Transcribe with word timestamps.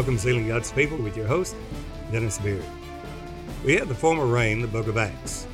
Welcome, 0.00 0.16
to 0.16 0.22
Sealing 0.22 0.48
God's 0.48 0.72
People, 0.72 0.96
with 0.96 1.14
your 1.14 1.26
host, 1.26 1.54
Dennis 2.10 2.38
Beard. 2.38 2.64
We 3.66 3.76
have 3.76 3.86
the 3.86 3.94
former 3.94 4.24
rain, 4.24 4.62
the 4.62 4.66
book 4.66 4.86
of 4.86 4.96
Acts, 4.96 5.46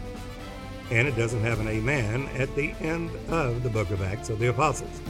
and 0.88 1.08
it 1.08 1.16
doesn't 1.16 1.40
have 1.40 1.58
an 1.58 1.66
amen 1.66 2.28
at 2.36 2.54
the 2.54 2.70
end 2.80 3.10
of 3.28 3.64
the 3.64 3.68
book 3.68 3.90
of 3.90 4.00
Acts 4.02 4.30
of 4.30 4.38
the 4.38 4.46
Apostles. 4.46 5.00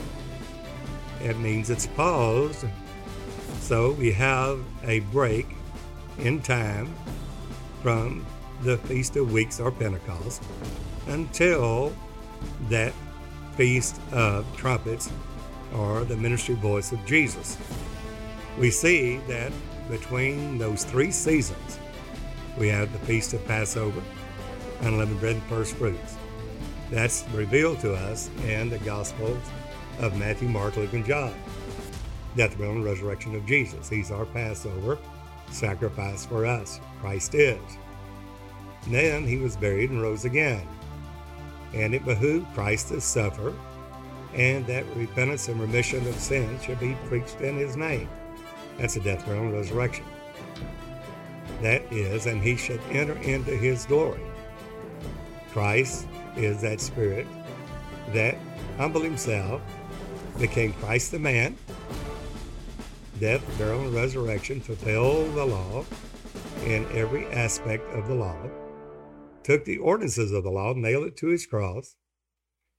It 1.21 1.37
means 1.37 1.69
it's 1.69 1.85
paused, 1.85 2.65
so 3.59 3.91
we 3.91 4.11
have 4.13 4.59
a 4.85 5.01
break 5.01 5.45
in 6.17 6.41
time 6.41 6.95
from 7.83 8.25
the 8.63 8.77
Feast 8.77 9.17
of 9.17 9.31
Weeks 9.31 9.59
or 9.59 9.69
Pentecost 9.69 10.41
until 11.09 11.95
that 12.69 12.91
Feast 13.55 14.01
of 14.11 14.47
Trumpets 14.57 15.11
or 15.75 16.05
the 16.05 16.17
ministry 16.17 16.55
voice 16.55 16.91
of 16.91 17.05
Jesus. 17.05 17.55
We 18.57 18.71
see 18.71 19.17
that 19.27 19.51
between 19.87 20.57
those 20.57 20.83
three 20.83 21.11
seasons, 21.11 21.79
we 22.57 22.67
have 22.69 22.91
the 22.91 22.99
Feast 22.99 23.33
of 23.33 23.45
Passover, 23.45 24.01
unleavened 24.81 25.19
bread 25.19 25.35
and 25.35 25.43
first 25.43 25.75
fruits. 25.75 26.17
That's 26.89 27.23
revealed 27.33 27.79
to 27.81 27.93
us 27.93 28.31
in 28.45 28.69
the 28.69 28.79
Gospels 28.79 29.43
of 29.99 30.17
Matthew, 30.17 30.47
Mark, 30.47 30.75
Luke, 30.75 30.93
and 30.93 31.05
John. 31.05 31.35
Death, 32.35 32.57
burial, 32.57 32.75
and 32.75 32.85
resurrection 32.85 33.35
of 33.35 33.45
Jesus. 33.45 33.89
He's 33.89 34.09
our 34.09 34.25
Passover 34.25 34.97
sacrifice 35.51 36.25
for 36.25 36.45
us. 36.45 36.79
Christ 36.99 37.35
is. 37.35 37.59
Then 38.87 39.25
he 39.25 39.37
was 39.37 39.55
buried 39.55 39.91
and 39.91 40.01
rose 40.01 40.25
again. 40.25 40.67
And 41.73 41.93
it 41.93 42.05
behooved 42.05 42.53
Christ 42.53 42.87
to 42.89 43.01
suffer, 43.01 43.53
and 44.33 44.65
that 44.67 44.85
repentance 44.95 45.47
and 45.47 45.59
remission 45.59 46.07
of 46.07 46.15
sins 46.15 46.63
should 46.63 46.79
be 46.79 46.97
preached 47.07 47.41
in 47.41 47.55
his 47.55 47.75
name. 47.75 48.09
That's 48.77 48.93
the 48.93 48.99
death, 48.99 49.25
burial, 49.25 49.45
and 49.45 49.53
resurrection. 49.53 50.05
That 51.61 51.81
is, 51.91 52.27
and 52.27 52.41
he 52.41 52.55
should 52.55 52.81
enter 52.91 53.17
into 53.19 53.51
his 53.51 53.85
glory. 53.85 54.21
Christ 55.51 56.07
is 56.35 56.61
that 56.61 56.79
spirit 56.79 57.25
that 58.13 58.37
humbled 58.77 59.03
himself, 59.03 59.61
became 60.39 60.73
Christ 60.73 61.11
the 61.11 61.19
man, 61.19 61.57
death, 63.19 63.43
burial, 63.57 63.81
and 63.81 63.93
resurrection, 63.93 64.61
fulfilled 64.61 65.33
the 65.33 65.45
law 65.45 65.83
in 66.63 66.85
every 66.91 67.25
aspect 67.27 67.91
of 67.93 68.07
the 68.07 68.13
law, 68.13 68.37
took 69.43 69.65
the 69.65 69.77
ordinances 69.77 70.31
of 70.31 70.43
the 70.43 70.51
law, 70.51 70.73
nailed 70.73 71.07
it 71.07 71.17
to 71.17 71.27
his 71.27 71.47
cross, 71.47 71.95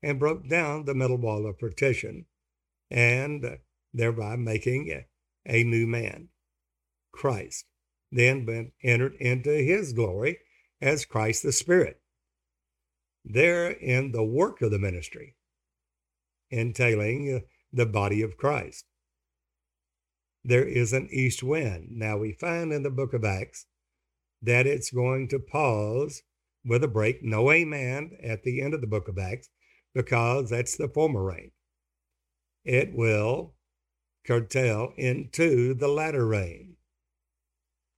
and 0.03 0.21
broke 0.21 0.49
down 0.49 0.85
the 0.85 0.95
middle 0.95 1.17
wall 1.17 1.47
of 1.47 1.59
partition, 1.59 2.27
and 2.91 3.59
thereby 3.93 4.37
making 4.37 4.87
a 5.49 5.65
new 5.65 5.87
man, 5.87 6.29
Christ. 7.13 7.65
Then 8.13 8.73
entered 8.83 9.15
into 9.21 9.51
his 9.51 9.93
glory 9.93 10.39
as 10.81 11.05
Christ 11.05 11.43
the 11.43 11.53
Spirit. 11.53 12.01
There 13.25 13.71
in 13.71 14.13
the 14.13 14.25
work 14.25 14.63
of 14.63 14.71
the 14.71 14.79
ministry, 14.79 15.35
entailing 16.51 17.35
uh, 17.35 17.47
the 17.73 17.87
body 17.87 18.23
of 18.23 18.37
Christ. 18.37 18.85
There 20.45 20.65
is 20.65 20.93
an 20.93 21.09
east 21.11 21.43
wind. 21.43 21.89
Now 21.91 22.17
we 22.17 22.33
find 22.33 22.73
in 22.73 22.83
the 22.83 22.91
book 22.91 23.13
of 23.13 23.25
Acts 23.25 23.67
that 24.41 24.67
it's 24.67 24.91
going 24.91 25.29
to 25.29 25.39
pause 25.39 26.23
with 26.65 26.83
a 26.85 26.89
break, 26.89 27.23
no 27.23 27.51
amen 27.51 28.17
at 28.23 28.43
the 28.45 28.63
end 28.63 28.73
of 28.73 28.81
the 28.81 28.87
book 28.87 29.09
of 29.09 29.19
Acts, 29.19 29.51
because 29.95 30.49
that's 30.49 30.77
the 30.77 30.89
former 30.89 31.23
rain. 31.23 31.51
It 32.65 32.95
will 32.95 33.55
curtail 34.29 34.93
into 34.99 35.73
the 35.73 35.89
latter 35.89 36.27
rain 36.27 36.77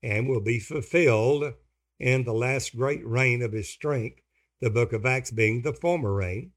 and 0.03 0.29
will 0.29 0.41
be 0.41 0.61
fulfilled 0.61 1.53
in 1.99 2.25
the 2.25 2.33
last 2.33 2.77
great 2.77 3.05
rain 3.07 3.43
of 3.43 3.53
his 3.53 3.69
strength, 3.69 4.21
the 4.61 4.71
book 4.71 4.93
of 4.93 5.05
Acts 5.05 5.33
being 5.33 5.63
the 5.63 5.75
former 5.75 6.15
rain, 6.15 6.53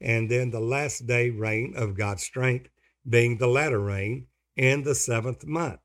and 0.00 0.30
then 0.30 0.50
the 0.50 0.60
last 0.60 1.06
day 1.06 1.30
rain 1.30 1.72
of 1.76 1.96
God's 1.96 2.24
strength 2.24 2.68
being 3.08 3.38
the 3.38 3.46
latter 3.46 3.80
rain 3.80 4.26
in 4.56 4.82
the 4.82 4.94
seventh 4.94 5.46
month. 5.46 5.80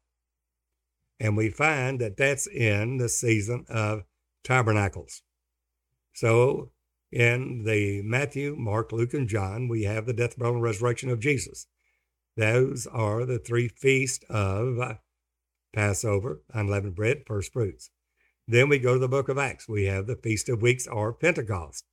And 1.19 1.37
we 1.37 1.49
find 1.49 2.01
that 2.01 2.17
that's 2.17 2.47
in 2.47 2.97
the 2.97 3.07
season 3.07 3.65
of 3.69 4.03
tabernacles. 4.43 5.21
So 6.13 6.71
in 7.11 7.63
the 7.65 8.01
Matthew, 8.01 8.55
Mark, 8.57 8.91
Luke, 8.91 9.13
and 9.13 9.29
John, 9.29 9.67
we 9.67 9.83
have 9.83 10.05
the 10.05 10.13
death, 10.13 10.37
burial, 10.37 10.55
and 10.55 10.63
resurrection 10.63 11.09
of 11.09 11.19
Jesus. 11.19 11.67
Those 12.37 12.85
are 12.87 13.25
the 13.25 13.39
three 13.39 13.67
feasts 13.67 14.25
of 14.29 14.97
Passover, 15.73 16.41
unleavened 16.53 16.95
bread, 16.95 17.23
first 17.25 17.53
fruits. 17.53 17.89
Then 18.47 18.69
we 18.69 18.77
go 18.77 18.93
to 18.93 18.99
the 18.99 19.07
book 19.07 19.29
of 19.29 19.37
Acts. 19.37 19.67
We 19.67 19.85
have 19.85 20.07
the 20.07 20.15
Feast 20.15 20.49
of 20.49 20.61
Weeks 20.61 20.85
or 20.87 21.13
Pentecost. 21.13 21.85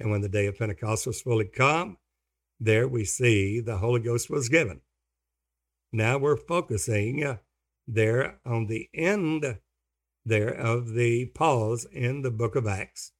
And 0.00 0.10
when 0.10 0.22
the 0.22 0.28
day 0.28 0.46
of 0.46 0.58
Pentecost 0.58 1.06
was 1.06 1.20
fully 1.20 1.44
come, 1.44 1.98
there 2.58 2.88
we 2.88 3.04
see 3.04 3.60
the 3.60 3.78
Holy 3.78 4.00
Ghost 4.00 4.28
was 4.28 4.48
given. 4.48 4.80
Now 5.92 6.18
we're 6.18 6.36
focusing 6.36 7.22
uh, 7.22 7.36
there 7.86 8.40
on 8.44 8.66
the 8.66 8.88
end 8.92 9.58
there 10.24 10.48
of 10.48 10.94
the 10.94 11.26
pause 11.26 11.86
in 11.92 12.22
the 12.22 12.30
book 12.30 12.56
of 12.56 12.66
Acts. 12.66 13.12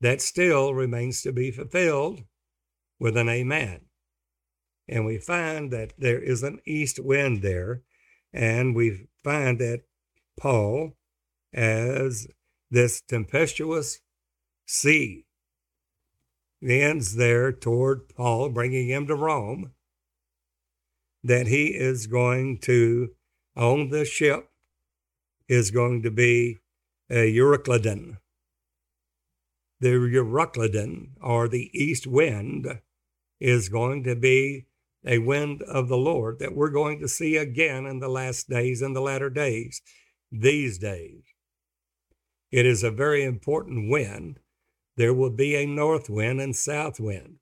That 0.00 0.22
still 0.22 0.72
remains 0.72 1.22
to 1.22 1.32
be 1.32 1.50
fulfilled 1.50 2.22
with 2.98 3.16
an 3.16 3.28
amen. 3.28 3.89
And 4.90 5.06
we 5.06 5.18
find 5.18 5.70
that 5.70 5.92
there 5.96 6.20
is 6.20 6.42
an 6.42 6.60
east 6.66 6.98
wind 6.98 7.42
there. 7.42 7.82
And 8.32 8.74
we 8.74 9.06
find 9.22 9.60
that 9.60 9.82
Paul, 10.36 10.96
as 11.54 12.26
this 12.72 13.00
tempestuous 13.00 14.00
sea, 14.66 15.26
ends 16.60 17.14
there 17.14 17.52
toward 17.52 18.08
Paul, 18.08 18.48
bringing 18.48 18.88
him 18.88 19.06
to 19.06 19.14
Rome, 19.14 19.72
that 21.22 21.46
he 21.46 21.66
is 21.66 22.08
going 22.08 22.58
to, 22.62 23.10
on 23.56 23.90
the 23.90 24.04
ship, 24.04 24.50
is 25.48 25.70
going 25.70 26.02
to 26.02 26.10
be 26.10 26.58
a 27.08 27.32
Euroclydon. 27.32 28.16
The 29.78 29.88
Euroclydon, 29.88 31.10
or 31.22 31.46
the 31.46 31.70
east 31.72 32.08
wind, 32.08 32.80
is 33.38 33.68
going 33.68 34.02
to 34.04 34.16
be 34.16 34.66
a 35.04 35.18
wind 35.18 35.62
of 35.62 35.88
the 35.88 35.96
Lord 35.96 36.38
that 36.38 36.54
we're 36.54 36.70
going 36.70 37.00
to 37.00 37.08
see 37.08 37.36
again 37.36 37.86
in 37.86 38.00
the 38.00 38.08
last 38.08 38.48
days 38.48 38.82
and 38.82 38.94
the 38.94 39.00
latter 39.00 39.30
days, 39.30 39.80
these 40.30 40.78
days. 40.78 41.22
It 42.50 42.66
is 42.66 42.82
a 42.82 42.90
very 42.90 43.24
important 43.24 43.90
wind. 43.90 44.40
There 44.96 45.14
will 45.14 45.30
be 45.30 45.54
a 45.54 45.66
north 45.66 46.10
wind 46.10 46.40
and 46.40 46.54
south 46.54 47.00
wind. 47.00 47.36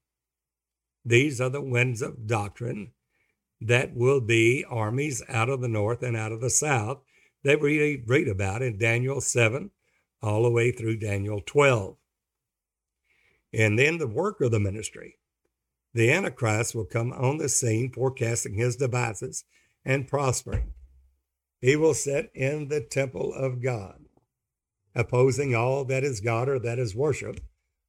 These 1.04 1.40
are 1.40 1.48
the 1.48 1.62
winds 1.62 2.02
of 2.02 2.26
doctrine 2.26 2.92
that 3.60 3.94
will 3.94 4.20
be 4.20 4.64
armies 4.68 5.22
out 5.28 5.48
of 5.48 5.60
the 5.60 5.68
north 5.68 6.02
and 6.02 6.16
out 6.16 6.32
of 6.32 6.40
the 6.40 6.50
south 6.50 6.98
that 7.42 7.60
we 7.60 8.02
read 8.06 8.28
about 8.28 8.62
in 8.62 8.78
Daniel 8.78 9.20
7 9.20 9.70
all 10.22 10.42
the 10.42 10.50
way 10.50 10.70
through 10.70 10.98
Daniel 10.98 11.40
12. 11.44 11.96
And 13.52 13.78
then 13.78 13.98
the 13.98 14.06
work 14.06 14.40
of 14.40 14.50
the 14.50 14.60
ministry 14.60 15.16
the 15.94 16.10
Antichrist 16.12 16.74
will 16.74 16.84
come 16.84 17.12
on 17.12 17.38
the 17.38 17.48
scene, 17.48 17.90
forecasting 17.92 18.54
his 18.54 18.76
devices 18.76 19.44
and 19.84 20.06
prospering. 20.06 20.74
He 21.60 21.76
will 21.76 21.94
sit 21.94 22.30
in 22.34 22.68
the 22.68 22.80
temple 22.80 23.32
of 23.32 23.62
God, 23.62 24.04
opposing 24.94 25.54
all 25.54 25.84
that 25.86 26.04
is 26.04 26.20
God 26.20 26.48
or 26.48 26.58
that 26.60 26.78
is 26.78 26.94
worship, 26.94 27.40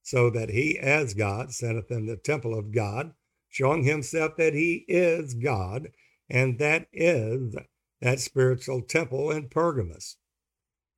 so 0.01 0.29
that 0.31 0.49
he, 0.49 0.79
as 0.79 1.13
God, 1.13 1.51
sitteth 1.51 1.91
in 1.91 2.07
the 2.07 2.17
temple 2.17 2.57
of 2.57 2.71
God, 2.71 3.13
showing 3.47 3.83
himself 3.83 4.37
that 4.37 4.53
he 4.53 4.85
is 4.87 5.33
God, 5.33 5.89
and 6.29 6.57
that 6.59 6.87
is 6.93 7.55
that 8.01 8.19
spiritual 8.19 8.81
temple 8.81 9.29
in 9.29 9.49
Pergamos. 9.49 10.17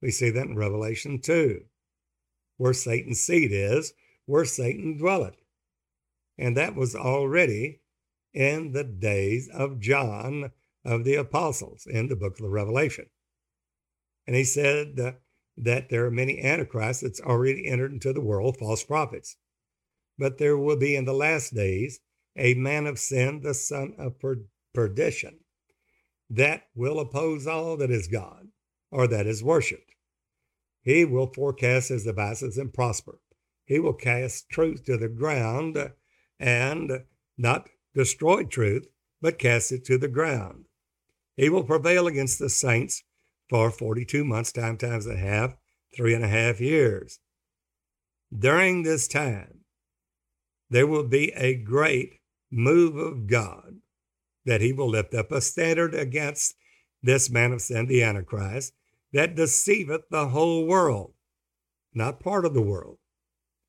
We 0.01 0.11
see 0.11 0.29
that 0.29 0.45
in 0.45 0.55
Revelation 0.55 1.19
2, 1.19 1.61
where 2.57 2.73
Satan's 2.73 3.21
seat 3.21 3.51
is, 3.51 3.93
where 4.25 4.45
Satan 4.45 4.97
dwelleth. 4.97 5.40
And 6.37 6.57
that 6.57 6.75
was 6.75 6.95
already 6.95 7.81
in 8.33 8.71
the 8.71 8.83
days 8.83 9.49
of 9.53 9.79
John 9.79 10.51
of 10.83 11.03
the 11.03 11.15
apostles 11.15 11.85
in 11.85 12.07
the 12.07 12.15
book 12.15 12.33
of 12.33 12.43
the 12.43 12.49
Revelation. 12.49 13.07
And 14.25 14.35
he 14.35 14.43
said 14.43 14.95
that 15.57 15.89
there 15.89 16.05
are 16.05 16.11
many 16.11 16.39
antichrists 16.41 17.03
that's 17.03 17.21
already 17.21 17.67
entered 17.67 17.91
into 17.91 18.13
the 18.13 18.21
world, 18.21 18.57
false 18.57 18.83
prophets. 18.83 19.35
But 20.17 20.37
there 20.37 20.57
will 20.57 20.77
be 20.77 20.95
in 20.95 21.05
the 21.05 21.13
last 21.13 21.53
days 21.53 21.99
a 22.35 22.53
man 22.53 22.87
of 22.87 22.99
sin, 22.99 23.41
the 23.41 23.53
son 23.53 23.93
of 23.97 24.19
per- 24.19 24.45
perdition, 24.73 25.39
that 26.29 26.63
will 26.73 26.99
oppose 26.99 27.45
all 27.45 27.75
that 27.77 27.91
is 27.91 28.07
God 28.07 28.47
or 28.89 29.07
that 29.07 29.27
is 29.27 29.43
worshiped. 29.43 29.91
He 30.81 31.05
will 31.05 31.31
forecast 31.33 31.89
his 31.89 32.05
devices 32.05 32.57
and 32.57 32.73
prosper. 32.73 33.19
He 33.65 33.79
will 33.79 33.93
cast 33.93 34.49
truth 34.49 34.85
to 34.85 34.97
the 34.97 35.09
ground 35.09 35.77
and 36.41 36.91
not 37.37 37.69
destroy 37.93 38.43
truth, 38.43 38.87
but 39.21 39.39
cast 39.39 39.71
it 39.71 39.85
to 39.85 39.97
the 39.97 40.07
ground. 40.07 40.65
He 41.37 41.49
will 41.49 41.63
prevail 41.63 42.07
against 42.07 42.39
the 42.39 42.49
saints 42.49 43.03
for 43.49 43.69
42 43.69 44.25
months, 44.25 44.51
time 44.51 44.77
times 44.77 45.05
and 45.05 45.17
a 45.17 45.19
half, 45.19 45.55
three 45.95 46.13
and 46.13 46.23
a 46.23 46.27
half 46.27 46.59
years. 46.59 47.19
During 48.37 48.83
this 48.83 49.07
time, 49.07 49.59
there 50.69 50.87
will 50.87 51.07
be 51.07 51.31
a 51.33 51.55
great 51.55 52.13
move 52.49 52.95
of 52.95 53.27
God 53.27 53.75
that 54.45 54.61
he 54.61 54.73
will 54.73 54.89
lift 54.89 55.13
up 55.13 55.31
a 55.31 55.41
standard 55.41 55.93
against 55.93 56.55
this 57.03 57.29
man 57.29 57.51
of 57.51 57.61
sin, 57.61 57.87
the 57.87 58.03
Antichrist, 58.03 58.73
that 59.13 59.35
deceiveth 59.35 60.09
the 60.09 60.29
whole 60.29 60.65
world, 60.65 61.13
not 61.93 62.19
part 62.19 62.45
of 62.45 62.53
the 62.53 62.61
world, 62.61 62.97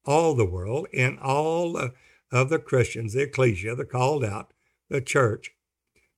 all 0.04 0.34
the 0.34 0.46
world, 0.46 0.86
and 0.94 1.18
all 1.18 1.90
of 2.32 2.48
the 2.48 2.58
Christians, 2.58 3.12
the 3.12 3.22
ecclesia, 3.22 3.76
the 3.76 3.84
called 3.84 4.24
out, 4.24 4.52
the 4.88 5.00
church, 5.00 5.50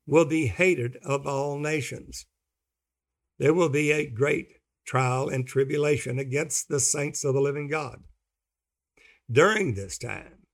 will 0.06 0.24
be 0.24 0.46
hated 0.46 0.96
of 1.04 1.26
all 1.26 1.58
nations. 1.58 2.26
There 3.38 3.52
will 3.52 3.68
be 3.68 3.90
a 3.90 4.06
great 4.06 4.58
trial 4.86 5.28
and 5.28 5.46
tribulation 5.46 6.18
against 6.18 6.68
the 6.68 6.80
saints 6.80 7.24
of 7.24 7.34
the 7.34 7.40
living 7.40 7.68
God. 7.68 8.04
During 9.30 9.74
this 9.74 9.98
time, 9.98 10.46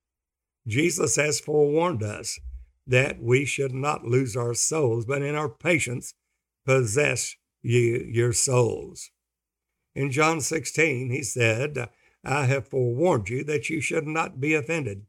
Jesus 0.67 1.15
has 1.17 1.39
forewarned 1.39 2.01
us 2.01 2.39
that 2.87 3.21
we 3.21 3.45
should 3.45 3.73
not 3.73 4.05
lose 4.05 4.35
our 4.35 4.53
souls, 4.53 5.05
but 5.05 5.21
in 5.21 5.35
our 5.35 5.49
patience 5.49 6.13
possess 6.65 7.35
ye 7.61 8.03
your 8.11 8.33
souls. 8.33 9.11
In 9.93 10.11
John 10.11 10.41
16, 10.41 11.11
he 11.11 11.23
said, 11.23 11.89
I 12.23 12.45
have 12.45 12.67
forewarned 12.67 13.29
you 13.29 13.43
that 13.43 13.69
you 13.69 13.81
should 13.81 14.07
not 14.07 14.39
be 14.39 14.53
offended. 14.53 15.05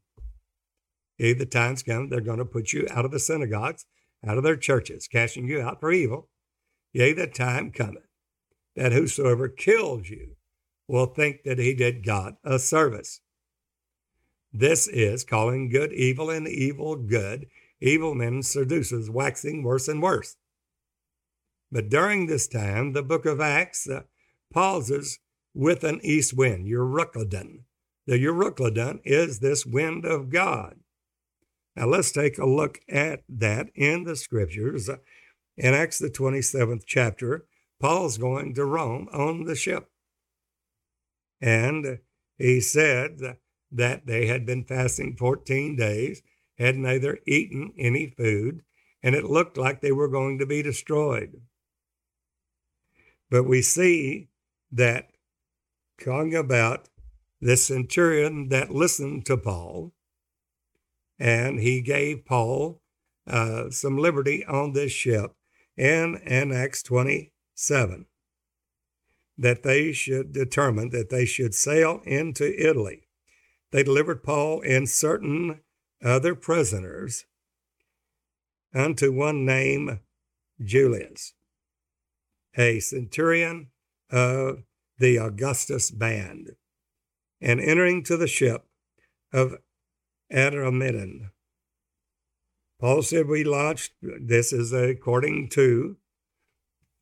Yea, 1.17 1.33
the 1.33 1.45
times 1.45 1.83
come, 1.83 2.09
they're 2.09 2.21
going 2.21 2.39
to 2.39 2.45
put 2.45 2.73
you 2.73 2.87
out 2.91 3.05
of 3.05 3.11
the 3.11 3.19
synagogues, 3.19 3.85
out 4.25 4.37
of 4.37 4.43
their 4.43 4.57
churches, 4.57 5.07
casting 5.07 5.47
you 5.47 5.61
out 5.61 5.79
for 5.79 5.91
evil. 5.91 6.29
Yea, 6.91 7.13
the 7.13 7.27
time 7.27 7.71
cometh 7.71 8.03
that 8.75 8.91
whosoever 8.91 9.47
kills 9.47 10.09
you 10.09 10.35
will 10.87 11.05
think 11.05 11.43
that 11.43 11.59
he 11.59 11.73
did 11.73 12.05
God 12.05 12.35
a 12.43 12.59
service. 12.59 13.21
This 14.51 14.87
is 14.87 15.23
calling 15.23 15.69
good 15.69 15.93
evil 15.93 16.29
and 16.29 16.47
evil 16.47 16.95
good, 16.95 17.47
evil 17.81 18.13
men 18.13 18.43
seduces, 18.43 19.09
waxing 19.09 19.63
worse 19.63 19.87
and 19.87 20.01
worse. 20.01 20.37
But 21.71 21.89
during 21.89 22.27
this 22.27 22.47
time, 22.47 22.93
the 22.93 23.01
book 23.01 23.25
of 23.25 23.41
Acts 23.41 23.89
uh, 23.89 24.01
pauses 24.53 25.19
with 25.55 25.83
an 25.83 25.99
east 26.03 26.35
wind, 26.35 26.67
Euroclydon. 26.67 27.61
The 28.05 28.23
Euroclydon 28.23 28.99
is 29.03 29.39
this 29.39 29.65
wind 29.65 30.05
of 30.05 30.29
God. 30.29 30.75
Now 31.75 31.87
let's 31.87 32.11
take 32.11 32.37
a 32.37 32.45
look 32.45 32.79
at 32.87 33.23
that 33.29 33.69
in 33.75 34.03
the 34.03 34.15
scriptures. 34.15 34.89
In 35.57 35.73
Acts, 35.73 35.99
the 35.99 36.09
27th 36.09 36.83
chapter, 36.85 37.45
Paul's 37.79 38.17
going 38.17 38.53
to 38.55 38.65
Rome 38.65 39.07
on 39.11 39.45
the 39.45 39.55
ship. 39.55 39.89
And 41.41 41.99
he 42.37 42.61
said 42.61 43.37
that 43.71 44.05
they 44.05 44.27
had 44.27 44.45
been 44.45 44.63
fasting 44.63 45.15
14 45.17 45.75
days, 45.75 46.21
had 46.57 46.77
neither 46.77 47.19
eaten 47.25 47.73
any 47.77 48.07
food, 48.07 48.61
and 49.01 49.15
it 49.15 49.25
looked 49.25 49.57
like 49.57 49.81
they 49.81 49.91
were 49.91 50.07
going 50.07 50.39
to 50.39 50.45
be 50.45 50.61
destroyed. 50.61 51.41
But 53.29 53.43
we 53.43 53.61
see 53.61 54.29
that 54.71 55.09
talking 55.99 56.35
about 56.35 56.87
the 57.41 57.57
centurion 57.57 58.49
that 58.49 58.71
listened 58.71 59.25
to 59.25 59.35
Paul, 59.35 59.91
and 61.19 61.59
he 61.59 61.81
gave 61.81 62.25
Paul 62.25 62.81
uh, 63.27 63.69
some 63.69 63.97
liberty 63.97 64.45
on 64.45 64.73
this 64.73 64.91
ship 64.91 65.33
in, 65.77 66.15
in 66.25 66.51
Acts 66.51 66.83
27 66.83 68.05
that 69.37 69.63
they 69.63 69.91
should 69.91 70.31
determine 70.31 70.89
that 70.89 71.09
they 71.09 71.25
should 71.25 71.55
sail 71.55 72.01
into 72.05 72.53
Italy. 72.61 73.07
They 73.71 73.83
delivered 73.83 74.23
Paul 74.23 74.61
and 74.65 74.87
certain 74.87 75.61
other 76.03 76.35
prisoners 76.35 77.25
unto 78.73 79.11
one 79.11 79.45
named 79.45 79.99
Julius, 80.63 81.33
a 82.55 82.79
centurion 82.79 83.69
of 84.11 84.63
the 84.99 85.17
Augustus 85.17 85.89
band, 85.89 86.51
and 87.41 87.59
entering 87.59 88.03
to 88.03 88.17
the 88.17 88.27
ship 88.27 88.65
of 89.31 89.57
Adramyttium. 90.33 91.29
Paul 92.79 93.01
said, 93.03 93.27
We 93.27 93.43
launched, 93.43 93.93
this 94.01 94.51
is 94.51 94.73
according 94.73 95.49
to 95.49 95.97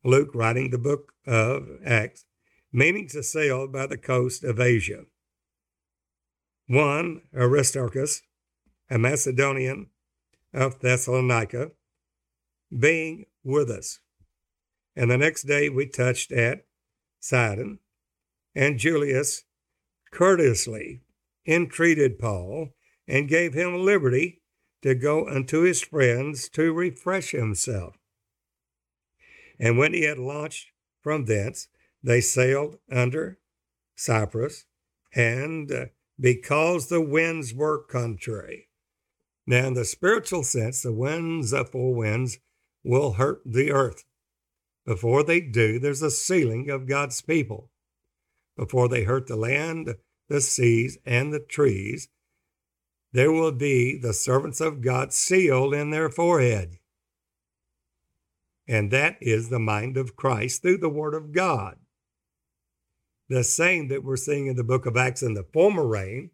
Luke 0.04 0.30
writing 0.34 0.70
the 0.70 0.78
book 0.78 1.12
of 1.26 1.68
Acts, 1.84 2.24
meaning 2.72 3.08
to 3.08 3.22
sail 3.22 3.66
by 3.66 3.86
the 3.86 3.96
coast 3.96 4.44
of 4.44 4.60
Asia. 4.60 5.04
One, 6.66 7.22
Aristarchus, 7.34 8.22
a 8.90 8.98
Macedonian 8.98 9.88
of 10.52 10.80
Thessalonica, 10.80 11.72
being 12.76 13.26
with 13.42 13.70
us. 13.70 14.00
And 14.94 15.10
the 15.10 15.18
next 15.18 15.44
day 15.44 15.68
we 15.68 15.86
touched 15.86 16.32
at 16.32 16.66
Sidon, 17.18 17.78
and 18.54 18.78
Julius 18.78 19.44
courteously 20.12 21.00
entreated 21.46 22.18
Paul 22.18 22.74
and 23.06 23.28
gave 23.28 23.54
him 23.54 23.84
liberty 23.84 24.42
to 24.82 24.94
go 24.94 25.28
unto 25.28 25.62
his 25.62 25.82
friends 25.82 26.48
to 26.50 26.72
refresh 26.72 27.30
himself. 27.30 27.96
And 29.58 29.78
when 29.78 29.94
he 29.94 30.02
had 30.02 30.18
launched 30.18 30.68
from 31.02 31.26
thence, 31.26 31.68
they 32.02 32.20
sailed 32.20 32.78
under 32.90 33.38
Cyprus, 33.94 34.64
and 35.14 35.70
uh, 35.70 35.86
because 36.18 36.88
the 36.88 37.00
winds 37.00 37.54
were 37.54 37.84
contrary. 37.84 38.68
Now, 39.46 39.66
in 39.66 39.74
the 39.74 39.84
spiritual 39.84 40.42
sense, 40.42 40.82
the 40.82 40.92
winds, 40.92 41.50
the 41.50 41.64
four 41.64 41.94
winds, 41.94 42.38
will 42.84 43.14
hurt 43.14 43.42
the 43.44 43.70
earth. 43.70 44.04
Before 44.84 45.22
they 45.22 45.40
do, 45.40 45.78
there's 45.78 46.02
a 46.02 46.10
sealing 46.10 46.70
of 46.70 46.88
God's 46.88 47.20
people. 47.20 47.70
Before 48.56 48.88
they 48.88 49.04
hurt 49.04 49.26
the 49.26 49.36
land, 49.36 49.94
the 50.28 50.40
seas, 50.40 50.98
and 51.04 51.32
the 51.32 51.40
trees, 51.40 52.08
there 53.12 53.32
will 53.32 53.52
be 53.52 53.98
the 53.98 54.14
servants 54.14 54.60
of 54.60 54.80
God 54.80 55.12
sealed 55.12 55.74
in 55.74 55.90
their 55.90 56.08
forehead. 56.08 56.78
And 58.66 58.90
that 58.90 59.16
is 59.20 59.48
the 59.48 59.58
mind 59.58 59.96
of 59.96 60.16
Christ 60.16 60.62
through 60.62 60.78
the 60.78 60.88
Word 60.88 61.14
of 61.14 61.32
God. 61.32 61.76
The 63.28 63.44
same 63.44 63.88
that 63.88 64.04
we're 64.04 64.16
seeing 64.16 64.46
in 64.46 64.56
the 64.56 64.64
book 64.64 64.86
of 64.86 64.96
Acts 64.96 65.22
in 65.22 65.34
the 65.34 65.46
former 65.52 65.86
rain, 65.86 66.30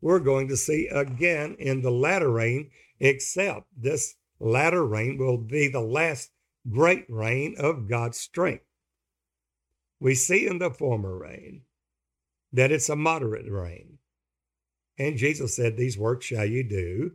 we're 0.00 0.20
going 0.20 0.48
to 0.48 0.56
see 0.56 0.88
again 0.88 1.56
in 1.58 1.82
the 1.82 1.90
latter 1.90 2.30
rain, 2.30 2.70
except 3.00 3.66
this 3.76 4.16
latter 4.40 4.84
rain 4.84 5.18
will 5.18 5.38
be 5.38 5.68
the 5.68 5.80
last 5.80 6.30
great 6.70 7.04
rain 7.08 7.54
of 7.58 7.88
God's 7.88 8.18
strength. 8.18 8.64
We 10.00 10.14
see 10.14 10.46
in 10.46 10.58
the 10.58 10.70
former 10.70 11.16
rain 11.16 11.62
that 12.52 12.72
it's 12.72 12.88
a 12.88 12.96
moderate 12.96 13.50
rain. 13.50 13.98
And 14.98 15.16
Jesus 15.16 15.54
said, 15.54 15.76
These 15.76 15.98
works 15.98 16.26
shall 16.26 16.46
you 16.46 16.62
do. 16.62 17.12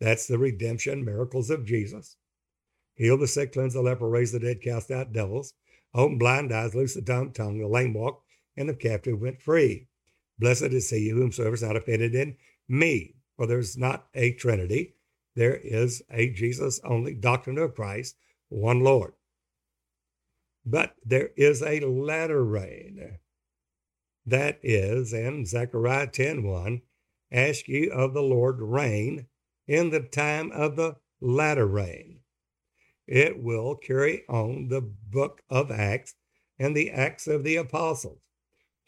That's 0.00 0.26
the 0.26 0.38
redemption 0.38 1.04
miracles 1.04 1.50
of 1.50 1.64
Jesus. 1.64 2.16
Heal 2.94 3.18
the 3.18 3.26
sick, 3.26 3.52
cleanse 3.52 3.74
the 3.74 3.82
leper, 3.82 4.08
raise 4.08 4.32
the 4.32 4.40
dead, 4.40 4.62
cast 4.62 4.90
out 4.90 5.12
devils, 5.12 5.54
open 5.94 6.18
blind 6.18 6.52
eyes, 6.52 6.74
loose 6.74 6.94
the 6.94 7.00
dumb 7.00 7.32
tongue, 7.32 7.58
the 7.58 7.66
lame 7.66 7.94
walk, 7.94 8.22
and 8.56 8.68
the 8.68 8.74
captive 8.74 9.20
went 9.20 9.40
free. 9.40 9.88
Blessed 10.38 10.62
is 10.62 10.90
he 10.90 11.08
whomsoever 11.08 11.54
is 11.54 11.62
not 11.62 11.76
offended 11.76 12.14
in 12.14 12.36
me. 12.68 13.14
For 13.36 13.46
there's 13.46 13.76
not 13.78 14.08
a 14.14 14.32
Trinity. 14.32 14.96
There 15.36 15.54
is 15.54 16.02
a 16.10 16.30
Jesus 16.30 16.80
only 16.82 17.14
doctrine 17.14 17.58
of 17.58 17.76
Christ, 17.76 18.16
one 18.48 18.80
Lord. 18.80 19.12
But 20.66 20.96
there 21.04 21.30
is 21.36 21.62
a 21.62 21.80
latter 21.80 22.44
rain. 22.44 23.18
That 24.26 24.58
is, 24.62 25.12
in 25.12 25.46
Zechariah 25.46 26.08
10.1, 26.08 26.82
ask 27.30 27.68
ye 27.68 27.88
of 27.88 28.14
the 28.14 28.22
Lord 28.22 28.60
rain 28.60 29.26
in 29.66 29.90
the 29.90 30.00
time 30.00 30.50
of 30.52 30.76
the 30.76 30.96
latter 31.20 31.66
rain. 31.66 32.20
It 33.06 33.42
will 33.42 33.74
carry 33.74 34.24
on 34.28 34.68
the 34.68 34.80
book 34.80 35.42
of 35.48 35.70
Acts 35.70 36.14
and 36.58 36.76
the 36.76 36.90
Acts 36.90 37.26
of 37.26 37.44
the 37.44 37.56
Apostles. 37.56 38.20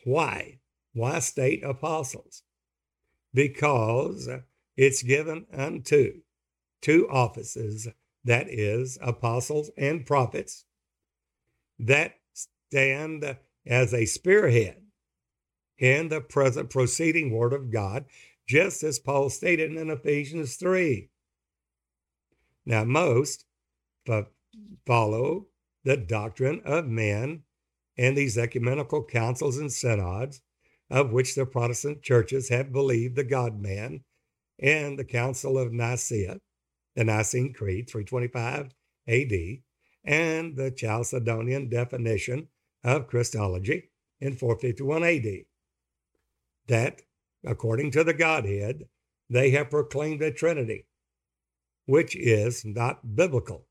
Why? 0.05 0.61
Why 0.93 1.19
state 1.21 1.63
apostles? 1.65 2.43
Because 3.33 4.29
it's 4.77 5.03
given 5.03 5.47
unto 5.53 6.21
two 6.83 7.09
offices 7.11 7.89
that 8.25 8.49
is, 8.49 8.99
apostles 9.01 9.71
and 9.77 10.05
prophets 10.05 10.65
that 11.79 12.17
stand 12.33 13.37
as 13.67 13.95
a 13.95 14.05
spearhead 14.05 14.83
in 15.79 16.09
the 16.09 16.21
present 16.21 16.69
proceeding 16.71 17.31
word 17.31 17.53
of 17.53 17.71
God 17.71 18.05
just 18.51 18.83
as 18.83 18.99
Paul 18.99 19.31
stated 19.31 19.77
in 19.77 19.91
Ephesians 19.91 20.57
3. 20.57 21.09
Now, 22.67 22.83
most, 22.83 23.45
follow 24.85 25.47
the 25.85 25.97
doctrine 25.97 26.61
of 26.65 26.89
men 26.89 27.45
and 27.97 28.17
these 28.17 28.37
ecumenical 28.37 29.05
councils 29.05 29.57
and 29.57 29.71
synods, 29.73 30.41
of 30.91 31.13
which 31.13 31.37
the 31.37 31.47
Protestant 31.47 32.03
churches 32.03 32.49
have 32.49 32.73
believed 32.73 33.15
the 33.15 33.23
God 33.23 33.61
man, 33.61 34.03
and 34.59 34.99
the 34.99 35.05
Council 35.05 35.57
of 35.57 35.73
Nicaea, 35.73 36.41
the 36.97 37.05
Nicene 37.05 37.53
Creed, 37.53 37.89
325 37.89 38.75
AD, 39.07 39.33
and 40.03 40.57
the 40.57 40.73
Chalcedonian 40.73 41.71
definition 41.71 42.49
of 42.83 43.07
Christology 43.07 43.91
in 44.21 44.35
451 44.35 45.05
AD. 45.05 45.45
That, 46.67 47.03
according 47.45 47.91
to 47.93 48.05
the 48.05 48.15
Godhead, 48.15 48.85
they 49.29 49.51
have 49.51 49.71
proclaimed 49.71 50.23
a 50.23 50.33
Trinity, 50.33 50.87
which 51.87 52.17
is 52.17 52.65
not 52.65 53.17
biblical. 53.17 53.67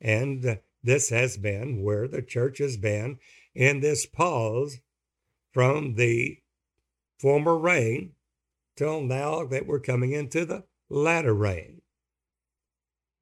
And 0.00 0.60
this 0.82 1.10
has 1.10 1.36
been 1.36 1.82
where 1.82 2.08
the 2.08 2.22
church 2.22 2.58
has 2.58 2.76
been 2.76 3.18
in 3.54 3.80
this 3.80 4.06
pause 4.06 4.80
from 5.52 5.94
the 5.94 6.38
former 7.18 7.58
rain 7.58 8.12
till 8.76 9.02
now 9.02 9.44
that 9.44 9.66
we're 9.66 9.80
coming 9.80 10.12
into 10.12 10.44
the 10.44 10.64
latter 10.88 11.34
rain. 11.34 11.82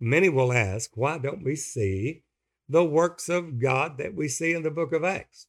Many 0.01 0.29
will 0.29 0.53
ask, 0.53 0.93
why 0.95 1.19
don't 1.19 1.43
we 1.43 1.57
see 1.57 2.23
the 2.69 2.85
works 2.85 3.29
of 3.29 3.59
God 3.59 3.99
that 3.99 4.15
we 4.15 4.29
see 4.29 4.53
in 4.53 4.63
the 4.63 4.71
book 4.71 4.93
of 4.93 5.03
Acts? 5.03 5.49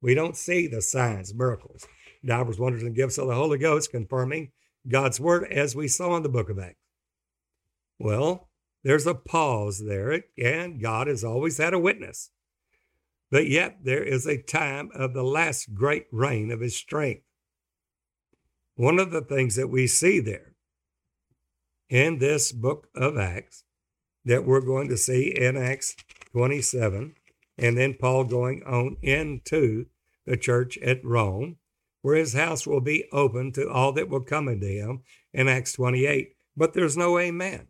We 0.00 0.14
don't 0.14 0.36
see 0.36 0.68
the 0.68 0.80
signs, 0.80 1.34
miracles, 1.34 1.88
divers, 2.24 2.58
wonders, 2.58 2.82
and 2.82 2.94
gifts 2.94 3.18
of 3.18 3.28
the 3.28 3.34
Holy 3.34 3.58
Ghost 3.58 3.90
confirming 3.90 4.52
God's 4.86 5.20
word 5.20 5.50
as 5.50 5.76
we 5.76 5.88
saw 5.88 6.16
in 6.16 6.22
the 6.22 6.28
book 6.28 6.50
of 6.50 6.58
Acts. 6.58 6.76
Well, 7.98 8.48
there's 8.84 9.06
a 9.06 9.14
pause 9.14 9.84
there, 9.84 10.24
and 10.38 10.80
God 10.80 11.08
has 11.08 11.24
always 11.24 11.58
had 11.58 11.74
a 11.74 11.78
witness. 11.78 12.30
But 13.30 13.48
yet 13.48 13.78
there 13.82 14.02
is 14.02 14.26
a 14.26 14.40
time 14.40 14.90
of 14.94 15.12
the 15.12 15.22
last 15.22 15.74
great 15.74 16.06
rain 16.10 16.50
of 16.50 16.60
his 16.60 16.76
strength. 16.76 17.24
One 18.76 18.98
of 18.98 19.10
the 19.10 19.20
things 19.20 19.56
that 19.56 19.68
we 19.68 19.86
see 19.86 20.20
there 20.20 20.54
in 21.90 22.18
this 22.18 22.52
book 22.52 22.88
of 22.94 23.18
Acts 23.18 23.64
that 24.24 24.46
we're 24.46 24.60
going 24.60 24.88
to 24.88 24.96
see 24.96 25.34
in 25.36 25.56
Acts 25.56 25.96
27, 26.32 27.14
and 27.58 27.76
then 27.76 27.94
Paul 27.94 28.24
going 28.24 28.62
on 28.64 28.96
into 29.02 29.86
the 30.26 30.36
church 30.36 30.78
at 30.78 31.04
Rome, 31.04 31.56
where 32.08 32.16
his 32.16 32.32
house 32.32 32.66
will 32.66 32.80
be 32.80 33.04
open 33.12 33.52
to 33.52 33.68
all 33.68 33.92
that 33.92 34.08
will 34.08 34.22
come 34.22 34.48
into 34.48 34.66
him 34.66 35.02
in 35.34 35.46
Acts 35.46 35.74
28. 35.74 36.30
But 36.56 36.72
there's 36.72 36.96
no 36.96 37.18
amen. 37.18 37.66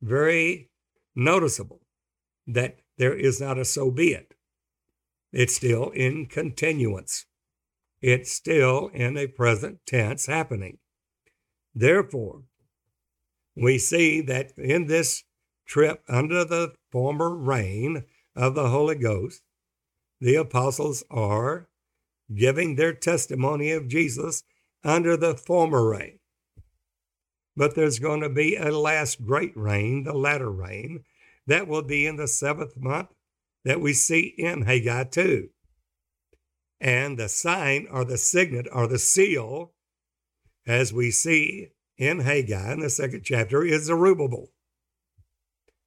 Very 0.00 0.70
noticeable 1.14 1.82
that 2.46 2.78
there 2.96 3.12
is 3.12 3.38
not 3.38 3.58
a 3.58 3.66
so 3.66 3.90
be 3.90 4.14
it. 4.14 4.32
It's 5.30 5.54
still 5.54 5.90
in 5.90 6.24
continuance. 6.24 7.26
It's 8.00 8.32
still 8.32 8.88
in 8.94 9.18
a 9.18 9.26
present 9.26 9.80
tense 9.84 10.24
happening. 10.24 10.78
Therefore, 11.74 12.44
we 13.54 13.76
see 13.76 14.22
that 14.22 14.52
in 14.56 14.86
this 14.86 15.24
trip 15.66 16.02
under 16.08 16.46
the 16.46 16.72
former 16.90 17.36
rain 17.36 18.04
of 18.34 18.54
the 18.54 18.70
Holy 18.70 18.94
Ghost, 18.94 19.42
the 20.18 20.36
apostles 20.36 21.04
are 21.10 21.67
giving 22.34 22.76
their 22.76 22.92
testimony 22.92 23.70
of 23.70 23.88
Jesus 23.88 24.42
under 24.84 25.16
the 25.16 25.34
former 25.34 25.88
rain. 25.88 26.18
But 27.56 27.74
there's 27.74 27.98
going 27.98 28.20
to 28.20 28.28
be 28.28 28.56
a 28.56 28.70
last 28.70 29.24
great 29.24 29.56
rain, 29.56 30.04
the 30.04 30.12
latter 30.12 30.50
rain, 30.50 31.04
that 31.46 31.66
will 31.66 31.82
be 31.82 32.06
in 32.06 32.16
the 32.16 32.28
seventh 32.28 32.76
month 32.76 33.08
that 33.64 33.80
we 33.80 33.92
see 33.92 34.34
in 34.38 34.62
Haggai 34.62 35.04
2. 35.04 35.48
And 36.80 37.18
the 37.18 37.28
sign 37.28 37.88
or 37.90 38.04
the 38.04 38.18
signet 38.18 38.66
or 38.72 38.86
the 38.86 38.98
seal, 38.98 39.72
as 40.66 40.92
we 40.92 41.10
see 41.10 41.68
in 41.96 42.20
Haggai 42.20 42.72
in 42.72 42.80
the 42.80 42.90
second 42.90 43.22
chapter, 43.24 43.64
is 43.64 43.84
Zerubbabel. 43.84 44.52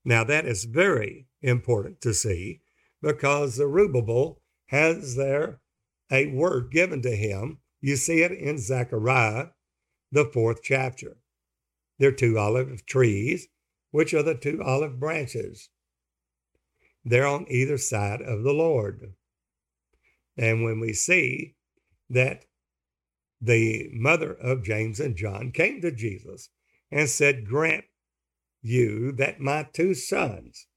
Now, 0.03 0.23
that 0.25 0.45
is 0.45 0.65
very 0.65 1.27
important 1.41 2.01
to 2.01 2.13
see 2.13 2.61
because 3.01 3.53
Zerubbabel 3.53 4.41
has 4.67 5.15
there 5.15 5.61
a 6.11 6.27
word 6.27 6.71
given 6.71 7.01
to 7.01 7.15
him. 7.15 7.59
You 7.79 7.95
see 7.95 8.21
it 8.21 8.31
in 8.31 8.59
Zechariah, 8.59 9.47
the 10.11 10.25
fourth 10.25 10.61
chapter. 10.61 11.17
There 11.97 12.09
are 12.09 12.13
two 12.13 12.37
olive 12.37 12.85
trees, 12.85 13.47
which 13.91 14.13
are 14.13 14.23
the 14.23 14.35
two 14.35 14.61
olive 14.61 14.99
branches. 14.99 15.69
They're 17.03 17.25
on 17.25 17.45
either 17.49 17.77
side 17.77 18.21
of 18.21 18.43
the 18.43 18.53
Lord. 18.53 19.13
And 20.37 20.63
when 20.63 20.79
we 20.79 20.93
see 20.93 21.55
that 22.09 22.45
the 23.39 23.89
mother 23.93 24.33
of 24.33 24.63
James 24.63 24.99
and 24.99 25.15
John 25.15 25.51
came 25.51 25.81
to 25.81 25.91
Jesus 25.91 26.49
and 26.91 27.09
said, 27.09 27.47
Grant 27.47 27.85
you 28.61 29.11
that 29.13 29.39
my 29.39 29.67
two 29.73 29.93
sons 29.93 30.67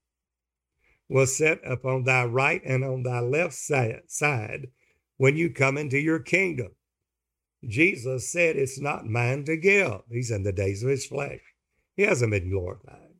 will 1.09 1.27
sit 1.27 1.61
upon 1.65 2.05
thy 2.05 2.25
right 2.25 2.63
and 2.65 2.83
on 2.83 3.03
thy 3.03 3.21
left 3.21 3.55
side 3.55 4.69
when 5.17 5.37
you 5.37 5.51
come 5.51 5.79
into 5.79 5.99
your 5.99 6.19
kingdom. 6.19 6.73
Jesus 7.67 8.31
said, 8.31 8.57
It's 8.57 8.81
not 8.81 9.07
mine 9.07 9.45
to 9.45 9.57
give. 9.57 10.03
He's 10.11 10.31
in 10.31 10.43
the 10.43 10.53
days 10.53 10.83
of 10.83 10.91
his 10.91 11.07
flesh. 11.07 11.41
He 11.97 12.03
hasn't 12.03 12.31
been 12.31 12.51
glorified. 12.51 13.15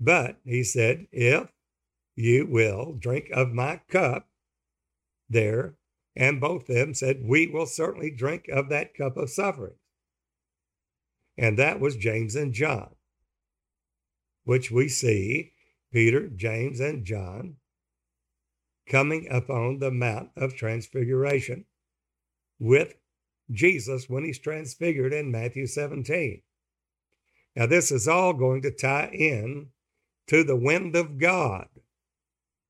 But 0.00 0.36
he 0.44 0.62
said, 0.62 1.06
If 1.12 1.48
you 2.14 2.46
will 2.46 2.94
drink 2.98 3.28
of 3.32 3.52
my 3.52 3.80
cup, 3.88 4.28
there, 5.28 5.74
and 6.16 6.40
both 6.40 6.68
of 6.68 6.74
them 6.74 6.94
said, 6.94 7.20
We 7.22 7.46
will 7.46 7.66
certainly 7.66 8.10
drink 8.10 8.48
of 8.48 8.68
that 8.70 8.94
cup 8.94 9.16
of 9.16 9.30
suffering. 9.30 9.74
And 11.36 11.58
that 11.58 11.78
was 11.78 11.96
James 11.96 12.34
and 12.34 12.52
John, 12.52 12.94
which 14.44 14.70
we 14.70 14.88
see 14.88 15.52
Peter, 15.92 16.28
James, 16.28 16.80
and 16.80 17.04
John 17.04 17.56
coming 18.88 19.26
upon 19.30 19.78
the 19.78 19.90
Mount 19.90 20.30
of 20.36 20.54
Transfiguration 20.54 21.64
with 22.58 22.94
Jesus 23.50 24.08
when 24.08 24.24
he's 24.24 24.38
transfigured 24.38 25.12
in 25.12 25.30
Matthew 25.30 25.66
17. 25.66 26.42
Now, 27.56 27.66
this 27.66 27.90
is 27.90 28.06
all 28.06 28.34
going 28.34 28.62
to 28.62 28.70
tie 28.70 29.10
in 29.12 29.68
to 30.28 30.44
the 30.44 30.56
wind 30.56 30.96
of 30.96 31.18
God. 31.18 31.68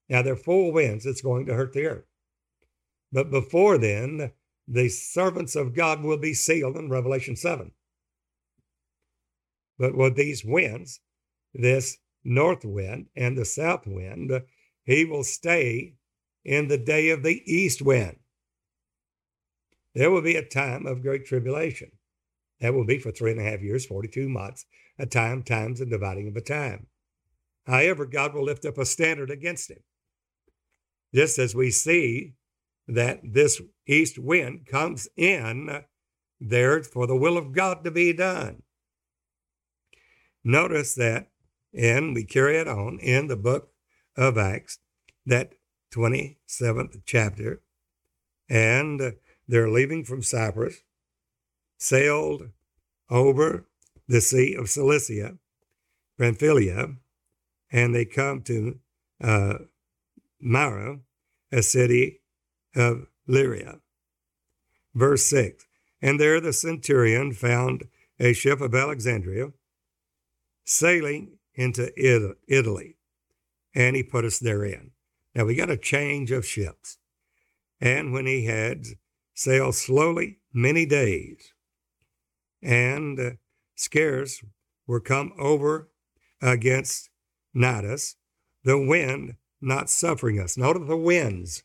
Now, 0.09 0.23
there 0.23 0.33
are 0.33 0.37
four 0.37 0.73
winds 0.73 1.05
that's 1.05 1.21
going 1.21 1.47
to 1.47 1.55
hurt 1.55 1.73
the 1.73 1.87
earth. 1.87 2.07
But 3.13 3.31
before 3.31 3.79
then, 3.79 4.33
the 4.67 4.89
servants 4.89 5.57
of 5.57 5.75
God 5.75 6.03
will 6.03 6.19
be 6.19 6.35
sealed 6.35 6.77
in 6.77 6.91
Revelation 6.91 7.37
7. 7.37 7.73
But 9.79 9.97
with 9.97 10.17
these 10.17 10.45
winds, 10.45 11.01
this 11.55 11.99
north 12.25 12.65
wind 12.65 13.07
and 13.17 13.37
the 13.37 13.45
south 13.45 13.87
wind, 13.87 14.43
he 14.85 15.05
will 15.05 15.25
stay 15.25 15.95
in 16.49 16.67
the 16.67 16.79
day 16.79 17.11
of 17.11 17.23
the 17.23 17.43
east 17.45 17.83
wind. 17.83 18.17
There 19.95 20.11
will 20.11 20.23
be 20.23 20.37
a 20.37 20.43
time 20.43 20.87
of 20.87 21.03
great 21.03 21.27
tribulation. 21.27 21.93
That 22.61 22.73
will 22.73 22.87
be 22.87 22.99
for 22.99 23.13
three 23.13 23.33
and 23.33 23.41
a 23.41 23.45
half 23.45 23.61
years, 23.61 23.85
42 23.85 24.31
months, 24.31 24.65
a 24.99 25.05
time, 25.05 25.43
times, 25.43 25.83
and 25.83 25.91
dividing 25.91 26.27
of 26.27 26.37
a 26.37 26.41
time. 26.41 26.87
However, 27.67 28.07
God 28.07 28.33
will 28.33 28.45
lift 28.45 28.65
up 28.65 28.79
a 28.79 28.87
standard 28.87 29.31
against 29.31 29.71
him. 29.71 29.81
Just 31.15 31.39
as 31.39 31.55
we 31.55 31.71
see 31.71 32.33
that 32.87 33.21
this 33.23 33.61
east 33.87 34.19
wind 34.19 34.65
comes 34.65 35.07
in 35.19 35.85
there 36.41 36.83
for 36.83 37.07
the 37.07 37.17
will 37.17 37.37
of 37.37 37.53
God 37.53 37.85
to 37.85 37.91
be 37.91 38.15
done. 38.15 38.63
Notice 40.43 40.95
that, 40.95 41.29
and 41.75 42.15
we 42.15 42.25
carry 42.25 42.57
it 42.57 42.69
on 42.69 42.99
in 43.01 43.27
the 43.27 43.37
book 43.37 43.69
of 44.17 44.39
Acts, 44.39 44.79
that 45.27 45.53
27th 45.93 47.03
chapter, 47.05 47.61
and 48.49 49.15
they're 49.47 49.71
leaving 49.71 50.05
from 50.05 50.23
Cyprus, 50.23 50.83
sailed 51.79 52.51
over 53.11 53.67
the 54.07 54.21
Sea 54.21 54.55
of 54.55 54.71
Cilicia, 54.71 55.39
Pamphylia, 56.19 56.97
and 57.71 57.95
they 57.95 58.05
come 58.05 58.43
to 58.43 58.79
uh, 59.23 59.55
Myra, 60.41 60.99
a 61.53 61.63
city 61.63 62.21
of 62.75 63.07
Lyria. 63.29 63.81
Verse 64.95 65.25
6 65.27 65.67
And 66.03 66.19
there 66.19 66.41
the 66.41 66.53
centurion 66.53 67.33
found 67.33 67.85
a 68.19 68.33
ship 68.33 68.61
of 68.61 68.75
Alexandria 68.75 69.53
sailing 70.65 71.39
into 71.55 71.91
Italy, 72.47 72.97
and 73.75 73.97
he 73.97 74.03
put 74.03 74.25
us 74.25 74.39
therein. 74.39 74.91
Now 75.39 75.45
we 75.45 75.55
got 75.55 75.71
a 75.71 75.77
change 75.77 76.33
of 76.33 76.45
ships. 76.45 76.99
And 77.81 78.13
when 78.13 78.27
he 78.27 78.47
had 78.47 78.87
sailed 79.35 79.77
slowly 79.77 80.39
many 80.53 80.85
days, 80.85 81.53
and 82.61 83.21
uh, 83.21 83.31
scarce 83.77 84.43
were 84.89 84.99
come 84.99 85.33
over 85.39 85.91
against 86.43 87.11
Cnidus, 87.55 88.17
the 88.65 88.85
wind 88.85 89.37
not 89.61 89.89
suffering 89.89 90.41
us. 90.41 90.59
Note 90.59 90.85
the 90.89 90.97
winds. 90.97 91.63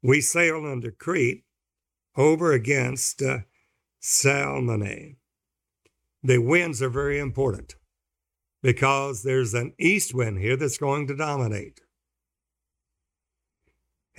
We 0.00 0.20
sailed 0.20 0.66
under 0.66 0.92
Crete 0.92 1.42
over 2.16 2.52
against 2.52 3.20
uh, 3.22 3.38
Salmone. 4.00 5.16
The 6.22 6.38
winds 6.38 6.80
are 6.80 6.90
very 6.90 7.18
important 7.18 7.74
because 8.62 9.24
there's 9.24 9.52
an 9.52 9.74
east 9.80 10.14
wind 10.14 10.38
here 10.38 10.56
that's 10.56 10.78
going 10.78 11.08
to 11.08 11.16
dominate. 11.16 11.80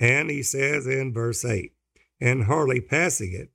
And 0.00 0.30
he 0.30 0.42
says 0.42 0.86
in 0.86 1.12
verse 1.12 1.44
8, 1.44 1.72
and 2.20 2.44
hardly 2.44 2.80
passing 2.80 3.32
it, 3.32 3.50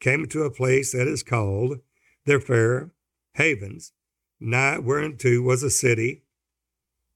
came 0.00 0.26
to 0.26 0.42
a 0.42 0.50
place 0.50 0.92
that 0.92 1.06
is 1.06 1.22
called 1.22 1.80
their 2.24 2.40
fair 2.40 2.90
havens, 3.34 3.92
nigh 4.40 4.78
whereunto 4.78 5.42
was 5.42 5.62
a 5.62 5.70
city 5.70 6.22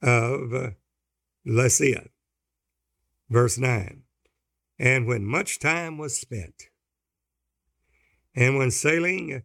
of 0.03 0.53
uh, 0.53 0.71
Lasea. 1.47 2.11
Verse 3.29 3.59
9, 3.59 4.03
and 4.79 5.07
when 5.07 5.25
much 5.25 5.59
time 5.59 5.99
was 5.99 6.17
spent, 6.17 6.69
and 8.37 8.57
when 8.57 8.71
sailing 8.71 9.43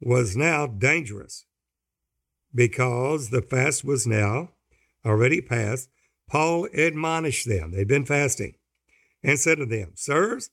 was 0.00 0.36
now 0.36 0.66
dangerous, 0.66 1.44
because 2.52 3.30
the 3.30 3.42
fast 3.42 3.84
was 3.84 4.04
now 4.04 4.50
already 5.06 5.40
past, 5.40 5.90
Paul 6.28 6.68
admonished 6.74 7.48
them, 7.48 7.72
they've 7.72 7.86
been 7.86 8.06
fasting, 8.06 8.54
and 9.22 9.38
said 9.38 9.58
to 9.58 9.66
them, 9.66 9.92
Sirs, 9.94 10.50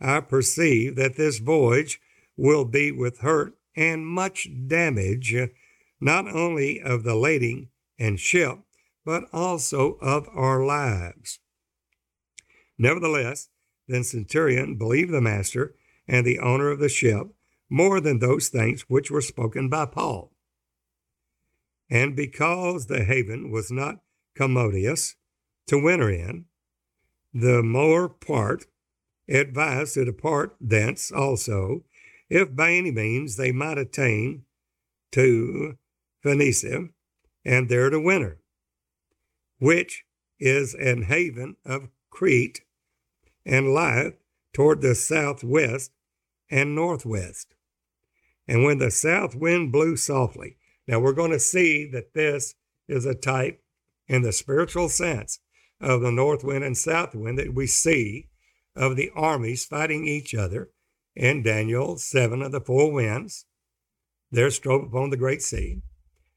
I 0.00 0.20
perceive 0.20 0.96
that 0.96 1.16
this 1.16 1.38
voyage 1.38 2.00
will 2.36 2.64
be 2.64 2.92
with 2.92 3.18
hurt 3.18 3.54
and 3.76 4.06
much 4.06 4.48
damage, 4.66 5.34
not 6.00 6.28
only 6.28 6.80
of 6.80 7.02
the 7.02 7.14
lading 7.14 7.68
and 7.98 8.18
ship, 8.20 8.58
but 9.04 9.24
also 9.32 9.98
of 10.00 10.28
our 10.34 10.64
lives. 10.64 11.38
Nevertheless, 12.78 13.48
the 13.86 14.02
centurion 14.02 14.76
believed 14.76 15.12
the 15.12 15.20
master 15.20 15.74
and 16.08 16.26
the 16.26 16.38
owner 16.38 16.70
of 16.70 16.80
the 16.80 16.88
ship 16.88 17.28
more 17.70 18.00
than 18.00 18.18
those 18.18 18.48
things 18.48 18.82
which 18.82 19.10
were 19.10 19.20
spoken 19.20 19.68
by 19.68 19.86
Paul. 19.86 20.32
And 21.90 22.16
because 22.16 22.86
the 22.86 23.04
haven 23.04 23.50
was 23.50 23.70
not 23.70 24.00
commodious 24.34 25.16
to 25.66 25.82
winter 25.82 26.10
in, 26.10 26.46
the 27.32 27.62
more 27.62 28.08
part 28.08 28.66
advised 29.28 29.94
to 29.94 30.04
depart 30.04 30.56
thence 30.60 31.10
also, 31.10 31.84
if 32.28 32.54
by 32.54 32.72
any 32.72 32.90
means 32.90 33.36
they 33.36 33.52
might 33.52 33.78
attain 33.78 34.44
to 35.12 35.76
Phoenicia, 36.22 36.88
and 37.44 37.68
there 37.68 37.90
to 37.90 38.00
winter, 38.00 38.40
which 39.58 40.04
is 40.40 40.74
an 40.74 41.02
haven 41.02 41.56
of 41.64 41.88
Crete, 42.10 42.62
and 43.44 43.74
lieth 43.74 44.14
toward 44.52 44.80
the 44.80 44.94
southwest 44.94 45.92
and 46.50 46.74
northwest. 46.74 47.54
And 48.46 48.64
when 48.64 48.78
the 48.78 48.90
south 48.90 49.34
wind 49.34 49.72
blew 49.72 49.96
softly, 49.96 50.56
now 50.86 51.00
we're 51.00 51.12
going 51.12 51.30
to 51.30 51.40
see 51.40 51.86
that 51.92 52.14
this 52.14 52.54
is 52.88 53.06
a 53.06 53.14
type 53.14 53.63
in 54.08 54.22
the 54.22 54.32
spiritual 54.32 54.88
sense 54.88 55.40
of 55.80 56.00
the 56.00 56.12
north 56.12 56.44
wind 56.44 56.64
and 56.64 56.76
south 56.76 57.14
wind 57.14 57.38
that 57.38 57.54
we 57.54 57.66
see 57.66 58.28
of 58.76 58.96
the 58.96 59.10
armies 59.14 59.64
fighting 59.64 60.06
each 60.06 60.34
other 60.34 60.70
in 61.14 61.42
Daniel 61.42 61.96
7 61.96 62.42
of 62.42 62.52
the 62.52 62.60
four 62.60 62.92
winds. 62.92 63.46
There 64.30 64.50
strove 64.50 64.84
upon 64.84 65.10
the 65.10 65.16
great 65.16 65.42
sea. 65.42 65.82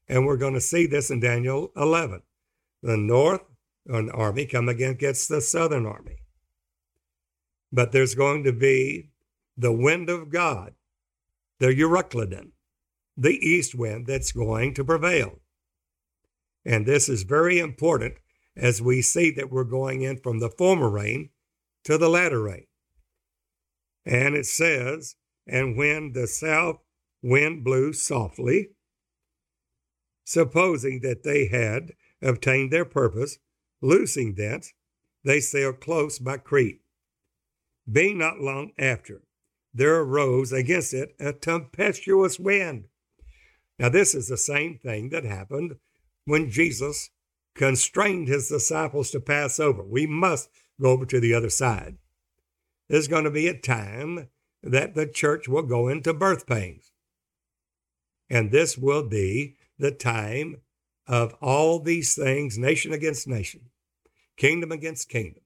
And 0.08 0.24
we're 0.24 0.36
going 0.36 0.54
to 0.54 0.60
see 0.60 0.86
this 0.86 1.10
in 1.10 1.20
Daniel 1.20 1.70
11. 1.76 2.22
The 2.82 2.96
north 2.96 3.42
an 3.88 4.10
army 4.10 4.44
come 4.44 4.68
against 4.68 5.28
the 5.28 5.40
southern 5.40 5.86
army. 5.86 6.18
But 7.72 7.92
there's 7.92 8.14
going 8.14 8.44
to 8.44 8.52
be 8.52 9.10
the 9.56 9.72
wind 9.72 10.10
of 10.10 10.30
God, 10.30 10.74
the 11.58 11.68
Euroclydon, 11.68 12.50
the 13.16 13.36
east 13.36 13.74
wind 13.74 14.06
that's 14.06 14.32
going 14.32 14.74
to 14.74 14.84
prevail. 14.84 15.40
And 16.68 16.84
this 16.84 17.08
is 17.08 17.22
very 17.22 17.58
important 17.58 18.16
as 18.54 18.82
we 18.82 19.00
see 19.00 19.30
that 19.30 19.50
we're 19.50 19.64
going 19.64 20.02
in 20.02 20.18
from 20.18 20.38
the 20.38 20.50
former 20.50 20.90
rain 20.90 21.30
to 21.84 21.96
the 21.96 22.10
latter 22.10 22.42
rain. 22.42 22.66
And 24.04 24.36
it 24.36 24.44
says, 24.44 25.16
and 25.46 25.78
when 25.78 26.12
the 26.12 26.26
south 26.26 26.80
wind 27.22 27.64
blew 27.64 27.94
softly, 27.94 28.68
supposing 30.24 31.00
that 31.00 31.22
they 31.22 31.46
had 31.46 31.92
obtained 32.20 32.70
their 32.70 32.84
purpose, 32.84 33.38
loosing 33.80 34.34
thence, 34.34 34.74
they 35.24 35.40
sailed 35.40 35.80
close 35.80 36.18
by 36.18 36.36
Crete. 36.36 36.82
Being 37.90 38.18
not 38.18 38.40
long 38.40 38.72
after, 38.78 39.22
there 39.72 40.00
arose 40.00 40.52
against 40.52 40.92
it 40.92 41.16
a 41.18 41.32
tempestuous 41.32 42.38
wind. 42.38 42.88
Now, 43.78 43.88
this 43.88 44.14
is 44.14 44.28
the 44.28 44.36
same 44.36 44.76
thing 44.76 45.08
that 45.10 45.24
happened 45.24 45.76
when 46.28 46.50
Jesus 46.50 47.08
constrained 47.54 48.28
his 48.28 48.48
disciples 48.48 49.10
to 49.10 49.18
pass 49.18 49.58
over. 49.58 49.82
We 49.82 50.06
must 50.06 50.50
go 50.80 50.90
over 50.90 51.06
to 51.06 51.20
the 51.20 51.32
other 51.32 51.48
side. 51.48 51.96
There's 52.88 53.08
going 53.08 53.24
to 53.24 53.30
be 53.30 53.48
a 53.48 53.58
time 53.58 54.28
that 54.62 54.94
the 54.94 55.06
church 55.06 55.48
will 55.48 55.62
go 55.62 55.88
into 55.88 56.12
birth 56.12 56.46
pains. 56.46 56.92
And 58.28 58.50
this 58.50 58.76
will 58.76 59.08
be 59.08 59.56
the 59.78 59.90
time 59.90 60.60
of 61.06 61.34
all 61.40 61.80
these 61.80 62.14
things, 62.14 62.58
nation 62.58 62.92
against 62.92 63.26
nation, 63.26 63.70
kingdom 64.36 64.70
against 64.70 65.08
kingdom. 65.08 65.42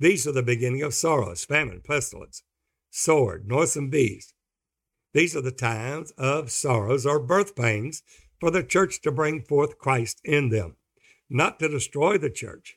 These 0.00 0.26
are 0.26 0.32
the 0.32 0.42
beginning 0.42 0.82
of 0.82 0.92
sorrows, 0.92 1.44
famine, 1.44 1.80
pestilence, 1.84 2.42
sword, 2.90 3.46
noisome 3.46 3.90
beast. 3.90 4.34
These 5.12 5.36
are 5.36 5.40
the 5.40 5.52
times 5.52 6.10
of 6.18 6.50
sorrows 6.50 7.06
or 7.06 7.20
birth 7.20 7.54
pains 7.54 8.02
for 8.44 8.50
the 8.50 8.62
church 8.62 9.00
to 9.00 9.10
bring 9.10 9.40
forth 9.40 9.78
Christ 9.78 10.20
in 10.22 10.50
them, 10.50 10.76
not 11.30 11.58
to 11.60 11.66
destroy 11.66 12.18
the 12.18 12.28
church, 12.28 12.76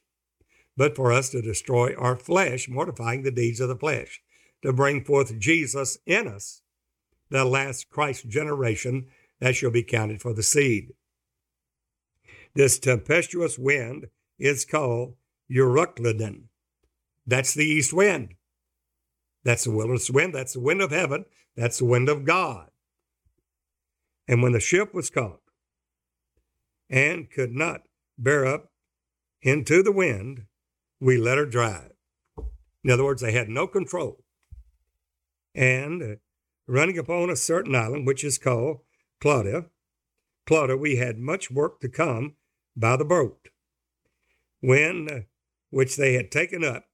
but 0.78 0.96
for 0.96 1.12
us 1.12 1.32
to 1.32 1.42
destroy 1.42 1.94
our 1.94 2.16
flesh, 2.16 2.70
mortifying 2.70 3.24
the 3.24 3.32
deeds 3.32 3.60
of 3.60 3.68
the 3.68 3.76
flesh, 3.76 4.22
to 4.62 4.72
bring 4.72 5.04
forth 5.04 5.38
Jesus 5.38 5.98
in 6.06 6.26
us, 6.26 6.62
the 7.30 7.44
last 7.44 7.90
Christ 7.90 8.30
generation 8.30 9.08
that 9.42 9.58
shall 9.58 9.70
be 9.70 9.84
counted 9.84 10.22
for 10.22 10.34
the 10.34 10.42
seed. 10.42 10.94
This 12.56 12.80
tempestuous 12.80 13.60
wind 13.60 14.08
is 14.40 14.64
called 14.64 15.16
Euroclydon. 15.52 16.44
That's 17.26 17.54
the 17.54 17.66
east 17.66 17.92
wind. 17.92 18.36
That's 19.44 19.66
the 19.66 19.72
wilderness 19.72 20.10
wind. 20.10 20.34
That's 20.34 20.54
the 20.54 20.62
wind 20.62 20.82
of 20.82 20.92
heaven. 20.92 21.26
That's 21.58 21.80
the 21.80 21.86
wind 21.86 22.08
of 22.08 22.24
God. 22.24 22.70
And 24.30 24.42
when 24.42 24.54
the 24.54 24.62
ship 24.62 24.94
was 24.94 25.10
caught 25.10 25.42
and 26.90 27.30
could 27.30 27.52
not 27.52 27.82
bear 28.18 28.46
up 28.46 28.72
into 29.42 29.84
the 29.84 29.92
wind, 29.92 30.46
we 31.00 31.18
let 31.18 31.38
her 31.38 31.46
drive. 31.46 31.92
In 32.84 32.92
other 32.92 33.04
words, 33.04 33.22
they 33.22 33.32
had 33.32 33.50
no 33.50 33.68
control. 33.68 34.24
And 35.54 36.02
uh, 36.02 36.16
running 36.68 36.98
upon 36.98 37.30
a 37.30 37.36
certain 37.36 37.76
island, 37.76 38.08
which 38.08 38.24
is 38.24 38.38
called 38.38 38.80
Claudia, 39.20 39.66
Claudia, 40.46 40.78
we 40.78 40.96
had 40.96 41.18
much 41.18 41.52
work 41.52 41.80
to 41.82 41.90
come 41.90 42.36
by 42.76 42.96
the 42.96 43.06
boat. 43.06 43.50
When, 44.62 45.08
uh, 45.12 45.20
which 45.70 45.98
they 45.98 46.14
had 46.14 46.32
taken 46.32 46.64
up, 46.64 46.86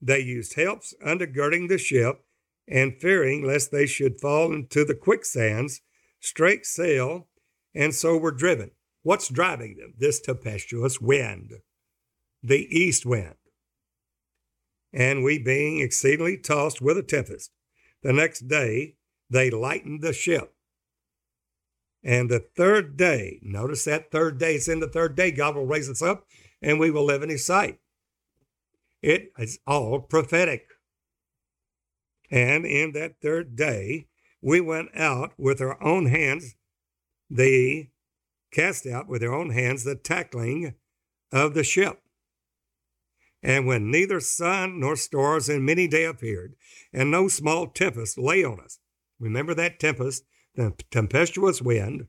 they 0.00 0.20
used 0.20 0.54
helps 0.54 0.94
undergirding 1.04 1.68
the 1.68 1.78
ship, 1.78 2.22
and 2.68 3.00
fearing 3.00 3.44
lest 3.44 3.70
they 3.70 3.86
should 3.86 4.20
fall 4.20 4.52
into 4.52 4.84
the 4.84 4.94
quicksands, 4.94 5.80
strake 6.20 6.64
sail, 6.64 7.28
and 7.74 7.94
so 7.94 8.16
were 8.16 8.32
driven. 8.32 8.70
What's 9.06 9.28
driving 9.28 9.76
them? 9.76 9.94
This 9.96 10.20
tempestuous 10.20 11.00
wind 11.00 11.52
the 12.42 12.66
east 12.76 13.06
wind. 13.06 13.36
And 14.92 15.22
we 15.22 15.38
being 15.38 15.78
exceedingly 15.80 16.36
tossed 16.36 16.82
with 16.82 16.98
a 16.98 17.04
tempest, 17.04 17.52
the 18.02 18.12
next 18.12 18.48
day 18.48 18.96
they 19.30 19.48
lightened 19.48 20.02
the 20.02 20.12
ship. 20.12 20.54
And 22.02 22.28
the 22.28 22.40
third 22.56 22.96
day, 22.96 23.38
notice 23.42 23.84
that 23.84 24.10
third 24.10 24.38
day, 24.38 24.56
it's 24.56 24.66
in 24.66 24.80
the 24.80 24.88
third 24.88 25.14
day, 25.14 25.30
God 25.30 25.54
will 25.54 25.66
raise 25.66 25.88
us 25.88 26.02
up 26.02 26.26
and 26.60 26.80
we 26.80 26.90
will 26.90 27.04
live 27.04 27.22
in 27.22 27.28
his 27.28 27.46
sight. 27.46 27.78
It 29.02 29.30
is 29.38 29.60
all 29.68 30.00
prophetic. 30.00 30.66
And 32.28 32.66
in 32.66 32.90
that 32.94 33.20
third 33.22 33.54
day, 33.54 34.08
we 34.42 34.60
went 34.60 34.88
out 34.96 35.32
with 35.38 35.60
our 35.60 35.80
own 35.80 36.06
hands, 36.06 36.56
the 37.30 37.88
cast 38.56 38.86
out 38.86 39.06
with 39.06 39.20
their 39.20 39.34
own 39.34 39.50
hands 39.50 39.84
the 39.84 39.94
tackling 39.94 40.74
of 41.30 41.52
the 41.52 41.62
ship. 41.62 42.00
And 43.42 43.66
when 43.66 43.90
neither 43.90 44.18
sun 44.18 44.80
nor 44.80 44.96
stars 44.96 45.50
in 45.50 45.64
many 45.64 45.86
day 45.86 46.04
appeared, 46.04 46.54
and 46.92 47.10
no 47.10 47.28
small 47.28 47.66
tempest 47.66 48.18
lay 48.18 48.42
on 48.42 48.58
us. 48.58 48.78
Remember 49.20 49.54
that 49.54 49.78
tempest, 49.78 50.24
the 50.54 50.72
tempestuous 50.90 51.60
wind, 51.60 52.06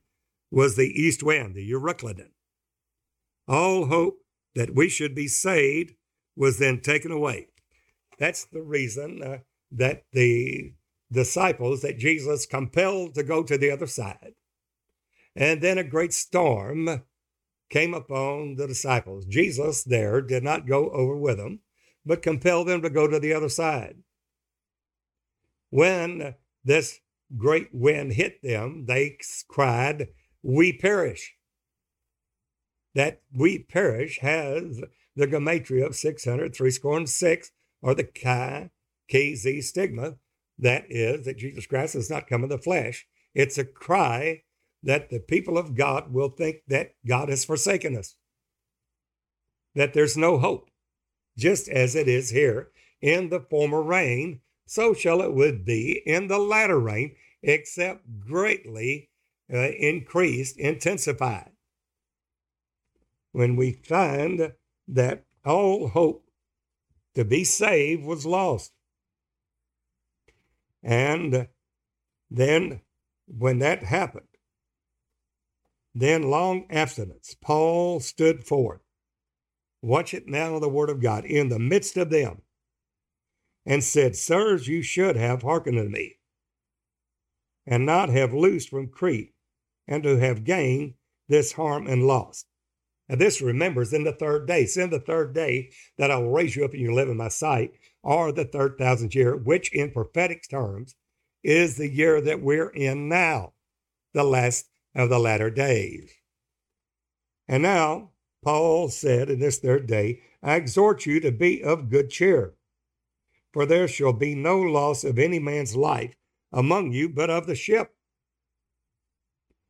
was 0.49 0.77
the 0.77 0.87
east 0.87 1.21
wind, 1.21 1.53
the 1.53 1.69
Euroclydon. 1.69 2.29
all 3.47 3.87
hope 3.87 4.19
that 4.55 4.73
we 4.73 4.87
should 4.87 5.13
be 5.13 5.27
saved 5.27 5.93
was 6.35 6.59
then 6.59 6.79
taken 6.79 7.11
away. 7.11 7.47
That's 8.17 8.45
the 8.45 8.61
reason 8.61 9.21
uh, 9.21 9.37
that 9.71 10.03
the 10.13 10.73
disciples 11.11 11.81
that 11.81 11.97
Jesus 11.97 12.45
compelled 12.45 13.15
to 13.15 13.23
go 13.23 13.43
to 13.43 13.57
the 13.57 13.69
other 13.69 13.87
side. 13.87 14.33
And 15.37 15.61
then 15.61 15.77
a 15.77 15.83
great 15.83 16.13
storm 16.13 17.03
came 17.69 17.93
upon 17.93 18.55
the 18.55 18.65
disciples. 18.65 19.23
Jesus 19.27 19.83
there 19.83 20.19
did 20.19 20.43
not 20.43 20.65
go 20.65 20.89
over 20.89 21.15
with 21.15 21.37
them, 21.37 21.59
but 22.03 22.23
compelled 22.23 22.67
them 22.67 22.81
to 22.81 22.89
go 22.89 23.07
to 23.07 23.19
the 23.19 23.33
other 23.33 23.47
side. 23.47 23.97
When 25.69 26.33
this 26.63 27.01
great 27.37 27.69
wind 27.71 28.13
hit 28.13 28.41
them, 28.41 28.85
they 28.87 29.17
cried, 29.47 30.07
We 30.41 30.73
perish. 30.73 31.35
That 32.95 33.21
we 33.31 33.59
perish 33.59 34.17
has 34.21 34.81
the 35.15 35.27
gematria 35.27 35.85
of 35.85 35.95
600, 35.95 36.55
three 36.55 36.71
score 36.71 36.97
and 36.97 37.07
six, 37.07 37.51
or 37.83 37.93
the 37.93 38.05
chi, 38.05 38.71
xi 39.07 39.61
stigma. 39.61 40.15
That 40.57 40.85
is, 40.89 41.25
that 41.25 41.37
Jesus 41.37 41.67
Christ 41.67 41.93
has 41.93 42.09
not 42.09 42.25
come 42.25 42.41
in 42.41 42.49
the 42.49 42.57
flesh. 42.57 43.05
It's 43.35 43.59
a 43.59 43.65
cry 43.65 44.41
that 44.87 45.09
the 45.09 45.19
people 45.19 45.57
of 45.57 45.75
God 45.75 46.13
will 46.13 46.29
think 46.29 46.61
that 46.69 46.93
God 47.05 47.27
has 47.27 47.43
forsaken 47.43 47.97
us, 47.97 48.15
that 49.75 49.93
there's 49.93 50.15
no 50.15 50.37
hope, 50.37 50.69
just 51.37 51.67
as 51.67 51.93
it 51.93 52.07
is 52.07 52.29
here 52.29 52.69
in 53.01 53.27
the 53.27 53.41
former 53.41 53.83
rain, 53.83 54.39
so 54.65 54.93
shall 54.93 55.21
it 55.21 55.33
would 55.33 55.65
be 55.65 56.01
in 56.05 56.29
the 56.29 56.39
latter 56.39 56.79
rain, 56.79 57.15
except 57.43 58.01
greatly 58.25 59.09
uh, 59.53 59.57
increased, 59.57 60.57
intensified. 60.57 61.51
When 63.33 63.57
we 63.57 63.73
find 63.73 64.53
that 64.87 65.25
all 65.45 65.89
hope 65.89 66.23
to 67.15 67.25
be 67.25 67.43
saved 67.43 68.05
was 68.05 68.25
lost. 68.25 68.71
And 70.81 71.49
then 72.31 72.79
when 73.27 73.59
that 73.59 73.83
happened, 73.83 74.27
then 76.01 76.23
long 76.23 76.65
abstinence, 76.69 77.35
Paul 77.39 77.99
stood 77.99 78.43
forth. 78.43 78.81
Watch 79.81 80.13
it 80.13 80.27
now, 80.27 80.59
the 80.59 80.69
word 80.69 80.89
of 80.89 81.01
God, 81.01 81.25
in 81.25 81.49
the 81.49 81.59
midst 81.59 81.97
of 81.97 82.09
them, 82.09 82.41
and 83.65 83.83
said, 83.83 84.15
Sirs, 84.15 84.67
you 84.67 84.81
should 84.81 85.15
have 85.15 85.43
hearkened 85.43 85.77
unto 85.77 85.91
me, 85.91 86.17
and 87.65 87.85
not 87.85 88.09
have 88.09 88.33
loosed 88.33 88.69
from 88.69 88.87
Crete, 88.87 89.33
and 89.87 90.03
to 90.03 90.17
have 90.17 90.43
gained 90.43 90.95
this 91.29 91.53
harm 91.53 91.87
and 91.87 92.07
loss. 92.07 92.45
And 93.09 93.21
this 93.21 93.41
remembers 93.41 93.93
in 93.93 94.03
the 94.03 94.11
third 94.11 94.47
day. 94.47 94.63
It's 94.63 94.77
in 94.77 94.89
the 94.89 94.99
third 94.99 95.33
day 95.33 95.71
that 95.97 96.11
I 96.11 96.17
will 96.17 96.31
raise 96.31 96.55
you 96.55 96.65
up 96.65 96.73
and 96.73 96.81
you 96.81 96.93
live 96.93 97.07
in 97.07 97.17
my 97.17 97.29
sight, 97.29 97.71
or 98.03 98.31
the 98.31 98.45
third 98.45 98.77
thousand 98.77 99.15
year, 99.15 99.35
which 99.35 99.71
in 99.73 99.91
prophetic 99.91 100.47
terms 100.49 100.95
is 101.43 101.77
the 101.77 101.89
year 101.89 102.19
that 102.21 102.41
we're 102.41 102.69
in 102.69 103.07
now, 103.07 103.53
the 104.13 104.23
last 104.23 104.69
of 104.97 105.09
the 105.09 105.19
latter 105.19 105.49
days. 105.51 106.11
And 107.47 107.63
now, 107.63 108.09
Paul 108.43 108.89
said 108.89 109.29
in 109.29 109.39
this 109.39 109.59
third 109.59 109.87
day, 109.87 110.21
I 110.41 110.55
exhort 110.55 111.05
you 111.05 111.19
to 111.19 111.31
be 111.31 111.63
of 111.63 111.89
good 111.89 112.09
cheer, 112.09 112.55
for 113.53 113.65
there 113.65 113.87
shall 113.87 114.13
be 114.13 114.35
no 114.35 114.59
loss 114.59 115.03
of 115.03 115.19
any 115.19 115.39
man's 115.39 115.75
life 115.75 116.15
among 116.51 116.91
you, 116.91 117.09
but 117.09 117.29
of 117.29 117.45
the 117.45 117.55
ship. 117.55 117.93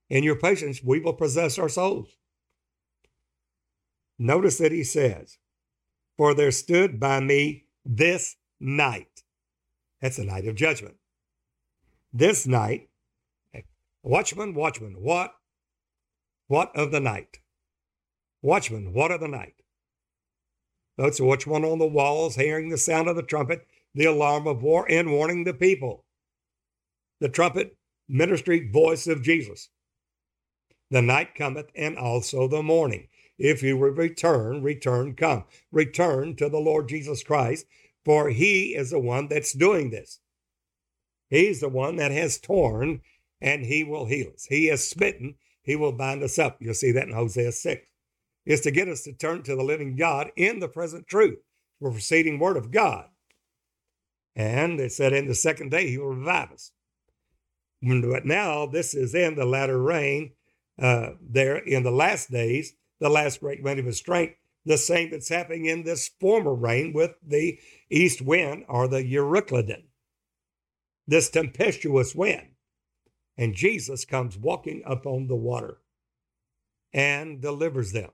In 0.09 0.23
your 0.23 0.37
patience, 0.37 0.81
we 0.81 0.99
will 0.99 1.13
possess 1.13 1.59
our 1.59 1.69
souls. 1.69 2.15
Notice 4.17 4.57
that 4.57 4.71
he 4.71 4.83
says, 4.83 5.37
For 6.17 6.33
there 6.33 6.51
stood 6.51 6.99
by 6.99 7.19
me 7.19 7.65
this 7.85 8.37
night. 8.59 9.23
That's 10.01 10.17
the 10.17 10.23
night 10.23 10.47
of 10.47 10.55
judgment. 10.55 10.95
This 12.13 12.47
night 12.47 12.89
Watchman, 14.07 14.53
watchman, 14.53 15.01
what? 15.01 15.33
What 16.47 16.73
of 16.77 16.91
the 16.91 17.01
night? 17.01 17.39
Watchman, 18.41 18.93
what 18.93 19.11
of 19.11 19.19
the 19.19 19.27
night? 19.27 19.55
That's 20.97 21.19
watchman 21.19 21.65
on 21.65 21.79
the 21.79 21.87
walls, 21.87 22.37
hearing 22.37 22.69
the 22.69 22.77
sound 22.77 23.09
of 23.09 23.17
the 23.17 23.21
trumpet, 23.21 23.67
the 23.93 24.05
alarm 24.05 24.47
of 24.47 24.63
war, 24.63 24.89
and 24.89 25.11
warning 25.11 25.43
the 25.43 25.53
people. 25.53 26.05
The 27.19 27.27
trumpet, 27.27 27.75
ministry, 28.07 28.69
voice 28.71 29.07
of 29.07 29.23
Jesus. 29.23 29.67
The 30.89 31.01
night 31.01 31.35
cometh, 31.35 31.69
and 31.75 31.97
also 31.97 32.47
the 32.47 32.63
morning. 32.63 33.09
If 33.37 33.61
you 33.61 33.75
will 33.75 33.89
return, 33.89 34.63
return, 34.63 35.15
come. 35.15 35.43
Return 35.69 36.37
to 36.37 36.47
the 36.47 36.59
Lord 36.59 36.87
Jesus 36.87 37.23
Christ, 37.23 37.65
for 38.05 38.29
he 38.29 38.73
is 38.73 38.91
the 38.91 38.99
one 38.99 39.27
that's 39.27 39.51
doing 39.51 39.89
this. 39.89 40.21
He's 41.29 41.59
the 41.59 41.67
one 41.67 41.97
that 41.97 42.11
has 42.11 42.39
torn 42.39 43.01
and 43.41 43.65
he 43.65 43.83
will 43.83 44.05
heal 44.05 44.31
us. 44.33 44.45
He 44.49 44.69
is 44.69 44.89
smitten, 44.89 45.35
he 45.61 45.75
will 45.75 45.91
bind 45.91 46.23
us 46.23 46.39
up. 46.39 46.57
You'll 46.59 46.73
see 46.73 46.91
that 46.91 47.07
in 47.07 47.13
Hosea 47.13 47.51
6. 47.51 47.87
It's 48.45 48.61
to 48.63 48.71
get 48.71 48.87
us 48.87 49.03
to 49.03 49.13
turn 49.13 49.43
to 49.43 49.55
the 49.55 49.63
living 49.63 49.95
God 49.95 50.31
in 50.37 50.59
the 50.59 50.69
present 50.69 51.07
truth, 51.07 51.39
the 51.81 51.91
preceding 51.91 52.39
word 52.39 52.55
of 52.55 52.71
God. 52.71 53.05
And 54.35 54.79
it 54.79 54.91
said 54.93 55.13
in 55.13 55.27
the 55.27 55.35
second 55.35 55.71
day 55.71 55.89
he 55.89 55.97
will 55.97 56.15
revive 56.15 56.51
us. 56.51 56.71
But 57.81 58.25
now 58.25 58.65
this 58.65 58.93
is 58.93 59.13
in 59.13 59.35
the 59.35 59.45
latter 59.45 59.81
rain, 59.81 60.31
uh, 60.81 61.11
there 61.21 61.57
in 61.57 61.83
the 61.83 61.91
last 61.91 62.31
days, 62.31 62.73
the 62.99 63.09
last 63.09 63.39
great 63.41 63.61
wind 63.61 63.79
of 63.79 63.85
his 63.85 63.97
strength, 63.97 64.35
the 64.65 64.77
same 64.77 65.09
that's 65.11 65.29
happening 65.29 65.65
in 65.65 65.83
this 65.83 66.09
former 66.19 66.53
rain 66.53 66.93
with 66.93 67.15
the 67.25 67.59
east 67.89 68.21
wind 68.21 68.65
or 68.67 68.87
the 68.87 69.03
Euroclydon, 69.03 69.83
this 71.07 71.29
tempestuous 71.29 72.15
wind. 72.15 72.47
And 73.37 73.53
Jesus 73.53 74.05
comes 74.05 74.37
walking 74.37 74.81
upon 74.85 75.27
the 75.27 75.35
water 75.35 75.77
and 76.93 77.41
delivers 77.41 77.91
them. 77.91 78.09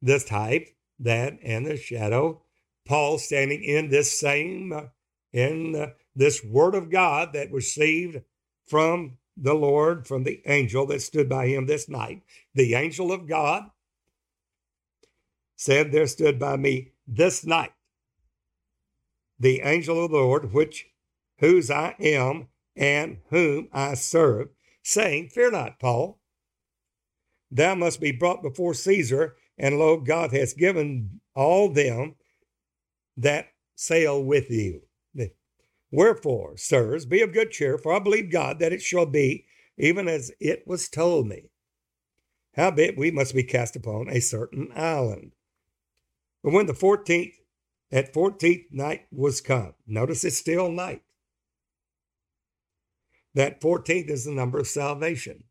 This 0.00 0.24
type, 0.24 0.68
that, 1.00 1.38
and 1.42 1.66
the 1.66 1.76
shadow, 1.76 2.42
Paul 2.86 3.18
standing 3.18 3.62
in 3.62 3.88
this 3.88 4.18
same, 4.18 4.90
in 5.32 5.92
this 6.14 6.44
word 6.44 6.74
of 6.74 6.90
God 6.90 7.32
that 7.32 7.50
received 7.50 8.22
from 8.66 9.18
the 9.36 9.54
Lord, 9.54 10.06
from 10.06 10.22
the 10.22 10.42
angel 10.46 10.86
that 10.86 11.02
stood 11.02 11.28
by 11.28 11.48
him 11.48 11.66
this 11.66 11.88
night. 11.88 12.22
The 12.54 12.74
angel 12.74 13.10
of 13.10 13.26
God 13.26 13.64
said, 15.56 15.90
There 15.90 16.06
stood 16.06 16.38
by 16.38 16.56
me 16.56 16.92
this 17.08 17.44
night 17.44 17.72
the 19.38 19.60
angel 19.60 20.04
of 20.04 20.10
the 20.10 20.16
Lord, 20.16 20.52
which 20.52 20.86
whose 21.38 21.70
I 21.70 21.94
am 21.98 22.48
and 22.76 23.18
whom 23.30 23.68
I 23.72 23.94
serve, 23.94 24.48
saying, 24.82 25.28
Fear 25.28 25.52
not, 25.52 25.78
Paul. 25.78 26.20
Thou 27.50 27.74
must 27.74 28.00
be 28.00 28.12
brought 28.12 28.42
before 28.42 28.74
Caesar, 28.74 29.36
and 29.56 29.78
lo, 29.78 29.98
God 29.98 30.32
has 30.32 30.54
given 30.54 31.20
all 31.34 31.68
them 31.68 32.16
that 33.16 33.48
sail 33.76 34.22
with 34.22 34.50
you. 34.50 34.82
Wherefore, 35.94 36.56
sirs, 36.56 37.06
be 37.06 37.20
of 37.20 37.32
good 37.32 37.52
cheer, 37.52 37.78
for 37.78 37.92
I 37.92 38.00
believe 38.00 38.28
God 38.28 38.58
that 38.58 38.72
it 38.72 38.82
shall 38.82 39.06
be 39.06 39.46
even 39.78 40.08
as 40.08 40.32
it 40.40 40.66
was 40.66 40.88
told 40.88 41.28
me. 41.28 41.50
Howbeit, 42.56 42.98
we 42.98 43.12
must 43.12 43.32
be 43.32 43.44
cast 43.44 43.76
upon 43.76 44.08
a 44.08 44.18
certain 44.18 44.72
island. 44.74 45.36
But 46.42 46.52
when 46.52 46.66
the 46.66 46.74
fourteenth, 46.74 47.34
at 47.92 48.12
fourteenth 48.12 48.72
night 48.72 49.06
was 49.12 49.40
come, 49.40 49.74
notice 49.86 50.24
it's 50.24 50.36
still 50.36 50.68
night. 50.68 51.03
That 53.34 53.60
14th 53.60 54.10
is 54.10 54.24
the 54.24 54.32
number 54.32 54.58
of 54.58 54.66
salvation. 54.66 55.44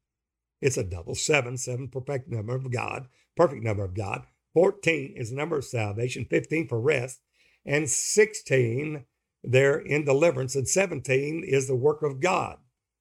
It's 0.62 0.78
a 0.78 0.84
double 0.84 1.16
seven, 1.16 1.58
seven 1.58 1.90
perfect 1.90 2.30
number 2.30 2.56
of 2.56 2.72
God, 2.72 3.08
perfect 3.36 3.64
number 3.64 3.84
of 3.84 3.94
God. 3.94 4.26
14 4.54 5.16
is 5.18 5.30
the 5.30 5.36
number 5.36 5.58
of 5.58 5.66
salvation, 5.66 6.26
15 6.30 6.68
for 6.68 6.80
rest, 6.80 7.20
and 7.66 7.90
16 7.90 9.06
there 9.44 9.78
in 9.78 10.06
deliverance, 10.06 10.56
and 10.56 10.68
17 10.68 11.44
is 11.46 11.68
the 11.68 11.76
work 11.76 12.02
of 12.02 12.22
God, 12.22 12.58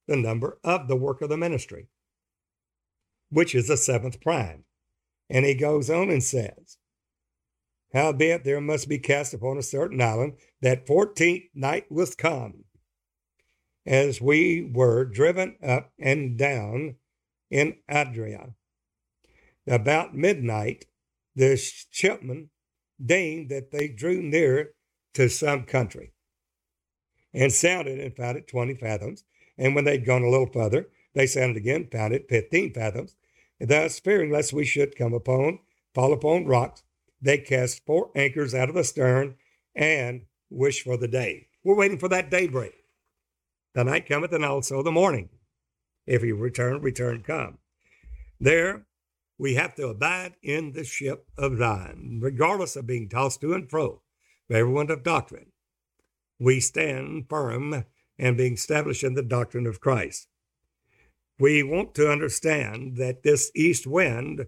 the 0.09 0.17
number 0.17 0.59
of 0.65 0.89
the 0.89 0.97
work 0.97 1.23
of 1.23 1.29
the 1.29 1.37
ministry, 1.37 1.89
which 3.31 3.55
is 3.55 3.69
the 3.69 3.77
seventh 3.77 4.21
prime. 4.21 4.65
And 5.31 5.45
he 5.45 5.55
goes 5.55 5.89
on 5.89 6.11
and 6.11 6.23
says, 6.23 6.79
Howbeit 7.95 8.45
there 8.45 8.61
must 8.61 8.89
be 8.89 8.99
cast 8.99 9.35
upon 9.35 9.59
a 9.59 9.63
certain 9.63 10.01
island, 10.01 10.35
that 10.63 10.87
fourteenth 10.87 11.45
night 11.55 11.93
was 11.93 12.15
come, 12.15 12.65
as 13.87 14.21
we 14.21 14.71
were 14.73 15.05
driven 15.05 15.57
up 15.63 15.93
and 15.99 16.39
down 16.39 16.97
in 17.51 17.77
Adria. 17.89 18.55
About 19.67 20.15
midnight, 20.15 20.87
the 21.35 21.57
shipmen 21.57 22.51
deigned 23.05 23.49
that 23.51 23.71
they 23.71 23.89
drew 23.89 24.23
near 24.23 24.75
to 25.15 25.29
some 25.29 25.65
country 25.65 26.13
and 27.35 27.53
sounded 27.53 27.99
and 27.99 28.17
found 28.17 28.37
it 28.37 28.49
20 28.49 28.75
fathoms. 28.75 29.25
And 29.59 29.75
when 29.75 29.85
they'd 29.85 30.05
gone 30.05 30.23
a 30.23 30.31
little 30.31 30.51
further, 30.53 30.89
they 31.15 31.27
sounded 31.27 31.57
again, 31.57 31.89
found 31.91 32.15
it 32.15 32.29
15 32.29 32.73
fathoms. 32.73 33.17
And 33.61 33.69
Thus, 33.69 34.01
fearing 34.01 34.31
lest 34.31 34.53
we 34.53 34.65
should 34.65 34.97
come 34.97 35.13
upon 35.13 35.61
fall 35.95 36.13
upon 36.13 36.47
rocks. 36.47 36.83
They 37.21 37.39
cast 37.39 37.85
four 37.87 38.11
anchors 38.17 38.55
out 38.55 38.69
of 38.69 38.75
the 38.75 38.85
stern 38.85 39.37
and 39.75 40.23
wished 40.51 40.83
for 40.83 40.97
the 40.97 41.09
day. 41.09 41.49
We're 41.63 41.77
waiting 41.77 41.99
for 41.99 42.09
that 42.09 42.31
daybreak. 42.31 42.82
The 43.75 43.85
night 43.85 44.07
cometh 44.07 44.33
and 44.33 44.45
also 44.45 44.83
the 44.83 44.93
morning. 44.93 45.31
If 46.07 46.23
he 46.23 46.33
return, 46.33 46.83
return 46.83 47.23
come. 47.23 47.59
There, 48.39 48.87
we 49.39 49.55
have 49.55 49.75
to 49.77 49.89
abide 49.89 50.35
in 50.43 50.73
the 50.73 50.85
ship 50.85 51.27
of 51.39 51.59
thine, 51.59 52.21
regardless 52.23 52.77
of 52.77 52.87
being 52.87 53.09
tossed 53.09 53.41
to 53.41 53.55
and 53.55 53.69
fro 53.69 54.03
by 54.49 54.57
every 54.57 54.73
wind 54.73 54.91
of 54.91 55.03
doctrine. 55.03 55.53
We 56.39 56.61
stand 56.61 57.29
firm 57.29 57.85
and 58.19 58.37
being 58.37 58.55
established 58.55 59.05
in 59.05 59.15
the 59.15 59.23
doctrine 59.23 59.67
of 59.67 59.81
Christ. 59.81 60.29
We 61.39 61.63
want 61.63 61.95
to 61.95 62.11
understand 62.11 62.97
that 62.99 63.23
this 63.23 63.51
east 63.55 63.87
wind 63.87 64.47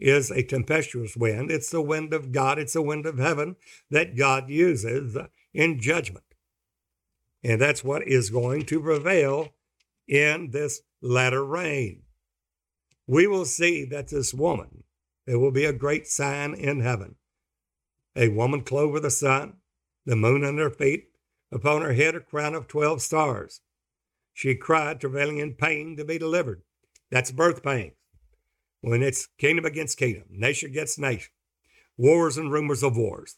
is 0.00 0.30
a 0.30 0.42
tempestuous 0.42 1.16
wind. 1.16 1.50
It's 1.50 1.70
the 1.70 1.80
wind 1.80 2.12
of 2.12 2.32
God, 2.32 2.58
it's 2.58 2.72
the 2.72 2.82
wind 2.82 3.06
of 3.06 3.18
heaven 3.18 3.56
that 3.90 4.16
God 4.16 4.50
uses 4.50 5.16
in 5.52 5.80
judgment. 5.80 6.33
And 7.44 7.60
that's 7.60 7.84
what 7.84 8.08
is 8.08 8.30
going 8.30 8.64
to 8.66 8.80
prevail 8.80 9.50
in 10.08 10.50
this 10.50 10.80
latter 11.02 11.44
rain. 11.44 12.02
We 13.06 13.26
will 13.26 13.44
see 13.44 13.84
that 13.84 14.08
this 14.08 14.32
woman, 14.32 14.84
there 15.26 15.38
will 15.38 15.52
be 15.52 15.66
a 15.66 15.72
great 15.72 16.06
sign 16.06 16.54
in 16.54 16.80
heaven. 16.80 17.16
A 18.16 18.28
woman 18.28 18.62
clothed 18.62 18.94
with 18.94 19.02
the 19.02 19.10
sun, 19.10 19.58
the 20.06 20.16
moon 20.16 20.42
under 20.42 20.64
her 20.64 20.70
feet, 20.70 21.10
upon 21.52 21.82
her 21.82 21.92
head 21.92 22.14
a 22.14 22.20
crown 22.20 22.54
of 22.54 22.66
12 22.66 23.02
stars. 23.02 23.60
She 24.32 24.54
cried, 24.54 25.00
travailing 25.00 25.38
in 25.38 25.54
pain 25.54 25.96
to 25.96 26.04
be 26.04 26.18
delivered. 26.18 26.62
That's 27.10 27.30
birth 27.30 27.62
pains. 27.62 27.92
When 28.80 29.02
it's 29.02 29.28
kingdom 29.38 29.64
against 29.64 29.98
kingdom, 29.98 30.24
nation 30.30 30.70
against 30.70 30.98
nation, 30.98 31.30
wars 31.96 32.36
and 32.38 32.50
rumors 32.50 32.82
of 32.82 32.96
wars. 32.96 33.36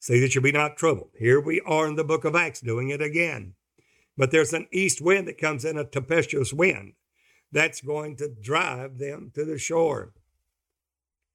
See 0.00 0.20
that 0.20 0.34
you 0.34 0.40
be 0.40 0.52
not 0.52 0.76
troubled. 0.76 1.10
Here 1.18 1.40
we 1.40 1.60
are 1.62 1.86
in 1.88 1.96
the 1.96 2.04
book 2.04 2.24
of 2.24 2.36
Acts 2.36 2.60
doing 2.60 2.90
it 2.90 3.02
again. 3.02 3.54
But 4.16 4.30
there's 4.30 4.52
an 4.52 4.68
east 4.72 5.00
wind 5.00 5.28
that 5.28 5.38
comes 5.38 5.64
in, 5.64 5.78
a 5.78 5.84
tempestuous 5.84 6.52
wind, 6.52 6.94
that's 7.52 7.80
going 7.80 8.16
to 8.16 8.28
drive 8.28 8.98
them 8.98 9.30
to 9.34 9.44
the 9.44 9.58
shore. 9.58 10.12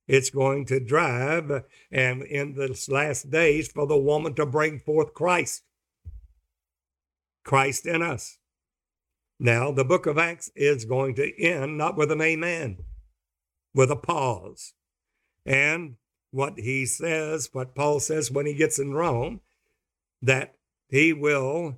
It's 0.07 0.29
going 0.29 0.65
to 0.65 0.79
drive, 0.81 1.63
and 1.89 2.23
in 2.23 2.55
the 2.55 2.77
last 2.89 3.31
days, 3.31 3.69
for 3.69 3.87
the 3.87 3.97
woman 3.97 4.33
to 4.35 4.45
bring 4.45 4.79
forth 4.79 5.13
Christ. 5.13 5.63
Christ 7.45 7.85
in 7.85 8.01
us. 8.01 8.37
Now, 9.39 9.71
the 9.71 9.85
book 9.85 10.05
of 10.05 10.17
Acts 10.17 10.51
is 10.55 10.85
going 10.85 11.15
to 11.15 11.41
end 11.41 11.77
not 11.77 11.97
with 11.97 12.11
an 12.11 12.21
amen, 12.21 12.79
with 13.73 13.91
a 13.91 13.95
pause. 13.95 14.73
And 15.45 15.95
what 16.33 16.57
he 16.57 16.85
says, 16.85 17.49
what 17.53 17.75
Paul 17.75 17.99
says 17.99 18.31
when 18.31 18.47
he 18.47 18.55
gets 18.55 18.79
in 18.79 18.93
Rome, 18.93 19.41
that 20.21 20.55
he 20.89 21.13
will 21.13 21.77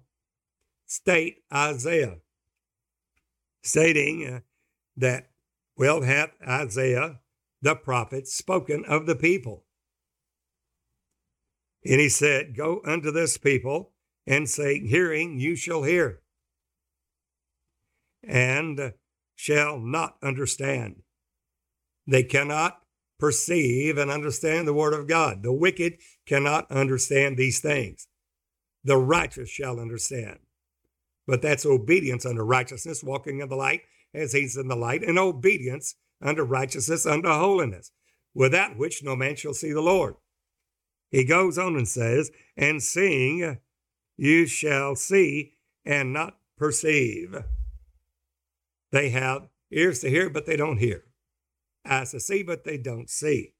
state 0.86 1.44
Isaiah, 1.54 2.18
stating 3.62 4.26
uh, 4.26 4.40
that, 4.96 5.30
well, 5.76 6.04
hath 6.04 6.32
Isaiah 6.48 7.20
the 7.62 7.76
prophet 7.76 8.30
spoken 8.30 8.86
of 8.86 9.06
the 9.08 9.16
people. 9.16 9.66
And 11.84 12.00
he 12.00 12.08
said, 12.08 12.56
Go 12.56 12.82
unto 12.86 13.12
this 13.12 13.38
people 13.38 13.92
and 14.26 14.50
say, 14.50 14.80
Hearing 14.80 15.38
you 15.38 15.58
shall 15.58 15.84
hear, 15.84 16.22
and 18.24 18.94
shall 19.36 19.80
not 19.80 20.16
understand. 20.24 21.02
They 22.08 22.24
cannot 22.24 22.85
perceive 23.20 23.98
and 23.98 24.12
understand 24.12 24.68
the 24.68 24.74
word 24.74 24.94
of 24.94 25.08
God. 25.08 25.44
The 25.44 25.54
wicked 25.54 25.98
cannot 26.26 26.70
understand 26.72 27.38
these 27.38 27.60
things. 27.60 28.08
The 28.84 28.98
righteous 28.98 29.50
shall 29.50 29.80
understand. 29.80 30.40
But 31.28 31.42
that's 31.42 31.66
obedience 31.66 32.26
unto 32.26 32.42
righteousness, 32.42 33.04
walking 33.04 33.40
in 33.40 33.50
the 33.50 33.56
light 33.56 33.82
as 34.14 34.34
he's 34.34 34.58
in 34.58 34.68
the 34.68 34.76
light, 34.76 35.04
and 35.04 35.18
obedience 35.18 35.96
unto 36.22 36.44
righteousness, 36.44 37.06
unto 37.06 37.30
holiness, 37.30 37.92
without 38.34 38.78
which 38.78 39.04
no 39.04 39.16
man 39.16 39.36
shall 39.36 39.54
see 39.54 39.74
the 39.74 39.82
Lord. 39.82 40.16
He 41.10 41.24
goes 41.24 41.58
on 41.58 41.76
and 41.76 41.88
says, 41.88 42.32
And 42.56 42.82
seeing 42.82 43.58
you 44.18 44.46
shall 44.46 44.96
see 44.96 45.54
and 45.84 46.14
not 46.14 46.38
perceive. 46.58 47.36
They 48.92 49.10
have 49.10 49.48
ears 49.72 50.00
to 50.02 50.10
hear, 50.10 50.30
but 50.30 50.46
they 50.46 50.56
don't 50.56 50.78
hear 50.78 51.05
eyes 51.90 52.12
to 52.12 52.20
see, 52.20 52.44
but 52.44 52.64
they 52.64 52.78
don't 52.78 53.10
see. 53.10 53.54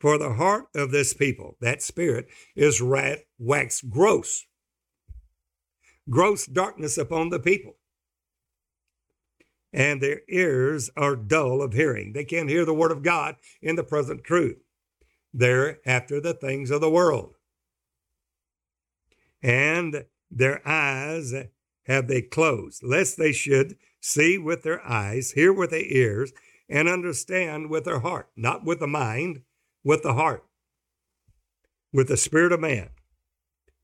For 0.00 0.16
the 0.16 0.34
heart 0.34 0.66
of 0.74 0.90
this 0.90 1.12
people, 1.12 1.56
that 1.60 1.82
spirit, 1.82 2.28
is 2.56 2.80
rat, 2.80 3.20
waxed 3.38 3.90
gross, 3.90 4.46
gross 6.08 6.46
darkness 6.46 6.96
upon 6.96 7.28
the 7.28 7.38
people. 7.38 7.76
And 9.72 10.00
their 10.00 10.22
ears 10.28 10.90
are 10.96 11.14
dull 11.14 11.62
of 11.62 11.74
hearing. 11.74 12.12
They 12.12 12.24
can't 12.24 12.48
hear 12.48 12.64
the 12.64 12.74
word 12.74 12.90
of 12.90 13.02
God 13.02 13.36
in 13.62 13.76
the 13.76 13.84
present 13.84 14.24
truth. 14.24 14.58
They're 15.32 15.78
after 15.86 16.20
the 16.20 16.34
things 16.34 16.70
of 16.70 16.80
the 16.80 16.90
world. 16.90 17.34
And 19.42 20.04
their 20.30 20.66
eyes 20.66 21.32
have 21.84 22.08
they 22.08 22.22
closed, 22.22 22.82
lest 22.82 23.16
they 23.16 23.32
should 23.32 23.76
see 24.00 24.38
with 24.38 24.62
their 24.62 24.84
eyes, 24.86 25.32
hear 25.32 25.52
with 25.52 25.70
their 25.70 25.84
ears, 25.84 26.32
and 26.70 26.88
understand 26.88 27.68
with 27.68 27.84
their 27.84 27.98
heart, 27.98 28.30
not 28.36 28.64
with 28.64 28.78
the 28.78 28.86
mind, 28.86 29.42
with 29.84 30.02
the 30.02 30.14
heart, 30.14 30.44
with 31.92 32.08
the 32.08 32.16
spirit 32.16 32.52
of 32.52 32.60
man, 32.60 32.88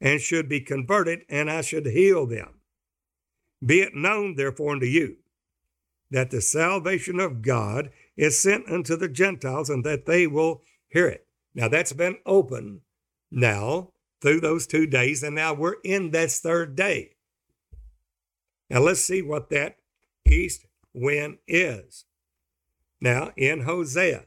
and 0.01 0.21
should 0.21 0.49
be 0.49 0.61
converted, 0.61 1.23
and 1.29 1.51
I 1.51 1.61
should 1.63 1.87
heal 1.87 2.27
them. 2.27 2.61
Be 3.65 3.81
it 3.81 3.95
known, 3.95 4.37
therefore, 4.37 4.73
unto 4.73 4.87
you 4.87 5.17
that 6.11 6.31
the 6.31 6.41
salvation 6.41 7.19
of 7.19 7.43
God 7.43 7.91
is 8.17 8.39
sent 8.39 8.71
unto 8.71 8.97
the 8.97 9.09
Gentiles, 9.09 9.69
and 9.69 9.85
that 9.85 10.07
they 10.07 10.27
will 10.29 10.63
hear 10.89 11.09
it. 11.09 11.27
Now, 11.55 11.69
that's 11.69 11.93
been 11.93 12.19
open 12.25 12.83
now 13.31 13.91
through 14.21 14.41
those 14.41 14.67
two 14.69 14.87
days, 14.87 15.25
and 15.25 15.35
now 15.35 15.53
we're 15.53 15.77
in 15.83 16.13
this 16.13 16.39
third 16.39 16.77
day. 16.77 17.17
Now, 18.71 18.81
let's 18.81 19.01
see 19.01 19.23
what 19.23 19.51
that 19.51 19.79
east 20.25 20.67
wind 20.95 21.39
is. 21.49 22.05
Now, 23.01 23.33
in 23.37 23.63
Hosea, 23.63 24.27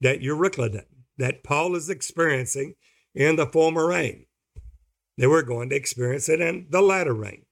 that 0.00 0.20
Euroclydon, 0.20 0.86
that 1.18 1.44
Paul 1.44 1.76
is 1.76 1.90
experiencing 1.90 2.74
in 3.14 3.36
the 3.36 3.46
former 3.46 3.86
rain, 3.86 4.26
that 5.18 5.28
we're 5.28 5.42
going 5.42 5.70
to 5.70 5.76
experience 5.76 6.28
it 6.28 6.40
in 6.40 6.66
the 6.70 6.80
latter 6.80 7.14
rain. 7.14 7.44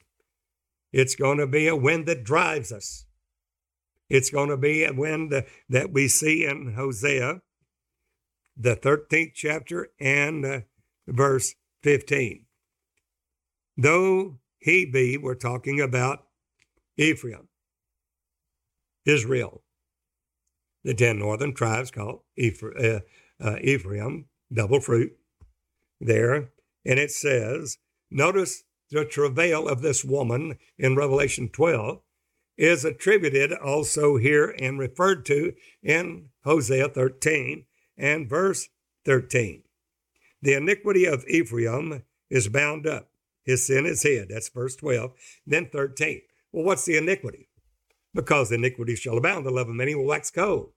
It's 0.92 1.14
going 1.14 1.38
to 1.38 1.46
be 1.46 1.68
a 1.68 1.76
wind 1.76 2.06
that 2.06 2.24
drives 2.24 2.72
us. 2.72 3.04
It's 4.08 4.30
going 4.30 4.48
to 4.48 4.56
be 4.56 4.84
a 4.84 4.92
wind 4.92 5.32
that 5.68 5.92
we 5.92 6.08
see 6.08 6.44
in 6.44 6.74
Hosea, 6.74 7.42
the 8.56 8.76
13th 8.76 9.32
chapter 9.34 9.88
and 10.00 10.44
uh, 10.44 10.60
verse 11.06 11.54
15. 11.84 12.44
Though 13.76 14.40
he 14.58 14.84
be, 14.84 15.16
we're 15.16 15.36
talking 15.36 15.80
about 15.80 16.26
Ephraim, 16.96 17.48
Israel, 19.06 19.62
the 20.84 20.94
10 20.94 21.18
northern 21.18 21.54
tribes 21.54 21.90
called 21.90 22.20
uh, 22.38 23.00
uh, 23.40 23.56
Ephraim, 23.62 24.26
double 24.52 24.80
fruit 24.80 25.12
there. 26.00 26.50
And 26.84 26.98
it 26.98 27.10
says, 27.10 27.78
notice 28.10 28.64
the 28.90 29.04
travail 29.04 29.68
of 29.68 29.82
this 29.82 30.04
woman 30.04 30.58
in 30.78 30.96
Revelation 30.96 31.48
12 31.48 32.00
is 32.56 32.84
attributed 32.84 33.52
also 33.52 34.16
here 34.16 34.54
and 34.58 34.78
referred 34.78 35.24
to 35.26 35.54
in 35.82 36.28
Hosea 36.44 36.88
13 36.88 37.64
and 37.96 38.28
verse 38.28 38.68
13. 39.04 39.62
The 40.42 40.54
iniquity 40.54 41.04
of 41.04 41.24
Ephraim 41.28 42.02
is 42.30 42.48
bound 42.48 42.86
up. 42.86 43.10
His 43.44 43.66
sin 43.66 43.86
is 43.86 44.02
hid. 44.02 44.28
That's 44.28 44.48
verse 44.48 44.76
12. 44.76 45.12
Then 45.46 45.68
13. 45.70 46.22
Well, 46.52 46.64
what's 46.64 46.84
the 46.84 46.96
iniquity? 46.96 47.48
Because 48.14 48.52
iniquity 48.52 48.96
shall 48.96 49.18
abound, 49.18 49.46
the 49.46 49.50
love 49.50 49.68
of 49.68 49.74
many 49.74 49.94
will 49.94 50.04
wax 50.04 50.30
cold. 50.30 50.72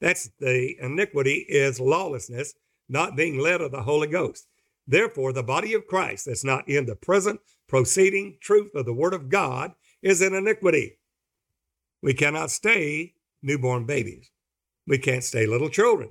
That's 0.00 0.30
the 0.38 0.76
iniquity 0.80 1.46
is 1.48 1.80
lawlessness, 1.80 2.54
not 2.88 3.16
being 3.16 3.38
led 3.38 3.60
of 3.60 3.70
the 3.70 3.82
Holy 3.82 4.08
Ghost. 4.08 4.46
Therefore, 4.86 5.32
the 5.32 5.42
body 5.42 5.72
of 5.74 5.86
Christ 5.86 6.26
that's 6.26 6.44
not 6.44 6.68
in 6.68 6.86
the 6.86 6.96
present 6.96 7.40
proceeding 7.68 8.36
truth 8.40 8.74
of 8.74 8.84
the 8.84 8.92
Word 8.92 9.14
of 9.14 9.28
God 9.28 9.72
is 10.02 10.20
in 10.20 10.34
iniquity. 10.34 10.98
We 12.02 12.12
cannot 12.12 12.50
stay 12.50 13.14
newborn 13.42 13.86
babies. 13.86 14.30
We 14.86 14.98
can't 14.98 15.24
stay 15.24 15.46
little 15.46 15.70
children. 15.70 16.10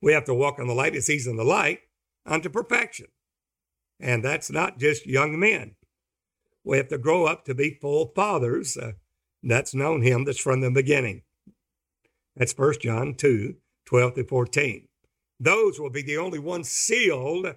We 0.00 0.14
have 0.14 0.24
to 0.24 0.34
walk 0.34 0.58
in 0.58 0.66
the 0.66 0.74
light 0.74 0.96
as 0.96 1.06
He's 1.06 1.26
in 1.26 1.36
the 1.36 1.44
light 1.44 1.80
unto 2.24 2.48
perfection. 2.48 3.08
And 4.00 4.24
that's 4.24 4.50
not 4.50 4.78
just 4.78 5.06
young 5.06 5.38
men. 5.38 5.74
We 6.64 6.76
have 6.76 6.88
to 6.88 6.98
grow 6.98 7.26
up 7.26 7.44
to 7.46 7.54
be 7.54 7.78
full 7.80 8.12
fathers. 8.14 8.76
Uh, 8.76 8.92
that's 9.42 9.74
known 9.74 10.02
him 10.02 10.24
that's 10.24 10.38
from 10.38 10.60
the 10.60 10.70
beginning. 10.70 11.22
That's 12.36 12.56
1 12.56 12.74
John 12.80 13.14
2 13.14 13.56
12 13.86 14.14
to 14.14 14.24
14. 14.24 14.88
Those 15.40 15.80
will 15.80 15.90
be 15.90 16.02
the 16.02 16.18
only 16.18 16.38
ones 16.38 16.70
sealed 16.70 17.54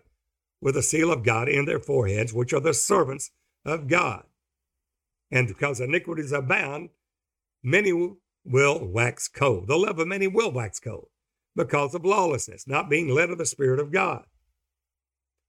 with 0.61 0.75
the 0.75 0.81
seal 0.81 1.11
of 1.11 1.23
God 1.23 1.49
in 1.49 1.65
their 1.65 1.79
foreheads, 1.79 2.33
which 2.33 2.53
are 2.53 2.61
the 2.61 2.73
servants 2.73 3.31
of 3.65 3.87
God. 3.87 4.23
And 5.29 5.47
because 5.47 5.81
iniquities 5.81 6.31
abound, 6.31 6.89
many 7.61 7.91
will 8.45 8.85
wax 8.87 9.27
cold. 9.27 9.67
The 9.67 9.77
love 9.77 9.99
of 9.99 10.07
many 10.07 10.27
will 10.27 10.51
wax 10.51 10.79
cold 10.79 11.09
because 11.55 11.93
of 11.93 12.05
lawlessness, 12.05 12.67
not 12.67 12.89
being 12.89 13.09
led 13.09 13.29
of 13.29 13.37
the 13.37 13.45
Spirit 13.45 13.79
of 13.79 13.91
God. 13.91 14.25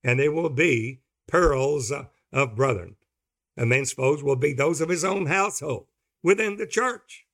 And 0.03 0.19
they 0.19 0.29
will 0.29 0.51
be 0.51 1.01
pearls 1.29 1.93
of 2.33 2.57
brethren. 2.57 2.97
A 3.57 3.65
man's 3.65 3.93
foes 3.93 4.23
will 4.23 4.37
be 4.37 4.53
those 4.53 4.81
of 4.81 4.89
his 4.89 5.05
own 5.05 5.27
household 5.27 5.87
within 6.23 6.57
the 6.57 6.67
church. 6.67 7.27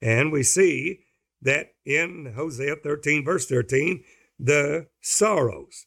And 0.00 0.30
we 0.30 0.42
see 0.42 1.00
that 1.42 1.74
in 1.84 2.34
Hosea 2.36 2.76
13, 2.82 3.24
verse 3.24 3.46
13, 3.46 4.04
the 4.38 4.86
sorrows, 5.00 5.86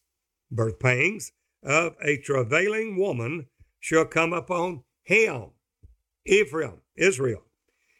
birth 0.51 0.79
pangs 0.79 1.31
of 1.63 1.95
a 2.01 2.17
travailing 2.17 2.97
woman 2.97 3.47
shall 3.79 4.05
come 4.05 4.33
upon 4.33 4.83
him, 5.03 5.51
Ephraim, 6.25 6.81
Israel. 6.95 7.43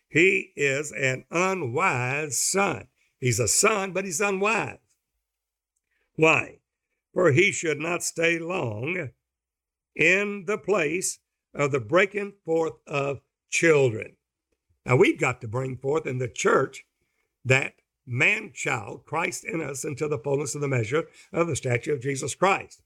He 0.10 0.52
is 0.56 0.92
an 0.92 1.26
unwise 1.32 2.40
son. 2.40 2.88
He's 3.20 3.40
a 3.40 3.48
son, 3.48 3.94
but 3.94 4.06
he's 4.06 4.22
unwise. 4.22 4.78
Why? 6.16 6.60
For 7.14 7.32
he 7.32 7.52
should 7.52 7.80
not 7.80 8.04
stay 8.04 8.40
long 8.40 9.10
in 9.96 10.46
the 10.46 10.58
place 10.58 11.20
of 11.54 11.72
the 11.72 11.80
breaking 11.80 12.34
forth 12.46 12.74
of 12.86 13.22
children. 13.50 14.16
Now, 14.86 14.96
we've 14.96 15.20
got 15.20 15.42
to 15.42 15.48
bring 15.48 15.78
forth 15.78 16.06
in 16.06 16.18
the 16.18 16.28
church 16.28 16.86
that 17.44 17.74
man 18.06 18.52
child, 18.54 19.06
Christ 19.06 19.44
in 19.44 19.62
us, 19.62 19.84
until 19.84 20.10
the 20.10 20.20
fullness 20.20 20.56
of 20.56 20.62
the 20.62 20.68
measure 20.68 21.06
of 21.34 21.48
the 21.48 21.56
stature 21.56 21.94
of 21.94 22.02
Jesus 22.02 22.36
Christ. 22.36 22.82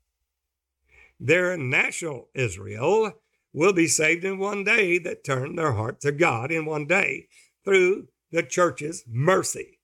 Their 1.19 1.55
national 1.57 2.29
Israel 2.33 3.13
will 3.53 3.73
be 3.73 3.87
saved 3.87 4.23
in 4.23 4.39
one 4.39 4.63
day 4.63 4.97
that 4.99 5.23
turn 5.23 5.55
their 5.55 5.73
heart 5.73 6.01
to 6.01 6.11
God 6.11 6.51
in 6.51 6.65
one 6.65 6.87
day 6.87 7.27
through 7.63 8.07
the 8.31 8.41
church's 8.41 9.03
mercy. 9.07 9.79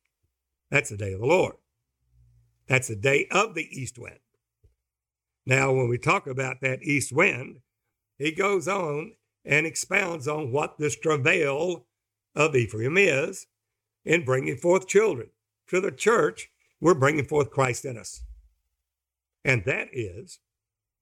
That's 0.72 0.90
the 0.90 0.98
day 0.98 1.14
of 1.14 1.20
the 1.20 1.28
Lord. 1.28 1.56
That's 2.68 2.88
the 2.88 2.96
day 2.96 3.28
of 3.30 3.54
the 3.54 3.68
east 3.72 4.00
wind. 4.00 4.20
Now, 5.46 5.72
when 5.72 5.88
we 5.88 5.98
talk 5.98 6.28
about 6.28 6.62
that 6.62 6.84
east 6.84 7.14
wind, 7.14 7.60
he 8.18 8.32
goes 8.32 8.68
on 8.68 9.14
and 9.46 9.66
expounds 9.66 10.28
on 10.28 10.52
what 10.52 10.78
this 10.78 10.98
travail 10.98 11.86
of 12.36 12.56
Ephraim 12.56 12.98
is 12.98 13.48
in 14.06 14.26
bringing 14.26 14.58
forth 14.58 14.88
children. 14.88 15.30
To 15.70 15.82
the 15.82 15.92
church, 15.92 16.50
we're 16.80 16.94
bringing 16.94 17.26
forth 17.26 17.52
Christ 17.52 17.86
in 17.86 17.98
us. 17.98 18.22
And 19.44 19.64
that 19.66 19.90
is 19.94 20.40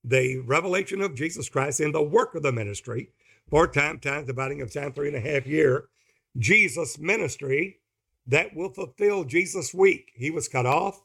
the 0.04 0.40
revelation 0.40 1.02
of 1.02 1.16
Jesus 1.16 1.50
Christ 1.50 1.80
in 1.80 1.92
the 1.92 2.04
work 2.04 2.36
of 2.36 2.44
the 2.44 2.52
ministry. 2.52 3.10
Four 3.50 3.68
time, 3.68 4.00
times 4.00 4.28
dividing 4.28 4.62
of 4.62 4.74
time, 4.74 4.94
three 4.94 5.08
and 5.08 5.18
a 5.18 5.20
half 5.20 5.46
year. 5.46 5.86
Jesus' 6.38 6.98
ministry 6.98 7.80
that 8.28 8.56
will 8.56 8.74
fulfill 8.74 9.24
Jesus' 9.24 9.74
week. 9.74 10.12
He 10.16 10.32
was 10.32 10.48
cut 10.48 10.66
off 10.66 11.02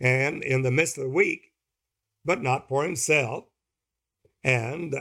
and 0.00 0.42
in 0.42 0.62
the 0.62 0.70
midst 0.70 0.98
of 0.98 1.04
the 1.04 1.10
week, 1.10 1.52
but 2.24 2.42
not 2.42 2.68
for 2.68 2.84
himself. 2.84 3.44
And 4.42 4.94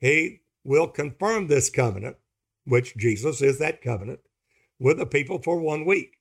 he 0.00 0.40
will 0.64 0.88
confirm 0.88 1.46
this 1.46 1.70
covenant, 1.70 2.16
which 2.64 2.96
Jesus 2.96 3.42
is 3.42 3.58
that 3.58 3.82
covenant, 3.82 4.20
with 4.78 4.98
the 4.98 5.06
people 5.06 5.40
for 5.40 5.60
one 5.60 5.84
week. 5.84 6.16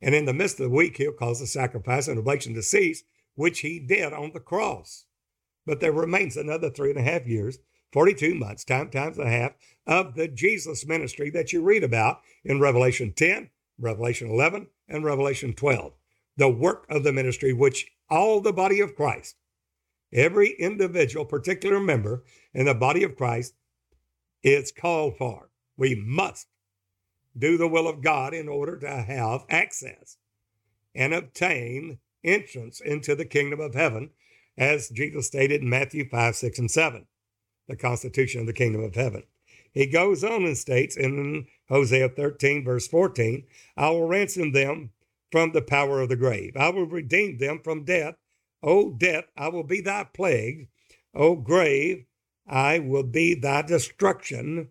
And 0.00 0.14
in 0.14 0.24
the 0.24 0.34
midst 0.34 0.60
of 0.60 0.64
the 0.64 0.76
week, 0.76 0.96
he'll 0.96 1.12
cause 1.12 1.40
the 1.40 1.46
sacrifice 1.46 2.08
and 2.08 2.18
oblation 2.18 2.54
to 2.54 2.62
cease, 2.62 3.04
which 3.34 3.60
he 3.60 3.78
did 3.78 4.12
on 4.12 4.32
the 4.32 4.40
cross. 4.40 5.06
But 5.66 5.80
there 5.80 5.92
remains 5.92 6.36
another 6.36 6.70
three 6.70 6.90
and 6.90 6.98
a 6.98 7.02
half 7.02 7.26
years, 7.26 7.58
42 7.92 8.34
months, 8.34 8.64
time 8.64 8.90
times 8.90 9.18
and 9.18 9.28
a 9.28 9.30
half, 9.30 9.52
of 9.86 10.14
the 10.14 10.28
Jesus 10.28 10.86
ministry 10.86 11.30
that 11.30 11.52
you 11.52 11.62
read 11.62 11.84
about 11.84 12.20
in 12.44 12.60
Revelation 12.60 13.12
10, 13.12 13.50
Revelation 13.78 14.28
11, 14.28 14.66
and 14.88 15.04
Revelation 15.04 15.54
12. 15.54 15.92
The 16.36 16.48
work 16.48 16.86
of 16.90 17.04
the 17.04 17.12
ministry, 17.12 17.52
which 17.52 17.90
all 18.10 18.40
the 18.40 18.52
body 18.52 18.80
of 18.80 18.94
Christ, 18.94 19.36
every 20.14 20.52
individual, 20.58 21.24
particular 21.24 21.80
member 21.80 22.22
in 22.54 22.66
the 22.66 22.74
body 22.74 23.02
of 23.02 23.16
Christ, 23.16 23.54
is 24.42 24.72
called 24.72 25.16
for. 25.18 25.50
We 25.76 25.94
must 25.94 26.46
do 27.36 27.58
the 27.58 27.68
will 27.68 27.88
of 27.88 28.02
God 28.02 28.32
in 28.32 28.48
order 28.48 28.78
to 28.78 28.88
have 28.88 29.44
access 29.50 30.18
and 30.94 31.12
obtain 31.12 31.98
entrance 32.22 32.80
into 32.80 33.14
the 33.14 33.24
kingdom 33.24 33.60
of 33.60 33.74
heaven, 33.74 34.10
as 34.56 34.88
Jesus 34.88 35.26
stated 35.26 35.62
in 35.62 35.68
Matthew 35.68 36.08
5, 36.08 36.36
6, 36.36 36.58
and 36.60 36.70
7, 36.70 37.06
the 37.68 37.76
constitution 37.76 38.40
of 38.40 38.46
the 38.46 38.52
kingdom 38.52 38.82
of 38.84 38.94
heaven. 38.94 39.24
He 39.72 39.86
goes 39.86 40.22
on 40.22 40.44
and 40.44 40.56
states 40.56 40.96
in 40.96 41.46
Hosea 41.68 42.10
13, 42.10 42.64
verse 42.64 42.86
14, 42.86 43.44
I 43.76 43.90
will 43.90 44.06
ransom 44.06 44.52
them 44.52 44.90
from 45.32 45.50
the 45.50 45.62
power 45.62 46.00
of 46.00 46.08
the 46.08 46.16
grave. 46.16 46.56
I 46.56 46.70
will 46.70 46.86
redeem 46.86 47.38
them 47.38 47.60
from 47.64 47.84
death. 47.84 48.14
O 48.66 48.90
death, 48.92 49.26
I 49.36 49.48
will 49.48 49.62
be 49.62 49.82
thy 49.82 50.04
plague. 50.04 50.68
O 51.14 51.36
grave, 51.36 52.06
I 52.46 52.78
will 52.78 53.02
be 53.02 53.34
thy 53.34 53.60
destruction. 53.60 54.70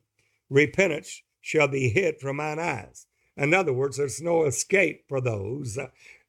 Repentance 0.49 1.21
shall 1.41 1.67
be 1.67 1.89
hid 1.89 2.19
from 2.19 2.37
mine 2.37 2.57
eyes. 2.57 3.05
In 3.37 3.53
other 3.53 3.71
words, 3.71 3.97
there's 3.97 4.19
no 4.19 4.45
escape 4.45 5.03
for 5.07 5.21
those 5.21 5.77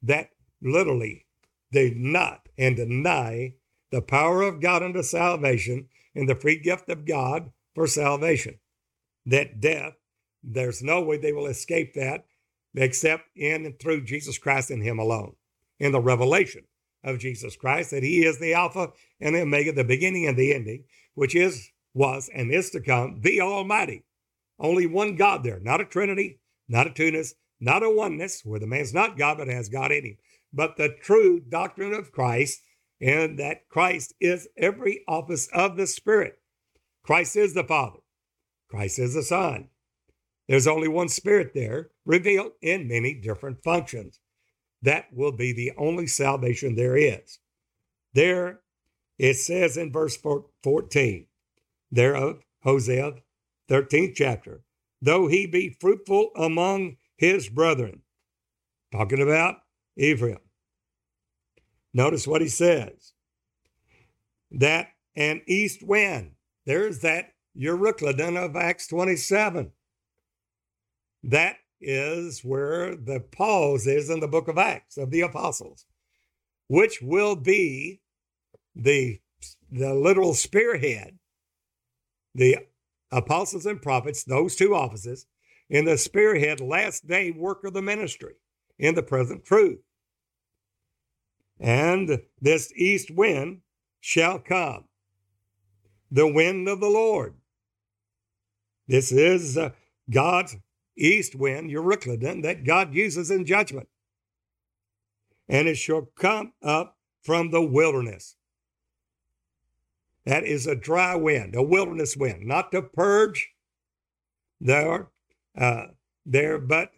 that 0.03 0.31
literally 0.61 1.24
do 1.72 1.94
not 1.94 2.50
and 2.59 2.77
deny 2.77 3.55
the 3.90 4.03
power 4.03 4.42
of 4.42 4.61
God 4.61 4.83
unto 4.83 5.03
salvation 5.03 5.88
and 6.14 6.29
the 6.29 6.35
free 6.35 6.59
gift 6.59 6.90
of 6.90 7.07
God 7.07 7.50
for 7.74 7.87
salvation. 7.87 8.59
That 9.24 9.61
death, 9.61 9.94
there's 10.42 10.83
no 10.83 11.00
way 11.03 11.16
they 11.16 11.33
will 11.33 11.46
escape 11.46 11.94
that 11.94 12.27
except 12.74 13.24
in 13.35 13.64
and 13.64 13.79
through 13.79 14.05
Jesus 14.05 14.37
Christ 14.37 14.70
and 14.70 14.83
Him 14.83 14.98
alone. 14.98 15.37
In 15.81 15.92
the 15.92 16.00
revelation 16.00 16.64
of 17.05 17.19
Jesus 17.19 17.55
Christ, 17.55 17.90
that 17.90 18.03
He 18.03 18.25
is 18.25 18.38
the 18.38 18.55
Alpha 18.55 18.93
and 19.21 19.35
the 19.35 19.43
Omega, 19.43 19.73
the 19.73 19.85
beginning 19.85 20.27
and 20.27 20.37
the 20.37 20.53
ending, 20.53 20.85
which 21.14 21.35
is, 21.35 21.71
was, 21.93 22.29
and 22.35 22.53
is 22.53 22.71
to 22.71 22.81
come, 22.81 23.21
the 23.21 23.40
Almighty. 23.40 24.05
Only 24.59 24.87
one 24.87 25.17
God 25.17 25.45
there, 25.45 25.61
not 25.61 25.81
a 25.81 25.85
Trinity, 25.85 26.40
not 26.69 26.87
a 26.87 26.90
Tunus, 26.90 27.35
not 27.61 27.83
a 27.83 27.90
oneness, 27.90 28.43
where 28.45 28.61
the 28.61 28.67
man's 28.67 28.95
not 28.95 29.19
God 29.19 29.38
but 29.38 29.49
has 29.49 29.69
God 29.69 29.93
in 29.93 30.05
him, 30.05 30.17
but 30.53 30.77
the 30.77 30.95
true 31.01 31.40
doctrine 31.40 31.93
of 31.93 32.12
Christ, 32.12 32.61
and 33.01 33.38
that 33.38 33.69
Christ 33.69 34.14
is 34.21 34.49
every 34.57 35.03
office 35.07 35.49
of 35.53 35.77
the 35.77 35.87
Spirit. 35.87 36.38
Christ 37.03 37.37
is 37.37 37.55
the 37.55 37.64
Father, 37.64 38.01
Christ 38.69 38.99
is 38.99 39.14
the 39.14 39.23
Son. 39.23 39.69
There's 40.49 40.67
only 40.67 40.88
one 40.88 41.09
Spirit 41.09 41.53
there, 41.55 41.90
revealed 42.05 42.53
in 42.61 42.88
many 42.88 43.14
different 43.14 43.62
functions. 43.62 44.21
That 44.85 45.07
will 45.14 45.33
be 45.33 45.53
the 45.53 45.73
only 45.79 46.07
salvation 46.07 46.75
there 46.75 46.94
is. 46.94 47.38
There 48.12 48.61
it 49.18 49.35
says 49.35 49.79
in 49.79 49.90
verse 49.90 50.18
14, 50.62 51.27
thereof, 51.90 52.42
Hosea 52.62 53.14
13th 53.70 54.14
chapter, 54.14 54.62
though 55.01 55.27
he 55.27 55.47
be 55.47 55.75
fruitful 55.81 56.33
among 56.37 56.99
his 57.16 57.49
brethren. 57.49 58.03
Talking 58.92 59.23
about 59.23 59.57
Ephraim. 59.97 60.38
Notice 61.94 62.27
what 62.27 62.42
he 62.42 62.48
says 62.48 63.15
that 64.50 64.88
an 65.17 65.40
east 65.46 65.83
wind, 65.83 66.33
there's 66.67 67.00
that 67.00 67.33
Euroclydon 67.59 68.37
of 68.37 68.54
Acts 68.54 68.87
27. 68.88 69.73
That 71.23 71.56
is 71.85 72.45
where 72.45 72.97
the 72.97 73.21
pause 73.21 73.87
is 73.87 74.11
in 74.11 74.21
the 74.21 74.29
book 74.29 74.49
of 74.49 74.59
Acts 74.59 74.97
of 74.97 75.11
the 75.11 75.21
apostles, 75.21 75.87
which 76.69 77.01
will 77.03 77.37
be 77.37 78.01
the, 78.75 79.21
the 79.71 79.95
literal 79.95 80.35
spearhead, 80.35 81.19
the 82.35 82.59
apostles 83.13 83.67
and 83.67 83.81
prophets, 83.81 84.25
those 84.25 84.57
two 84.57 84.75
offices, 84.75 85.27
in 85.71 85.85
the 85.85 85.97
spearhead 85.97 86.61
last 86.61 87.07
day 87.07 87.31
work 87.31 87.65
of 87.65 87.73
the 87.73 87.83
ministry 87.83 88.35
in 88.79 88.95
the 88.95 89.03
present 89.03 89.45
truth. 89.45 89.79
And 91.61 92.21
this 92.41 92.73
east 92.75 93.11
wind 93.11 93.61
shall 94.01 94.39
come, 94.39 94.85
the 96.11 96.27
wind 96.27 96.69
of 96.69 96.81
the 96.81 96.89
Lord. 96.89 97.35
This 98.87 99.13
is 99.13 99.57
uh, 99.57 99.71
God's 100.11 100.57
east 100.97 101.35
wind, 101.35 101.71
Euroclydon, 101.71 102.42
that 102.42 102.65
God 102.65 102.95
uses 102.95 103.31
in 103.31 103.45
judgment. 103.45 103.88
And 105.49 105.69
it 105.69 105.77
shall 105.77 106.09
come 106.17 106.53
up 106.63 106.97
from 107.23 107.51
the 107.51 107.63
wilderness. 107.63 108.37
That 110.25 110.45
is 110.45 110.67
a 110.67 110.75
dry 110.75 111.15
wind, 111.17 111.55
a 111.55 111.63
wilderness 111.63 112.17
wind, 112.17 112.47
not 112.47 112.73
to 112.73 112.81
purge 112.81 113.51
there, 114.61 115.09
uh, 115.57 115.87
there, 116.25 116.59
but 116.59 116.92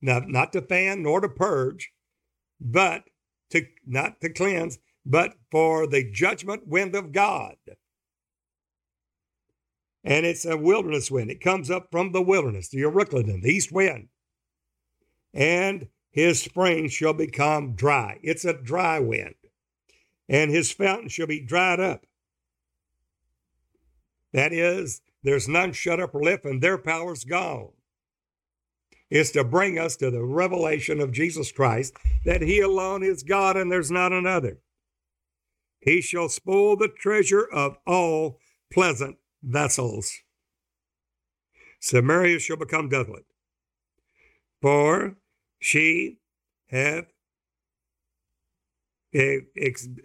not, 0.00 0.28
not 0.28 0.52
to 0.54 0.62
fan 0.62 1.02
nor 1.02 1.20
to 1.20 1.28
purge, 1.28 1.92
but 2.60 3.04
to 3.50 3.66
not 3.86 4.20
to 4.20 4.30
cleanse, 4.30 4.78
but 5.04 5.34
for 5.50 5.86
the 5.86 6.10
judgment 6.10 6.66
wind 6.66 6.94
of 6.94 7.12
God. 7.12 7.56
And 10.02 10.24
it's 10.24 10.44
a 10.44 10.56
wilderness 10.56 11.10
wind. 11.10 11.30
It 11.30 11.40
comes 11.42 11.70
up 11.70 11.88
from 11.90 12.12
the 12.12 12.22
wilderness, 12.22 12.68
the 12.68 12.78
Euroclydon, 12.78 13.42
the 13.42 13.50
east 13.50 13.70
wind. 13.70 14.08
And 15.34 15.88
his 16.10 16.42
springs 16.42 16.92
shall 16.92 17.12
become 17.12 17.74
dry. 17.74 18.18
It's 18.22 18.44
a 18.44 18.54
dry 18.54 18.98
wind. 18.98 19.34
And 20.28 20.50
his 20.50 20.72
fountain 20.72 21.08
shall 21.08 21.26
be 21.26 21.40
dried 21.40 21.80
up. 21.80 22.06
That 24.32 24.52
is, 24.52 25.02
there's 25.22 25.48
none 25.48 25.72
shut 25.72 26.00
up 26.00 26.14
or 26.14 26.22
lift, 26.22 26.44
and 26.44 26.62
their 26.62 26.78
power's 26.78 27.24
gone. 27.24 27.70
It's 29.10 29.32
to 29.32 29.42
bring 29.42 29.78
us 29.78 29.96
to 29.96 30.10
the 30.10 30.22
revelation 30.22 31.00
of 31.00 31.10
Jesus 31.10 31.50
Christ 31.50 31.94
that 32.24 32.42
he 32.42 32.60
alone 32.60 33.02
is 33.02 33.24
God 33.24 33.56
and 33.56 33.70
there's 33.70 33.90
not 33.90 34.12
another. 34.12 34.58
He 35.80 36.00
shall 36.00 36.28
spoil 36.28 36.76
the 36.76 36.88
treasure 36.88 37.42
of 37.42 37.76
all 37.86 38.38
pleasant 38.72 39.16
vessels. 39.42 40.12
Samaria 41.80 42.38
shall 42.38 42.56
become 42.56 42.88
desolate, 42.88 43.24
for 44.60 45.16
she 45.60 46.18
hath 46.68 47.06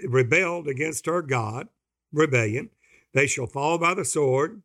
rebelled 0.07 0.67
against 0.67 1.05
her 1.05 1.21
God, 1.21 1.67
rebellion. 2.11 2.69
They 3.13 3.27
shall 3.27 3.47
fall 3.47 3.77
by 3.77 3.93
the 3.93 4.05
sword. 4.05 4.63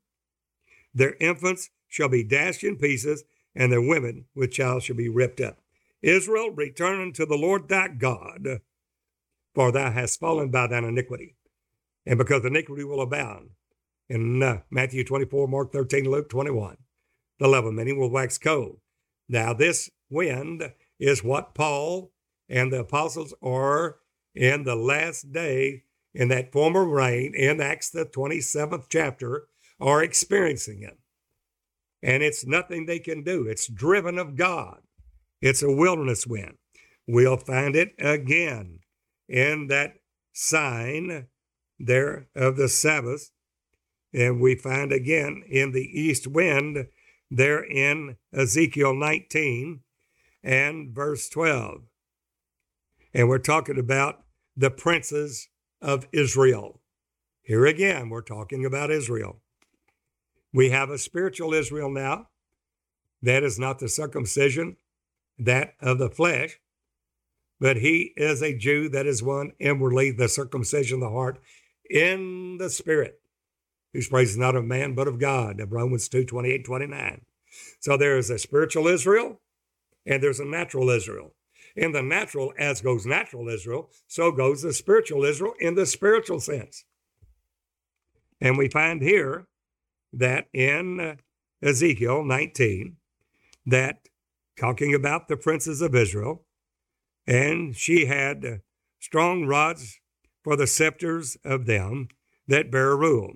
Their 0.94 1.14
infants 1.20 1.70
shall 1.88 2.08
be 2.08 2.24
dashed 2.24 2.64
in 2.64 2.76
pieces, 2.76 3.24
and 3.54 3.70
their 3.70 3.82
women 3.82 4.26
with 4.34 4.52
child 4.52 4.82
shall 4.82 4.96
be 4.96 5.08
ripped 5.08 5.40
up. 5.40 5.58
Israel, 6.02 6.50
return 6.50 7.00
unto 7.00 7.26
the 7.26 7.36
Lord 7.36 7.68
thy 7.68 7.88
God, 7.88 8.60
for 9.54 9.70
thou 9.72 9.90
hast 9.90 10.18
fallen 10.18 10.50
by 10.50 10.68
thine 10.68 10.84
iniquity, 10.84 11.36
and 12.06 12.18
because 12.18 12.44
iniquity 12.44 12.84
will 12.84 13.02
abound. 13.02 13.50
In 14.10 14.42
uh, 14.42 14.62
Matthew 14.70 15.04
24, 15.04 15.46
Mark 15.46 15.72
13, 15.72 16.10
Luke 16.10 16.28
21, 16.28 16.78
the 17.38 17.46
love 17.46 17.64
of 17.64 17.74
many 17.74 17.92
will 17.92 18.10
wax 18.10 18.38
cold. 18.38 18.78
Now, 19.28 19.54
this 19.54 19.88
wind 20.10 20.72
is 20.98 21.22
what 21.22 21.54
Paul 21.54 22.10
and 22.48 22.72
the 22.72 22.80
apostles 22.80 23.32
are 23.40 23.98
in 24.34 24.64
the 24.64 24.74
last 24.74 25.32
day 25.32 25.84
in 26.12 26.26
that 26.26 26.50
former 26.50 26.84
rain 26.84 27.36
in 27.36 27.60
Acts, 27.60 27.88
the 27.88 28.04
27th 28.04 28.86
chapter, 28.88 29.46
are 29.78 30.02
experiencing 30.02 30.82
it. 30.82 30.98
And 32.02 32.24
it's 32.24 32.44
nothing 32.44 32.86
they 32.86 32.98
can 32.98 33.22
do, 33.22 33.46
it's 33.46 33.68
driven 33.68 34.18
of 34.18 34.34
God. 34.34 34.80
It's 35.40 35.62
a 35.62 35.70
wilderness 35.70 36.26
wind. 36.26 36.58
We'll 37.06 37.36
find 37.36 37.76
it 37.76 37.94
again 37.96 38.80
in 39.28 39.68
that 39.68 39.98
sign 40.32 41.28
there 41.78 42.26
of 42.34 42.56
the 42.56 42.68
Sabbath. 42.68 43.30
And 44.12 44.40
we 44.40 44.54
find 44.54 44.92
again 44.92 45.42
in 45.48 45.72
the 45.72 45.84
east 45.84 46.26
wind 46.26 46.88
there 47.30 47.62
in 47.62 48.16
Ezekiel 48.32 48.94
19 48.94 49.80
and 50.42 50.94
verse 50.94 51.28
12. 51.28 51.82
And 53.14 53.28
we're 53.28 53.38
talking 53.38 53.78
about 53.78 54.24
the 54.56 54.70
princes 54.70 55.48
of 55.80 56.06
Israel. 56.12 56.80
Here 57.42 57.66
again, 57.66 58.10
we're 58.10 58.22
talking 58.22 58.64
about 58.64 58.90
Israel. 58.90 59.40
We 60.52 60.70
have 60.70 60.90
a 60.90 60.98
spiritual 60.98 61.54
Israel 61.54 61.90
now. 61.90 62.28
That 63.22 63.42
is 63.42 63.58
not 63.58 63.78
the 63.78 63.88
circumcision, 63.88 64.76
that 65.38 65.74
of 65.80 65.98
the 65.98 66.10
flesh, 66.10 66.58
but 67.60 67.76
he 67.76 68.12
is 68.16 68.42
a 68.42 68.56
Jew 68.56 68.88
that 68.88 69.06
is 69.06 69.22
one 69.22 69.52
inwardly, 69.58 70.10
the 70.10 70.28
circumcision 70.28 70.96
of 70.96 71.00
the 71.00 71.14
heart 71.14 71.38
in 71.88 72.56
the 72.58 72.70
spirit, 72.70 73.20
whose 73.92 74.08
praise 74.08 74.30
is 74.30 74.38
not 74.38 74.56
of 74.56 74.64
man, 74.64 74.94
but 74.94 75.08
of 75.08 75.18
God, 75.18 75.60
of 75.60 75.72
Romans 75.72 76.08
2 76.08 76.24
28, 76.24 76.64
29. 76.64 77.20
So 77.80 77.96
there 77.96 78.16
is 78.16 78.30
a 78.30 78.38
spiritual 78.38 78.86
Israel 78.86 79.40
and 80.06 80.22
there's 80.22 80.40
a 80.40 80.44
natural 80.44 80.90
Israel. 80.90 81.34
In 81.76 81.92
the 81.92 82.02
natural, 82.02 82.52
as 82.58 82.80
goes 82.80 83.06
natural 83.06 83.48
Israel, 83.48 83.90
so 84.08 84.32
goes 84.32 84.62
the 84.62 84.72
spiritual 84.72 85.24
Israel 85.24 85.54
in 85.60 85.76
the 85.76 85.86
spiritual 85.86 86.40
sense. 86.40 86.84
And 88.40 88.58
we 88.58 88.68
find 88.68 89.02
here 89.02 89.46
that 90.12 90.46
in 90.52 90.98
uh, 90.98 91.14
Ezekiel 91.62 92.24
19, 92.24 92.96
that 93.66 94.08
talking 94.58 94.94
about 94.94 95.28
the 95.28 95.36
princes 95.36 95.80
of 95.80 95.94
Israel, 95.94 96.44
and 97.26 97.76
she 97.76 98.06
had 98.06 98.44
uh, 98.44 98.56
strong 98.98 99.46
rods 99.46 100.00
for 100.42 100.56
the 100.56 100.66
scepters 100.66 101.36
of 101.44 101.66
them 101.66 102.08
that 102.48 102.70
bear 102.70 102.96
rule. 102.96 103.34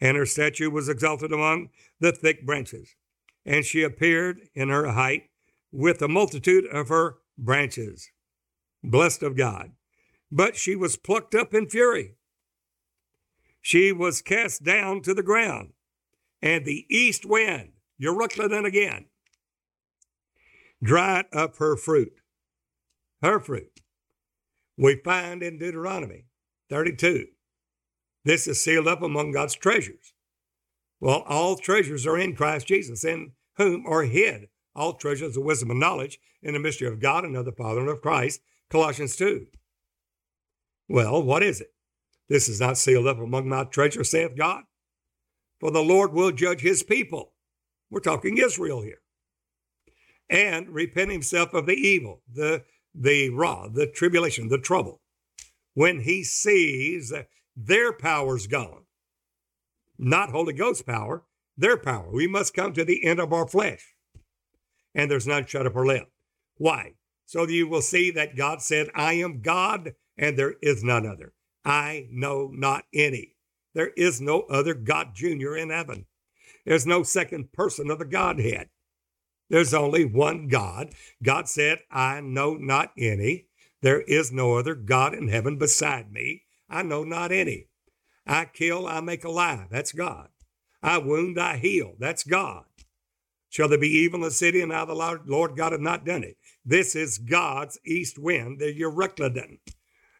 And 0.00 0.16
her 0.16 0.26
statue 0.26 0.70
was 0.70 0.88
exalted 0.88 1.32
among 1.32 1.70
the 2.00 2.12
thick 2.12 2.46
branches. 2.46 2.94
And 3.44 3.64
she 3.64 3.82
appeared 3.82 4.48
in 4.54 4.68
her 4.68 4.92
height 4.92 5.30
with 5.72 6.00
a 6.02 6.08
multitude 6.08 6.66
of 6.66 6.88
her 6.88 7.16
branches, 7.36 8.10
blessed 8.82 9.22
of 9.22 9.36
God. 9.36 9.72
But 10.30 10.56
she 10.56 10.76
was 10.76 10.96
plucked 10.96 11.34
up 11.34 11.54
in 11.54 11.68
fury. 11.68 12.14
She 13.60 13.92
was 13.92 14.22
cast 14.22 14.62
down 14.62 15.02
to 15.02 15.14
the 15.14 15.22
ground, 15.22 15.72
and 16.40 16.64
the 16.64 16.86
east 16.88 17.26
wind, 17.26 17.72
Euroclydon 18.00 18.64
again, 18.64 19.06
dried 20.82 21.26
up 21.32 21.56
her 21.56 21.76
fruit. 21.76 22.12
Her 23.20 23.40
fruit. 23.40 23.80
We 24.76 25.00
find 25.04 25.42
in 25.42 25.58
Deuteronomy 25.58 26.26
32. 26.70 27.26
This 28.28 28.46
is 28.46 28.62
sealed 28.62 28.86
up 28.86 29.00
among 29.00 29.32
God's 29.32 29.54
treasures. 29.54 30.12
Well, 31.00 31.24
all 31.26 31.56
treasures 31.56 32.06
are 32.06 32.18
in 32.18 32.36
Christ 32.36 32.66
Jesus, 32.66 33.02
in 33.02 33.32
whom 33.56 33.86
are 33.86 34.02
hid 34.02 34.48
all 34.74 34.92
treasures 34.92 35.38
of 35.38 35.44
wisdom 35.44 35.70
and 35.70 35.80
knowledge 35.80 36.18
in 36.42 36.52
the 36.52 36.60
mystery 36.60 36.88
of 36.88 37.00
God 37.00 37.24
and 37.24 37.34
of 37.34 37.46
the 37.46 37.52
Father 37.52 37.80
and 37.80 37.88
of 37.88 38.02
Christ. 38.02 38.42
Colossians 38.68 39.16
2. 39.16 39.46
Well, 40.90 41.22
what 41.22 41.42
is 41.42 41.62
it? 41.62 41.72
This 42.28 42.50
is 42.50 42.60
not 42.60 42.76
sealed 42.76 43.06
up 43.06 43.18
among 43.18 43.48
my 43.48 43.64
treasure, 43.64 44.04
saith 44.04 44.36
God. 44.36 44.64
For 45.58 45.70
the 45.70 45.80
Lord 45.80 46.12
will 46.12 46.30
judge 46.30 46.60
his 46.60 46.82
people. 46.82 47.32
We're 47.90 48.00
talking 48.00 48.36
Israel 48.36 48.82
here. 48.82 49.00
And 50.28 50.68
repent 50.68 51.12
himself 51.12 51.54
of 51.54 51.64
the 51.64 51.72
evil, 51.72 52.20
the, 52.30 52.64
the 52.94 53.30
raw, 53.30 53.68
the 53.68 53.86
tribulation, 53.86 54.48
the 54.48 54.58
trouble. 54.58 55.00
When 55.72 56.00
he 56.00 56.22
sees 56.24 57.10
their 57.66 57.92
power's 57.92 58.46
gone, 58.46 58.84
not 59.98 60.30
Holy 60.30 60.52
Ghost 60.52 60.86
power, 60.86 61.24
their 61.56 61.76
power. 61.76 62.08
We 62.10 62.28
must 62.28 62.54
come 62.54 62.72
to 62.74 62.84
the 62.84 63.04
end 63.04 63.18
of 63.18 63.32
our 63.32 63.48
flesh 63.48 63.94
and 64.94 65.10
there's 65.10 65.26
none 65.26 65.44
shut 65.44 65.66
up 65.66 65.74
or 65.74 65.84
left. 65.84 66.10
Why? 66.56 66.94
So 67.26 67.46
that 67.46 67.52
you 67.52 67.68
will 67.68 67.82
see 67.82 68.10
that 68.12 68.36
God 68.36 68.62
said, 68.62 68.88
I 68.94 69.14
am 69.14 69.40
God 69.40 69.94
and 70.16 70.38
there 70.38 70.54
is 70.62 70.84
none 70.84 71.06
other. 71.06 71.32
I 71.64 72.06
know 72.10 72.50
not 72.52 72.84
any. 72.94 73.34
There 73.74 73.90
is 73.96 74.20
no 74.20 74.42
other 74.42 74.74
God 74.74 75.14
Junior 75.14 75.56
in 75.56 75.70
heaven. 75.70 76.06
There's 76.64 76.86
no 76.86 77.02
second 77.02 77.52
person 77.52 77.90
of 77.90 77.98
the 77.98 78.04
Godhead. 78.04 78.68
There's 79.50 79.74
only 79.74 80.04
one 80.04 80.48
God. 80.48 80.90
God 81.22 81.48
said, 81.48 81.80
I 81.90 82.20
know 82.20 82.54
not 82.54 82.92
any. 82.96 83.46
There 83.82 84.02
is 84.02 84.32
no 84.32 84.54
other 84.56 84.74
God 84.74 85.14
in 85.14 85.28
heaven 85.28 85.58
beside 85.58 86.12
me. 86.12 86.44
I 86.68 86.82
know 86.82 87.04
not 87.04 87.32
any. 87.32 87.66
I 88.26 88.44
kill, 88.44 88.86
I 88.86 89.00
make 89.00 89.24
alive. 89.24 89.68
That's 89.70 89.92
God. 89.92 90.28
I 90.82 90.98
wound, 90.98 91.38
I 91.38 91.56
heal. 91.56 91.94
That's 91.98 92.24
God. 92.24 92.64
Shall 93.48 93.68
there 93.68 93.78
be 93.78 93.88
evil 93.88 94.18
in 94.18 94.24
the 94.24 94.30
city, 94.30 94.60
and 94.60 94.70
now 94.70 94.84
the 94.84 94.94
Lord 95.26 95.56
God 95.56 95.72
hath 95.72 95.80
not 95.80 96.04
done 96.04 96.22
it? 96.22 96.36
This 96.64 96.94
is 96.94 97.18
God's 97.18 97.78
east 97.86 98.18
wind, 98.18 98.58
the 98.58 98.78
Euroclydon. 98.78 99.58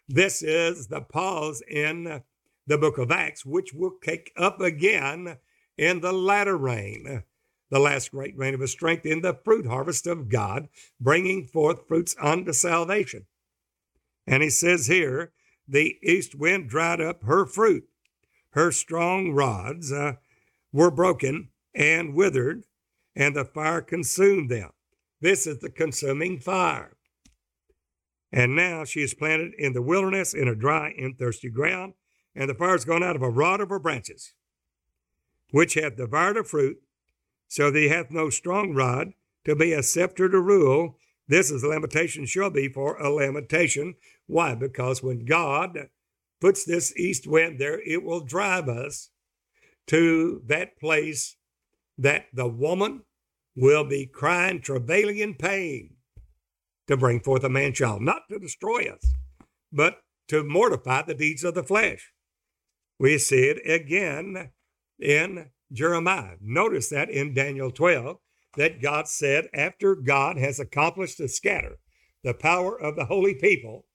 This 0.08 0.42
is 0.42 0.86
the 0.86 1.02
pause 1.02 1.62
in 1.68 2.22
the 2.66 2.78
book 2.78 2.96
of 2.96 3.10
Acts, 3.10 3.44
which 3.44 3.74
will 3.74 3.90
kick 3.90 4.32
up 4.36 4.60
again 4.60 5.36
in 5.76 6.00
the 6.00 6.12
latter 6.12 6.56
rain, 6.56 7.24
the 7.70 7.78
last 7.78 8.12
great 8.12 8.36
rain 8.36 8.54
of 8.54 8.60
his 8.60 8.72
strength 8.72 9.04
in 9.04 9.20
the 9.20 9.38
fruit 9.44 9.66
harvest 9.66 10.06
of 10.06 10.30
God, 10.30 10.68
bringing 10.98 11.44
forth 11.44 11.86
fruits 11.86 12.16
unto 12.18 12.54
salvation. 12.54 13.26
And 14.26 14.42
he 14.42 14.48
says 14.48 14.86
here, 14.86 15.32
the 15.68 15.98
east 16.02 16.34
wind 16.34 16.68
dried 16.68 17.00
up 17.00 17.22
her 17.24 17.44
fruit. 17.46 17.84
Her 18.50 18.72
strong 18.72 19.32
rods 19.32 19.92
uh, 19.92 20.14
were 20.72 20.90
broken 20.90 21.50
and 21.74 22.14
withered, 22.14 22.64
and 23.14 23.36
the 23.36 23.44
fire 23.44 23.82
consumed 23.82 24.50
them. 24.50 24.70
This 25.20 25.46
is 25.46 25.58
the 25.58 25.70
consuming 25.70 26.40
fire. 26.40 26.96
And 28.32 28.54
now 28.54 28.84
she 28.84 29.02
is 29.02 29.14
planted 29.14 29.54
in 29.58 29.72
the 29.72 29.82
wilderness 29.82 30.34
in 30.34 30.48
a 30.48 30.54
dry 30.54 30.94
and 30.98 31.18
thirsty 31.18 31.50
ground, 31.50 31.94
and 32.34 32.48
the 32.48 32.54
fire 32.54 32.74
is 32.74 32.84
gone 32.84 33.02
out 33.02 33.16
of 33.16 33.22
a 33.22 33.30
rod 33.30 33.60
of 33.60 33.70
her 33.70 33.78
branches, 33.78 34.34
which 35.50 35.74
hath 35.74 35.96
devoured 35.96 36.36
her 36.36 36.44
fruit, 36.44 36.78
so 37.48 37.70
that 37.70 37.78
he 37.78 37.88
hath 37.88 38.10
no 38.10 38.30
strong 38.30 38.74
rod, 38.74 39.12
to 39.44 39.56
be 39.56 39.72
a 39.72 39.82
scepter 39.82 40.28
to 40.28 40.40
rule. 40.40 40.98
This 41.28 41.50
is 41.50 41.62
a 41.62 41.68
limitation 41.68 42.24
shall 42.24 42.50
be 42.50 42.68
for 42.68 42.96
a 42.96 43.10
limitation. 43.10 43.94
Why? 44.26 44.54
Because 44.54 45.02
when 45.02 45.26
God 45.26 45.88
puts 46.40 46.64
this 46.64 46.96
east 46.96 47.26
wind 47.26 47.58
there, 47.58 47.80
it 47.86 48.02
will 48.02 48.20
drive 48.20 48.68
us 48.68 49.10
to 49.88 50.42
that 50.46 50.78
place 50.78 51.36
that 51.98 52.26
the 52.32 52.48
woman 52.48 53.02
will 53.56 53.84
be 53.84 54.06
crying, 54.06 54.60
travailing 54.60 55.18
in 55.18 55.34
pain 55.34 55.96
to 56.86 56.96
bring 56.96 57.20
forth 57.20 57.44
a 57.44 57.48
man 57.48 57.72
child, 57.72 58.00
not 58.02 58.22
to 58.30 58.38
destroy 58.38 58.84
us, 58.84 59.12
but 59.72 60.00
to 60.28 60.44
mortify 60.44 61.02
the 61.02 61.14
deeds 61.14 61.44
of 61.44 61.54
the 61.54 61.62
flesh. 61.62 62.12
We 62.98 63.18
see 63.18 63.44
it 63.44 63.58
again 63.68 64.50
in 64.98 65.50
Jeremiah. 65.72 66.36
Notice 66.40 66.88
that 66.90 67.10
in 67.10 67.34
Daniel 67.34 67.70
12, 67.70 68.18
that 68.58 68.82
God 68.82 69.06
said, 69.06 69.48
after 69.54 69.94
God 69.94 70.36
has 70.36 70.58
accomplished 70.58 71.18
to 71.18 71.28
scatter 71.28 71.78
the 72.24 72.34
power 72.34 72.78
of 72.78 72.96
the 72.96 73.04
holy 73.04 73.34
people, 73.34 73.86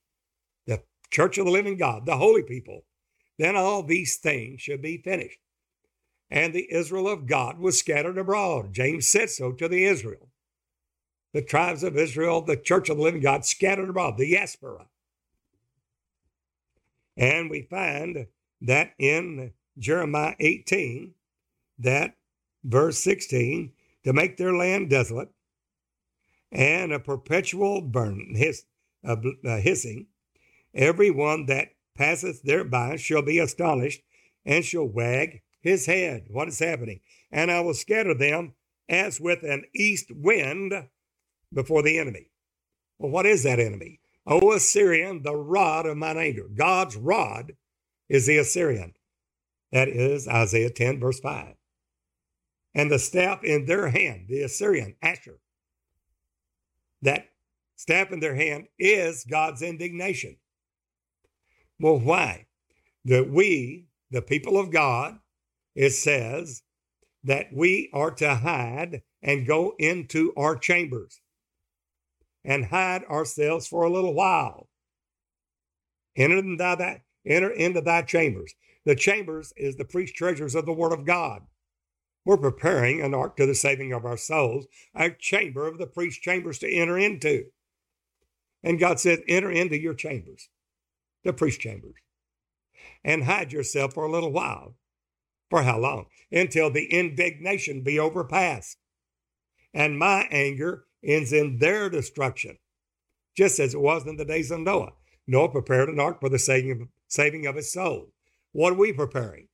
the 0.65 0.81
church 1.11 1.37
of 1.37 1.45
the 1.45 1.51
living 1.51 1.75
God, 1.75 2.05
the 2.05 2.15
holy 2.15 2.43
people, 2.43 2.85
then 3.37 3.57
all 3.57 3.83
these 3.83 4.15
things 4.15 4.61
should 4.61 4.81
be 4.81 4.97
finished. 4.97 5.39
And 6.31 6.53
the 6.53 6.71
Israel 6.71 7.09
of 7.09 7.27
God 7.27 7.59
was 7.59 7.77
scattered 7.77 8.17
abroad. 8.17 8.73
James 8.73 9.05
said 9.05 9.29
so 9.29 9.51
to 9.51 9.67
the 9.67 9.83
Israel. 9.83 10.29
The 11.33 11.41
tribes 11.41 11.83
of 11.83 11.97
Israel, 11.97 12.41
the 12.41 12.55
church 12.55 12.89
of 12.89 12.95
the 12.95 13.03
living 13.03 13.21
God, 13.21 13.43
scattered 13.43 13.89
abroad, 13.89 14.17
the 14.17 14.31
diaspora. 14.31 14.87
And 17.17 17.49
we 17.49 17.63
find 17.63 18.27
that 18.61 18.93
in 18.97 19.51
Jeremiah 19.77 20.35
18, 20.39 21.13
that 21.79 22.15
verse 22.63 22.99
16, 22.99 23.73
to 24.03 24.13
make 24.13 24.37
their 24.37 24.53
land 24.53 24.89
desolate 24.89 25.29
and 26.51 26.93
a 26.93 26.99
perpetual 26.99 27.81
burn, 27.81 28.33
hiss, 28.35 28.63
uh, 29.05 29.15
uh, 29.45 29.57
hissing, 29.57 30.07
every 30.73 31.09
one 31.09 31.45
that 31.47 31.69
passeth 31.95 32.43
thereby 32.43 32.95
shall 32.95 33.21
be 33.21 33.39
astonished 33.39 34.01
and 34.45 34.63
shall 34.63 34.87
wag 34.87 35.41
his 35.61 35.85
head. 35.85 36.25
What 36.29 36.47
is 36.47 36.59
happening? 36.59 36.99
And 37.31 37.51
I 37.51 37.61
will 37.61 37.73
scatter 37.73 38.13
them 38.13 38.53
as 38.87 39.19
with 39.19 39.43
an 39.43 39.63
east 39.73 40.11
wind 40.11 40.73
before 41.51 41.81
the 41.81 41.97
enemy. 41.97 42.29
Well, 42.99 43.11
what 43.11 43.25
is 43.25 43.43
that 43.43 43.59
enemy? 43.59 43.99
O 44.25 44.53
Assyrian, 44.53 45.23
the 45.23 45.35
rod 45.35 45.85
of 45.85 45.97
mine 45.97 46.17
anger. 46.17 46.47
God's 46.53 46.95
rod 46.95 47.53
is 48.07 48.25
the 48.25 48.37
Assyrian. 48.37 48.93
That 49.71 49.87
is 49.87 50.27
Isaiah 50.27 50.69
10, 50.69 50.99
verse 50.99 51.19
5. 51.19 51.55
And 52.75 52.89
the 52.89 52.99
staff 52.99 53.43
in 53.43 53.65
their 53.65 53.89
hand, 53.89 54.25
the 54.27 54.41
Assyrian, 54.41 54.95
Asher. 55.01 55.39
That 57.01 57.27
staff 57.75 58.11
in 58.11 58.19
their 58.19 58.35
hand 58.35 58.67
is 58.79 59.25
God's 59.29 59.61
indignation. 59.61 60.37
Well, 61.79 61.99
why? 61.99 62.47
That 63.05 63.29
we, 63.29 63.87
the 64.09 64.21
people 64.21 64.57
of 64.57 64.71
God, 64.71 65.19
it 65.75 65.91
says 65.91 66.63
that 67.23 67.47
we 67.53 67.89
are 67.93 68.11
to 68.11 68.35
hide 68.35 69.01
and 69.21 69.47
go 69.47 69.75
into 69.79 70.33
our 70.35 70.55
chambers 70.55 71.21
and 72.43 72.65
hide 72.65 73.03
ourselves 73.05 73.67
for 73.67 73.83
a 73.83 73.89
little 73.89 74.13
while. 74.13 74.67
Enter 76.15 76.37
into 76.37 76.57
thy, 76.57 77.01
enter 77.25 77.49
into 77.49 77.81
thy 77.81 78.01
chambers. 78.01 78.53
The 78.85 78.95
chambers 78.95 79.53
is 79.55 79.75
the 79.75 79.85
priest 79.85 80.15
treasures 80.15 80.55
of 80.55 80.65
the 80.65 80.73
word 80.73 80.91
of 80.91 81.05
God. 81.05 81.41
We're 82.25 82.37
preparing 82.37 83.01
an 83.01 83.13
ark 83.13 83.35
to 83.37 83.45
the 83.45 83.55
saving 83.55 83.91
of 83.91 84.05
our 84.05 84.17
souls, 84.17 84.65
a 84.95 85.11
chamber 85.11 85.67
of 85.67 85.77
the 85.77 85.87
priest 85.87 86.21
chambers 86.21 86.59
to 86.59 86.71
enter 86.71 86.97
into. 86.97 87.45
And 88.63 88.79
God 88.79 88.99
said, 88.99 89.23
enter 89.27 89.51
into 89.51 89.77
your 89.77 89.93
chambers, 89.93 90.49
the 91.23 91.33
priest 91.33 91.59
chambers, 91.59 91.95
and 93.03 93.25
hide 93.25 93.51
yourself 93.51 93.93
for 93.93 94.05
a 94.05 94.11
little 94.11 94.31
while. 94.31 94.75
For 95.49 95.63
how 95.63 95.77
long? 95.77 96.05
Until 96.31 96.71
the 96.71 96.85
indignation 96.85 97.83
be 97.83 97.99
overpassed. 97.99 98.77
And 99.73 99.99
my 99.99 100.27
anger 100.31 100.85
ends 101.03 101.33
in 101.33 101.57
their 101.57 101.89
destruction, 101.89 102.57
just 103.35 103.59
as 103.59 103.73
it 103.73 103.81
was 103.81 104.07
in 104.07 104.15
the 104.15 104.25
days 104.25 104.49
of 104.49 104.61
Noah. 104.61 104.93
Noah 105.27 105.49
prepared 105.49 105.89
an 105.89 105.99
ark 105.99 106.21
for 106.21 106.29
the 106.29 106.39
saving 106.39 106.71
of, 106.71 106.87
saving 107.07 107.45
of 107.45 107.55
his 107.55 107.71
soul. 107.73 108.13
What 108.53 108.73
are 108.73 108.77
we 108.77 108.93
preparing? 108.93 109.47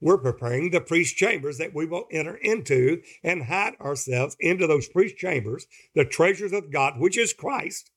We're 0.00 0.18
preparing 0.18 0.70
the 0.70 0.80
priest 0.80 1.16
chambers 1.16 1.58
that 1.58 1.74
we 1.74 1.84
will 1.84 2.06
enter 2.10 2.36
into 2.36 3.02
and 3.22 3.44
hide 3.44 3.74
ourselves 3.80 4.36
into 4.40 4.66
those 4.66 4.88
priest 4.88 5.16
chambers, 5.16 5.66
the 5.94 6.06
treasures 6.06 6.52
of 6.52 6.72
God, 6.72 6.98
which 6.98 7.18
is 7.18 7.34
Christ, 7.34 7.90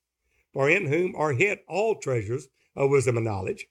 for 0.52 0.70
in 0.70 0.88
whom 0.88 1.16
are 1.16 1.34
hid 1.34 1.60
all 1.68 1.96
treasures 1.96 2.48
of 2.76 2.90
wisdom 2.90 3.16
and 3.16 3.26
knowledge. 3.26 3.68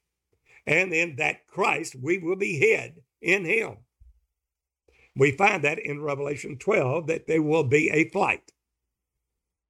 And 0.66 0.93
in 0.95 1.16
that 1.16 1.47
Christ 1.47 1.97
we 2.01 2.18
will 2.18 2.37
be 2.37 2.59
hid 2.59 3.03
in 3.20 3.45
him. 3.45 3.78
We 5.14 5.33
find 5.33 5.62
that 5.62 5.78
in 5.78 6.01
Revelation 6.01 6.57
12 6.57 7.07
that 7.09 7.26
there 7.26 7.43
will 7.43 7.64
be 7.64 7.91
a 7.91 8.09
flight 8.09 8.53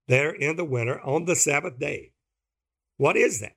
there 0.07 0.31
in 0.31 0.57
the 0.57 0.65
winter 0.65 1.01
on 1.01 1.25
the 1.25 1.35
Sabbath 1.35 1.79
day. 1.79 2.13
What 2.97 3.17
is 3.17 3.41
that? 3.41 3.57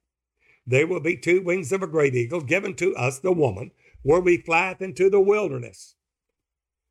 There 0.66 0.88
will 0.88 1.00
be 1.00 1.18
two 1.18 1.42
wings 1.42 1.72
of 1.72 1.84
a 1.84 1.88
great 1.88 2.16
eagle 2.16 2.42
given 2.42 2.76
to 2.76 2.96
us, 2.96 3.20
the 3.20 3.32
woman, 3.32 3.72
where 4.06 4.22
we 4.22 4.38
flieth 4.38 4.84
into 4.84 5.10
the 5.10 5.20
wilderness, 5.20 5.96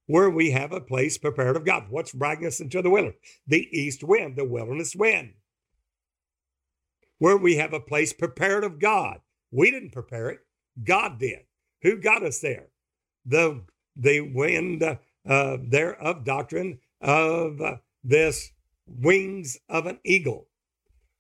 where 0.06 0.28
we 0.28 0.50
have 0.50 0.72
a 0.72 0.80
place 0.80 1.16
prepared 1.16 1.54
of 1.54 1.64
God. 1.64 1.84
What's 1.88 2.10
bringing 2.10 2.44
us 2.44 2.58
into 2.58 2.82
the 2.82 2.90
wilderness? 2.90 3.20
The 3.46 3.68
east 3.70 4.02
wind, 4.02 4.34
the 4.34 4.44
wilderness 4.44 4.96
wind. 4.96 5.34
Where 7.18 7.36
we 7.36 7.54
have 7.54 7.72
a 7.72 7.78
place 7.78 8.12
prepared 8.12 8.64
of 8.64 8.80
God. 8.80 9.20
We 9.52 9.70
didn't 9.70 9.92
prepare 9.92 10.28
it, 10.30 10.40
God 10.82 11.20
did. 11.20 11.44
Who 11.82 12.00
got 12.00 12.24
us 12.24 12.40
there? 12.40 12.66
The, 13.24 13.62
the 13.94 14.22
wind 14.22 14.82
uh, 14.82 14.96
there 15.62 15.94
of 15.94 16.24
doctrine 16.24 16.80
of 17.00 17.60
uh, 17.60 17.76
this 18.02 18.50
wings 18.88 19.56
of 19.68 19.86
an 19.86 20.00
eagle. 20.04 20.48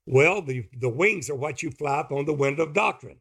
Well, 0.06 0.42
the, 0.42 0.66
the 0.76 0.88
wings 0.88 1.30
are 1.30 1.36
what 1.36 1.62
you 1.62 1.70
flap 1.70 2.10
on 2.10 2.24
the 2.24 2.34
wind 2.34 2.58
of 2.58 2.74
doctrine. 2.74 3.18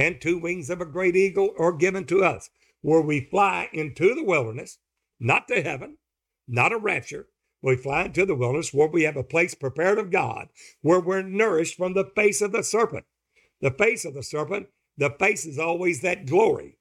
And 0.00 0.18
two 0.18 0.38
wings 0.38 0.70
of 0.70 0.80
a 0.80 0.86
great 0.86 1.14
eagle 1.14 1.52
are 1.58 1.74
given 1.74 2.06
to 2.06 2.24
us, 2.24 2.48
where 2.80 3.02
we 3.02 3.28
fly 3.30 3.68
into 3.70 4.14
the 4.14 4.24
wilderness, 4.24 4.78
not 5.20 5.46
to 5.48 5.60
heaven, 5.60 5.98
not 6.48 6.72
a 6.72 6.78
rapture. 6.78 7.28
We 7.60 7.76
fly 7.76 8.06
into 8.06 8.24
the 8.24 8.34
wilderness 8.34 8.72
where 8.72 8.88
we 8.88 9.02
have 9.02 9.18
a 9.18 9.22
place 9.22 9.54
prepared 9.54 9.98
of 9.98 10.10
God, 10.10 10.48
where 10.80 11.00
we're 11.00 11.20
nourished 11.20 11.76
from 11.76 11.92
the 11.92 12.10
face 12.16 12.40
of 12.40 12.50
the 12.50 12.62
serpent. 12.62 13.04
The 13.60 13.72
face 13.72 14.06
of 14.06 14.14
the 14.14 14.22
serpent, 14.22 14.68
the 14.96 15.10
face 15.10 15.44
is 15.44 15.58
always 15.58 16.00
that 16.00 16.24
glory. 16.24 16.78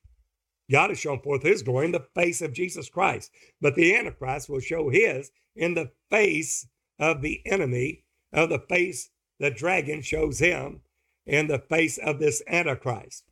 God 0.72 0.90
has 0.90 1.00
shown 1.00 1.20
forth 1.20 1.44
his 1.44 1.62
glory 1.62 1.88
in 1.88 1.92
the 1.92 2.08
face 2.16 2.42
of 2.42 2.54
Jesus 2.54 2.88
Christ. 2.88 3.32
But 3.60 3.76
the 3.76 3.94
Antichrist 3.98 4.48
will 4.48 4.62
show 4.62 4.88
his 4.88 5.30
in 5.58 5.74
the 5.74 5.92
face 6.10 6.70
of 6.98 7.22
the 7.22 7.42
enemy, 7.46 8.06
of 8.32 8.48
the 8.48 8.60
face 8.60 9.10
the 9.40 9.52
dragon 9.52 10.02
shows 10.02 10.40
him 10.40 10.84
in 11.26 11.48
the 11.48 11.60
face 11.60 11.98
of 11.98 12.20
this 12.20 12.42
Antichrist, 12.48 13.24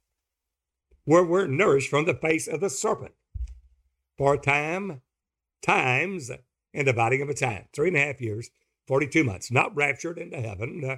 where 1.06 1.24
we're 1.24 1.48
nourished 1.48 1.90
from 1.90 2.06
the 2.06 2.14
face 2.14 2.48
of 2.48 2.60
the 2.60 2.70
serpent 2.70 3.14
for 4.18 4.34
a 4.36 4.40
time, 4.40 5.02
times, 5.62 6.32
and 6.74 6.86
dividing 6.86 7.22
of 7.22 7.30
a 7.30 7.34
time. 7.34 7.66
Three 7.74 7.88
and 7.90 7.98
a 7.98 8.02
half 8.02 8.22
years, 8.22 8.50
42 8.88 9.24
months, 9.24 9.52
not 9.52 9.76
raptured 9.76 10.18
into 10.18 10.40
heaven, 10.40 10.84
uh, 10.84 10.98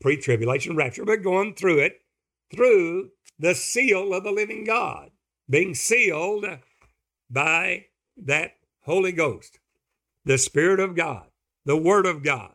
pre 0.00 0.16
tribulation 0.16 0.76
rapture, 0.76 1.04
but 1.04 1.22
going 1.22 1.54
through 1.54 1.80
it 1.80 2.00
through 2.54 3.10
the 3.38 3.54
seal 3.54 4.14
of 4.14 4.24
the 4.24 4.30
living 4.30 4.64
God 4.64 5.10
being 5.48 5.74
sealed 5.74 6.44
by 7.30 7.86
that 8.16 8.56
Holy 8.82 9.12
Ghost, 9.12 9.58
the 10.24 10.38
Spirit 10.38 10.80
of 10.80 10.94
God, 10.94 11.26
the 11.64 11.76
Word 11.76 12.06
of 12.06 12.22
God, 12.22 12.54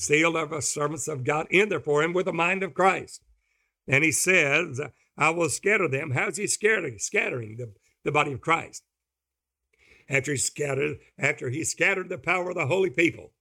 sealed 0.00 0.34
of 0.34 0.52
us 0.52 0.66
servants 0.66 1.08
of 1.08 1.24
God 1.24 1.46
in 1.50 1.68
there 1.68 1.78
for 1.78 2.02
him 2.02 2.14
with 2.14 2.24
the 2.24 2.32
mind 2.32 2.62
of 2.62 2.72
Christ. 2.74 3.22
And 3.86 4.02
he 4.02 4.12
says, 4.12 4.80
I 5.16 5.30
will 5.30 5.50
scatter 5.50 5.88
them. 5.88 6.12
How's 6.12 6.38
he 6.38 6.46
scattering? 6.46 6.98
Scattering 6.98 7.56
the, 7.56 7.72
the 8.04 8.12
body 8.12 8.32
of 8.32 8.40
Christ. 8.40 8.82
After 10.08 10.32
he 10.32 10.38
scattered, 10.38 10.98
after 11.18 11.50
he 11.50 11.64
scattered 11.64 12.08
the 12.08 12.18
power 12.18 12.50
of 12.50 12.56
the 12.56 12.66
holy 12.66 12.90
people. 12.90 13.32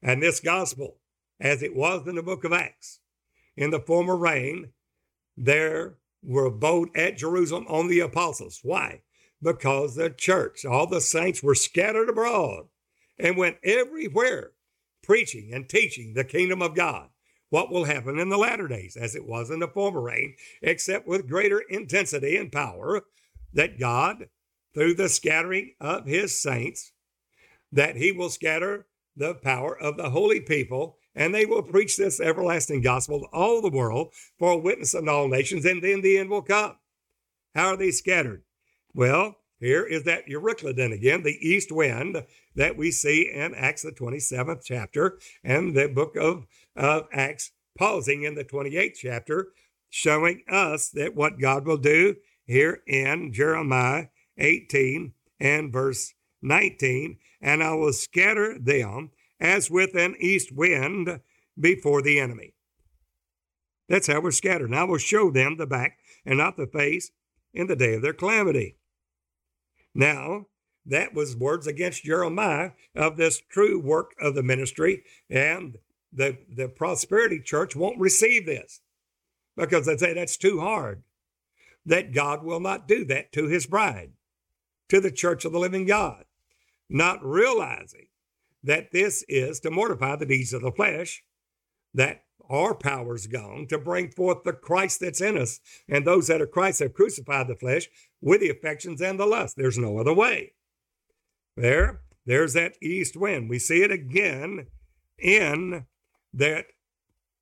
And 0.00 0.22
this 0.22 0.40
gospel, 0.40 0.98
as 1.40 1.62
it 1.62 1.74
was 1.74 2.06
in 2.06 2.14
the 2.14 2.22
book 2.22 2.44
of 2.44 2.52
Acts, 2.52 3.00
in 3.56 3.70
the 3.70 3.80
former 3.80 4.16
rain, 4.16 4.68
there 5.36 5.96
were 6.22 6.46
abode 6.46 6.96
at 6.96 7.16
Jerusalem 7.16 7.66
on 7.68 7.88
the 7.88 8.00
apostles. 8.00 8.60
Why? 8.62 9.02
Because 9.42 9.96
the 9.96 10.10
church, 10.10 10.64
all 10.64 10.86
the 10.86 11.00
saints 11.00 11.42
were 11.42 11.54
scattered 11.54 12.08
abroad 12.08 12.66
and 13.18 13.36
went 13.36 13.56
everywhere 13.64 14.52
preaching 15.06 15.50
and 15.54 15.68
teaching 15.68 16.12
the 16.12 16.24
kingdom 16.24 16.60
of 16.60 16.74
God. 16.74 17.08
What 17.48 17.70
will 17.70 17.84
happen 17.84 18.18
in 18.18 18.28
the 18.28 18.36
latter 18.36 18.66
days, 18.66 18.96
as 18.96 19.14
it 19.14 19.26
was 19.26 19.50
in 19.50 19.60
the 19.60 19.68
former 19.68 20.00
rain, 20.00 20.34
except 20.60 21.06
with 21.06 21.28
greater 21.28 21.60
intensity 21.70 22.36
and 22.36 22.50
power, 22.50 23.02
that 23.52 23.78
God, 23.78 24.28
through 24.74 24.94
the 24.94 25.08
scattering 25.08 25.74
of 25.80 26.06
his 26.06 26.42
saints, 26.42 26.92
that 27.70 27.96
he 27.96 28.10
will 28.10 28.30
scatter 28.30 28.86
the 29.16 29.34
power 29.34 29.78
of 29.78 29.96
the 29.96 30.10
holy 30.10 30.40
people, 30.40 30.98
and 31.14 31.34
they 31.34 31.46
will 31.46 31.62
preach 31.62 31.96
this 31.96 32.20
everlasting 32.20 32.82
gospel 32.82 33.20
to 33.20 33.26
all 33.32 33.62
the 33.62 33.70
world 33.70 34.12
for 34.38 34.52
a 34.52 34.58
witness 34.58 34.92
in 34.92 35.08
all 35.08 35.28
nations, 35.28 35.64
and 35.64 35.82
then 35.82 36.02
the 36.02 36.18
end 36.18 36.28
will 36.28 36.42
come. 36.42 36.76
How 37.54 37.68
are 37.68 37.76
they 37.76 37.92
scattered? 37.92 38.42
Well, 38.92 39.36
here 39.60 39.84
is 39.84 40.04
that 40.04 40.26
Euroclydon 40.26 40.92
again, 40.92 41.22
the 41.22 41.38
east 41.40 41.72
wind 41.72 42.24
that 42.54 42.76
we 42.76 42.90
see 42.90 43.30
in 43.32 43.54
Acts, 43.54 43.82
the 43.82 43.92
27th 43.92 44.62
chapter, 44.64 45.18
and 45.42 45.74
the 45.74 45.88
book 45.88 46.16
of, 46.16 46.46
of 46.74 47.08
Acts, 47.12 47.52
pausing 47.76 48.22
in 48.22 48.34
the 48.34 48.44
28th 48.44 48.94
chapter, 48.96 49.48
showing 49.90 50.42
us 50.48 50.88
that 50.90 51.14
what 51.14 51.38
God 51.38 51.66
will 51.66 51.76
do 51.76 52.16
here 52.44 52.82
in 52.86 53.32
Jeremiah 53.32 54.06
18 54.38 55.12
and 55.40 55.72
verse 55.72 56.14
19, 56.42 57.18
and 57.40 57.62
I 57.62 57.74
will 57.74 57.92
scatter 57.92 58.58
them 58.58 59.10
as 59.40 59.70
with 59.70 59.94
an 59.94 60.16
east 60.20 60.52
wind 60.52 61.20
before 61.58 62.02
the 62.02 62.20
enemy. 62.20 62.54
That's 63.88 64.06
how 64.06 64.20
we're 64.20 64.30
scattered. 64.32 64.70
And 64.70 64.78
I 64.78 64.84
will 64.84 64.98
show 64.98 65.30
them 65.30 65.56
the 65.56 65.66
back 65.66 65.98
and 66.24 66.38
not 66.38 66.56
the 66.56 66.66
face 66.66 67.10
in 67.54 67.66
the 67.66 67.76
day 67.76 67.94
of 67.94 68.02
their 68.02 68.12
calamity. 68.12 68.76
Now, 69.96 70.46
that 70.84 71.14
was 71.14 71.34
words 71.34 71.66
against 71.66 72.04
Jeremiah 72.04 72.72
of 72.94 73.16
this 73.16 73.40
true 73.40 73.80
work 73.80 74.14
of 74.20 74.34
the 74.34 74.42
ministry, 74.42 75.02
and 75.30 75.78
the, 76.12 76.36
the 76.54 76.68
prosperity 76.68 77.40
church 77.40 77.74
won't 77.74 77.98
receive 77.98 78.44
this 78.44 78.82
because 79.56 79.86
they 79.86 79.96
say 79.96 80.12
that's 80.12 80.36
too 80.36 80.60
hard. 80.60 81.02
That 81.86 82.12
God 82.12 82.44
will 82.44 82.60
not 82.60 82.86
do 82.86 83.06
that 83.06 83.32
to 83.32 83.46
his 83.46 83.66
bride, 83.66 84.12
to 84.90 85.00
the 85.00 85.10
church 85.10 85.46
of 85.46 85.52
the 85.52 85.58
living 85.58 85.86
God, 85.86 86.24
not 86.90 87.24
realizing 87.24 88.08
that 88.62 88.92
this 88.92 89.24
is 89.28 89.60
to 89.60 89.70
mortify 89.70 90.16
the 90.16 90.26
deeds 90.26 90.52
of 90.52 90.60
the 90.60 90.72
flesh, 90.72 91.22
that 91.94 92.25
our 92.48 92.74
power's 92.74 93.26
gone 93.26 93.66
to 93.68 93.78
bring 93.78 94.10
forth 94.10 94.44
the 94.44 94.52
Christ 94.52 95.00
that's 95.00 95.20
in 95.20 95.36
us. 95.36 95.60
And 95.88 96.06
those 96.06 96.26
that 96.28 96.40
are 96.40 96.46
Christ 96.46 96.80
have 96.80 96.94
crucified 96.94 97.48
the 97.48 97.56
flesh 97.56 97.88
with 98.20 98.40
the 98.40 98.50
affections 98.50 99.00
and 99.00 99.18
the 99.18 99.26
lust. 99.26 99.56
There's 99.56 99.78
no 99.78 99.98
other 99.98 100.14
way. 100.14 100.52
There, 101.56 102.00
there's 102.24 102.52
that 102.54 102.74
east 102.82 103.16
wind. 103.16 103.48
We 103.48 103.58
see 103.58 103.82
it 103.82 103.90
again 103.90 104.66
in 105.18 105.86
that 106.34 106.66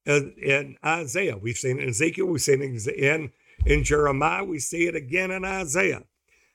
uh, 0.06 0.20
in 0.40 0.76
Isaiah. 0.84 1.38
We've 1.38 1.56
seen 1.56 1.78
it 1.78 1.84
in 1.84 1.88
Ezekiel. 1.88 2.26
We've 2.26 2.40
seen 2.40 2.62
it 2.62 2.86
in, 2.86 3.32
in 3.64 3.84
Jeremiah. 3.84 4.44
We 4.44 4.58
see 4.58 4.86
it 4.86 4.94
again 4.94 5.30
in 5.30 5.44
Isaiah. 5.44 6.02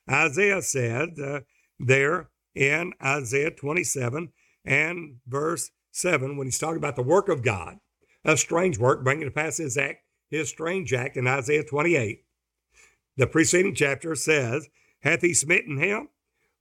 Isaiah 0.09 0.61
said 0.61 1.19
uh, 1.19 1.41
there 1.79 2.29
in 2.53 2.93
Isaiah 3.03 3.51
27 3.51 4.31
and 4.65 5.15
verse 5.27 5.71
7, 5.91 6.37
when 6.37 6.47
he's 6.47 6.59
talking 6.59 6.77
about 6.77 6.95
the 6.95 7.01
work 7.01 7.29
of 7.29 7.43
God, 7.43 7.77
a 8.25 8.37
strange 8.37 8.77
work, 8.77 9.03
bringing 9.03 9.25
to 9.25 9.31
pass 9.31 9.57
his 9.57 9.77
act, 9.77 10.03
his 10.29 10.49
strange 10.49 10.93
act 10.93 11.17
in 11.17 11.27
Isaiah 11.27 11.63
28. 11.63 12.23
The 13.17 13.27
preceding 13.27 13.75
chapter 13.75 14.15
says, 14.15 14.69
Hath 15.01 15.21
he 15.21 15.33
smitten 15.33 15.77
him? 15.77 16.09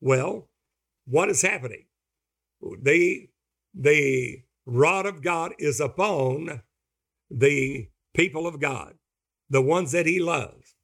Well, 0.00 0.48
what 1.06 1.28
is 1.28 1.42
happening? 1.42 1.86
The, 2.60 3.28
the 3.74 4.42
rod 4.66 5.06
of 5.06 5.22
God 5.22 5.54
is 5.58 5.80
upon 5.80 6.62
the 7.30 7.88
people 8.14 8.46
of 8.46 8.60
God, 8.60 8.94
the 9.48 9.62
ones 9.62 9.92
that 9.92 10.06
he 10.06 10.20
loves. 10.20 10.74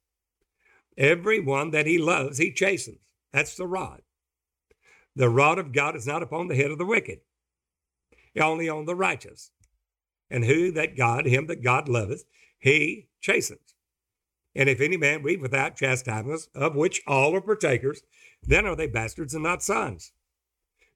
Everyone 0.97 1.71
that 1.71 1.85
he 1.85 1.97
loves, 1.97 2.37
he 2.37 2.51
chastens. 2.51 2.99
That's 3.33 3.55
the 3.55 3.67
rod. 3.67 4.01
The 5.15 5.29
rod 5.29 5.59
of 5.59 5.73
God 5.73 5.95
is 5.95 6.07
not 6.07 6.23
upon 6.23 6.47
the 6.47 6.55
head 6.55 6.71
of 6.71 6.77
the 6.77 6.85
wicked, 6.85 7.19
only 8.39 8.69
on 8.69 8.85
the 8.85 8.95
righteous. 8.95 9.51
And 10.29 10.45
who 10.45 10.71
that 10.71 10.97
God, 10.97 11.25
him 11.25 11.47
that 11.47 11.63
God 11.63 11.87
loveth, 11.87 12.25
he 12.57 13.07
chastens. 13.21 13.75
And 14.55 14.69
if 14.69 14.81
any 14.81 14.97
man 14.97 15.23
be 15.23 15.37
without 15.37 15.75
chastisement, 15.75 16.47
of 16.55 16.75
which 16.75 17.01
all 17.05 17.35
are 17.35 17.41
partakers, 17.41 18.01
then 18.41 18.65
are 18.65 18.75
they 18.75 18.87
bastards 18.87 19.33
and 19.33 19.43
not 19.43 19.61
sons. 19.61 20.13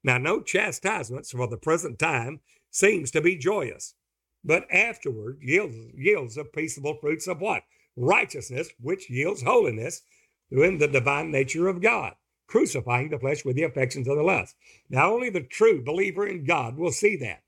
Now, 0.03 0.17
no 0.17 0.41
chastisements 0.41 1.31
for 1.31 1.47
the 1.47 1.57
present 1.57 1.99
time 1.99 2.39
seems 2.71 3.11
to 3.11 3.21
be 3.21 3.35
joyous, 3.35 3.95
but 4.43 4.65
afterward 4.71 5.39
yields, 5.41 5.75
yields 5.93 6.35
the 6.35 6.45
peaceable 6.45 6.95
fruits 6.95 7.27
of 7.27 7.41
what? 7.41 7.63
Righteousness, 7.97 8.69
which 8.79 9.09
yields 9.09 9.41
holiness 9.41 10.03
in 10.51 10.77
the 10.77 10.87
divine 10.87 11.31
nature 11.31 11.67
of 11.67 11.81
God 11.81 12.15
crucifying 12.49 13.09
the 13.09 13.19
flesh 13.19 13.45
with 13.45 13.55
the 13.55 13.63
affections 13.63 14.07
of 14.07 14.17
the 14.17 14.23
lust. 14.23 14.55
Now, 14.89 15.13
only 15.13 15.29
the 15.29 15.41
true 15.41 15.83
believer 15.83 16.27
in 16.27 16.43
God 16.43 16.77
will 16.77 16.91
see 16.91 17.15
that. 17.17 17.43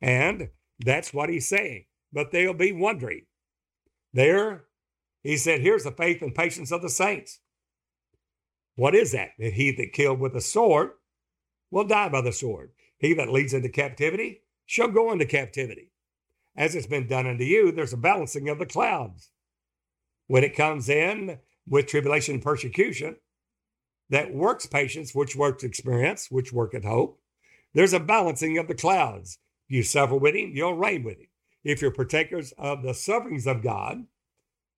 And 0.00 0.50
that's 0.78 1.14
what 1.14 1.28
he's 1.28 1.48
saying. 1.48 1.86
But 2.12 2.30
they'll 2.30 2.54
be 2.54 2.72
wondering. 2.72 3.22
There, 4.12 4.64
he 5.22 5.36
said, 5.36 5.60
here's 5.60 5.84
the 5.84 5.90
faith 5.90 6.22
and 6.22 6.34
patience 6.34 6.70
of 6.70 6.82
the 6.82 6.88
saints. 6.88 7.40
What 8.76 8.94
is 8.94 9.12
that? 9.12 9.30
That 9.38 9.54
he 9.54 9.70
that 9.72 9.92
killed 9.92 10.20
with 10.20 10.34
a 10.36 10.40
sword 10.40 10.90
will 11.70 11.84
die 11.84 12.08
by 12.08 12.20
the 12.20 12.32
sword. 12.32 12.70
He 12.98 13.14
that 13.14 13.32
leads 13.32 13.54
into 13.54 13.68
captivity 13.68 14.42
shall 14.66 14.88
go 14.88 15.12
into 15.12 15.26
captivity. 15.26 15.92
As 16.56 16.74
it's 16.74 16.86
been 16.86 17.06
done 17.06 17.26
unto 17.26 17.44
you, 17.44 17.70
there's 17.72 17.92
a 17.92 17.98
balancing 17.98 18.48
of 18.48 18.58
the 18.58 18.66
clouds. 18.66 19.30
When 20.26 20.44
it 20.44 20.56
comes 20.56 20.88
in 20.88 21.38
with 21.68 21.86
tribulation 21.86 22.34
and 22.34 22.42
persecution, 22.42 23.16
that 24.08 24.32
works 24.32 24.66
patience, 24.66 25.14
which 25.14 25.36
works 25.36 25.64
experience, 25.64 26.30
which 26.30 26.52
worketh 26.52 26.84
hope. 26.84 27.20
There's 27.74 27.92
a 27.92 28.00
balancing 28.00 28.56
of 28.56 28.68
the 28.68 28.74
clouds. 28.74 29.38
You 29.68 29.82
suffer 29.82 30.16
with 30.16 30.34
him, 30.34 30.52
you'll 30.54 30.74
reign 30.74 31.02
with 31.02 31.18
him. 31.18 31.28
If 31.64 31.82
you're 31.82 31.90
partakers 31.90 32.52
of 32.58 32.82
the 32.82 32.94
sufferings 32.94 33.46
of 33.46 33.62
God, 33.62 34.06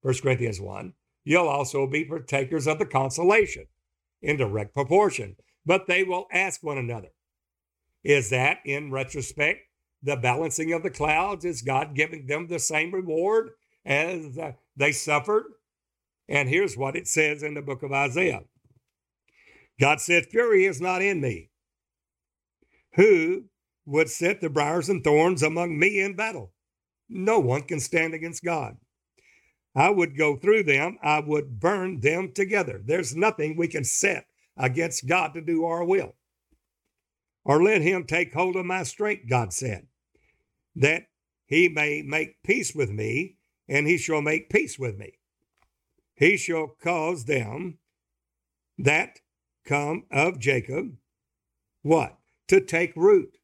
1 0.03 0.15
Corinthians 0.23 0.61
1, 0.61 0.95
you'll 1.25 1.49
also 1.49 1.87
be 1.87 2.05
partakers 2.05 2.67
of 2.67 2.79
the 2.79 2.87
consolation 2.87 3.67
in 4.23 4.37
direct 4.37 4.75
proportion. 4.75 5.37
But 5.67 5.87
they 5.87 6.03
will 6.03 6.27
ask 6.33 6.63
one 6.63 6.79
another, 6.79 7.11
is 8.03 8.31
that 8.31 8.61
in 8.65 8.91
retrospect 8.91 9.61
the 10.03 10.17
balancing 10.17 10.73
of 10.73 10.83
the 10.83 10.91
clouds? 10.91 11.45
Is 11.45 11.61
God 11.61 11.95
giving 11.95 12.27
them 12.27 12.47
the 12.47 12.59
same 12.59 12.95
reward 12.95 13.51
as 13.85 14.39
uh, 14.39 14.53
they 14.77 14.93
suffered? 14.93 15.45
And 16.29 16.49
here's 16.49 16.77
what 16.77 16.97
it 16.97 17.07
says 17.07 17.43
in 17.43 17.55
the 17.55 17.63
book 17.63 17.83
of 17.83 17.93
Isaiah 17.93 18.45
God 19.79 20.01
said, 20.01 20.27
Fury 20.27 20.65
is 20.65 20.81
not 20.81 21.03
in 21.03 21.21
me. 21.21 21.51
Who 22.95 23.45
would 23.89 24.11
set 24.11 24.41
the 24.41 24.51
briars 24.51 24.89
and 24.89 25.03
thorns 25.03 25.43
among 25.43 25.79
me 25.79 26.01
in 26.01 26.15
battle? 26.15 26.53
No 27.09 27.39
one 27.39 27.63
can 27.63 27.81
stand 27.81 28.15
against 28.15 28.45
God. 28.45 28.77
I 29.75 29.91
would 29.91 30.17
go 30.17 30.37
through 30.37 30.65
them, 30.65 30.99
I 31.03 31.21
would 31.21 31.61
burn 31.61 32.01
them 32.01 32.33
together. 32.33 32.81
There's 32.85 33.17
nothing 33.17 33.57
we 33.57 33.69
can 33.69 33.85
set 33.85 34.27
against 34.57 35.07
God 35.07 35.35
to 35.35 35.41
do 35.41 35.65
our 35.65 35.85
will. 35.85 36.17
Or 37.45 37.63
let 37.63 37.81
him 37.81 38.05
take 38.05 38.35
hold 38.35 38.57
of 38.57 38.67
my 38.67 38.83
strength, 38.83 39.29
God 39.29 39.53
said, 39.53 39.87
that 40.77 41.07
he 41.47 41.69
may 41.69 42.03
make 42.03 42.43
peace 42.43 42.75
with 42.75 42.91
me, 42.91 43.37
and 43.69 43.87
he 43.87 43.97
shall 43.97 44.21
make 44.21 44.51
peace 44.51 44.79
with 44.79 44.99
me. 44.99 45.19
He 46.15 46.37
shall 46.37 46.75
cause 46.83 47.25
them 47.25 47.79
that 48.77 49.21
come 49.65 50.05
of 50.11 50.39
Jacob, 50.39 50.97
what? 51.83 52.19
To 52.49 52.61
take 52.61 52.95
root. 52.97 53.39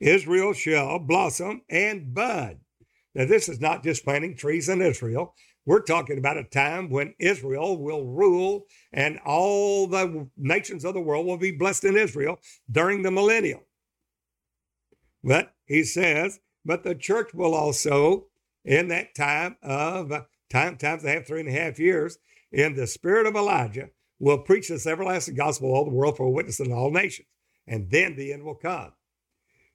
Israel 0.00 0.52
shall 0.52 0.98
blossom 0.98 1.62
and 1.68 2.14
bud. 2.14 2.58
Now, 3.14 3.26
this 3.26 3.48
is 3.48 3.60
not 3.60 3.84
just 3.84 4.04
planting 4.04 4.36
trees 4.36 4.68
in 4.68 4.82
Israel. 4.82 5.34
We're 5.66 5.82
talking 5.82 6.18
about 6.18 6.36
a 6.36 6.44
time 6.44 6.90
when 6.90 7.14
Israel 7.18 7.78
will 7.78 8.06
rule 8.06 8.66
and 8.92 9.18
all 9.24 9.86
the 9.86 10.28
nations 10.36 10.84
of 10.84 10.94
the 10.94 11.00
world 11.00 11.26
will 11.26 11.38
be 11.38 11.52
blessed 11.52 11.84
in 11.84 11.96
Israel 11.96 12.38
during 12.70 13.02
the 13.02 13.10
millennium. 13.10 13.60
But 15.22 15.54
he 15.64 15.84
says, 15.84 16.38
but 16.64 16.82
the 16.82 16.94
church 16.94 17.32
will 17.32 17.54
also, 17.54 18.26
in 18.64 18.88
that 18.88 19.14
time 19.14 19.56
of 19.62 20.12
time, 20.50 20.76
times 20.76 21.02
they 21.02 21.12
have 21.12 21.26
three 21.26 21.40
and 21.40 21.48
a 21.48 21.52
half 21.52 21.78
years, 21.78 22.18
in 22.52 22.74
the 22.74 22.86
spirit 22.86 23.26
of 23.26 23.34
Elijah, 23.34 23.88
will 24.18 24.38
preach 24.38 24.68
this 24.68 24.86
everlasting 24.86 25.34
gospel 25.34 25.72
all 25.72 25.84
the 25.84 25.90
world 25.90 26.16
for 26.16 26.26
a 26.26 26.30
witness 26.30 26.60
in 26.60 26.72
all 26.72 26.90
nations, 26.90 27.28
and 27.66 27.90
then 27.90 28.16
the 28.16 28.32
end 28.32 28.44
will 28.44 28.54
come. 28.54 28.92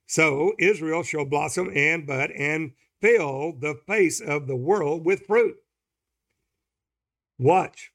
So 0.10 0.53
Israel 0.57 1.03
shall 1.03 1.24
blossom 1.24 1.72
and 1.76 2.07
bud 2.07 2.32
and 2.32 2.72
fill 2.99 3.53
the 3.53 3.76
face 3.86 4.20
of 4.20 4.47
the 4.47 4.55
world 4.55 5.05
with 5.05 5.28
fruit. 5.28 5.57
Watch. 7.38 7.91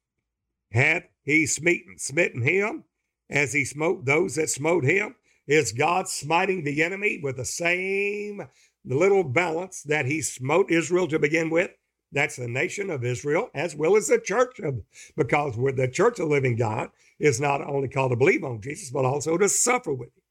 Hath 0.70 1.08
he 1.24 1.44
smitten, 1.44 1.98
smitten 1.98 2.42
him 2.42 2.84
as 3.28 3.52
he 3.52 3.64
smote 3.64 4.04
those 4.04 4.36
that 4.36 4.48
smote 4.48 4.84
him? 4.84 5.16
Is 5.48 5.72
God 5.72 6.06
smiting 6.06 6.62
the 6.62 6.84
enemy 6.84 7.18
with 7.20 7.36
the 7.36 7.44
same 7.44 8.46
little 8.84 9.24
balance 9.24 9.82
that 9.82 10.06
he 10.06 10.22
smote 10.22 10.70
Israel 10.70 11.08
to 11.08 11.18
begin 11.18 11.50
with? 11.50 11.72
That's 12.12 12.36
the 12.36 12.46
nation 12.46 12.90
of 12.90 13.04
Israel 13.04 13.50
as 13.54 13.74
well 13.74 13.96
as 13.96 14.06
the 14.06 14.20
church 14.20 14.60
of, 14.60 14.80
because 15.16 15.56
the 15.56 15.90
church 15.92 16.20
of 16.20 16.28
living 16.28 16.54
God 16.54 16.90
is 17.18 17.40
not 17.40 17.60
only 17.66 17.88
called 17.88 18.12
to 18.12 18.16
believe 18.16 18.44
on 18.44 18.60
Jesus, 18.60 18.92
but 18.92 19.04
also 19.04 19.36
to 19.36 19.48
suffer 19.48 19.92
with 19.92 20.10
him. 20.10 20.23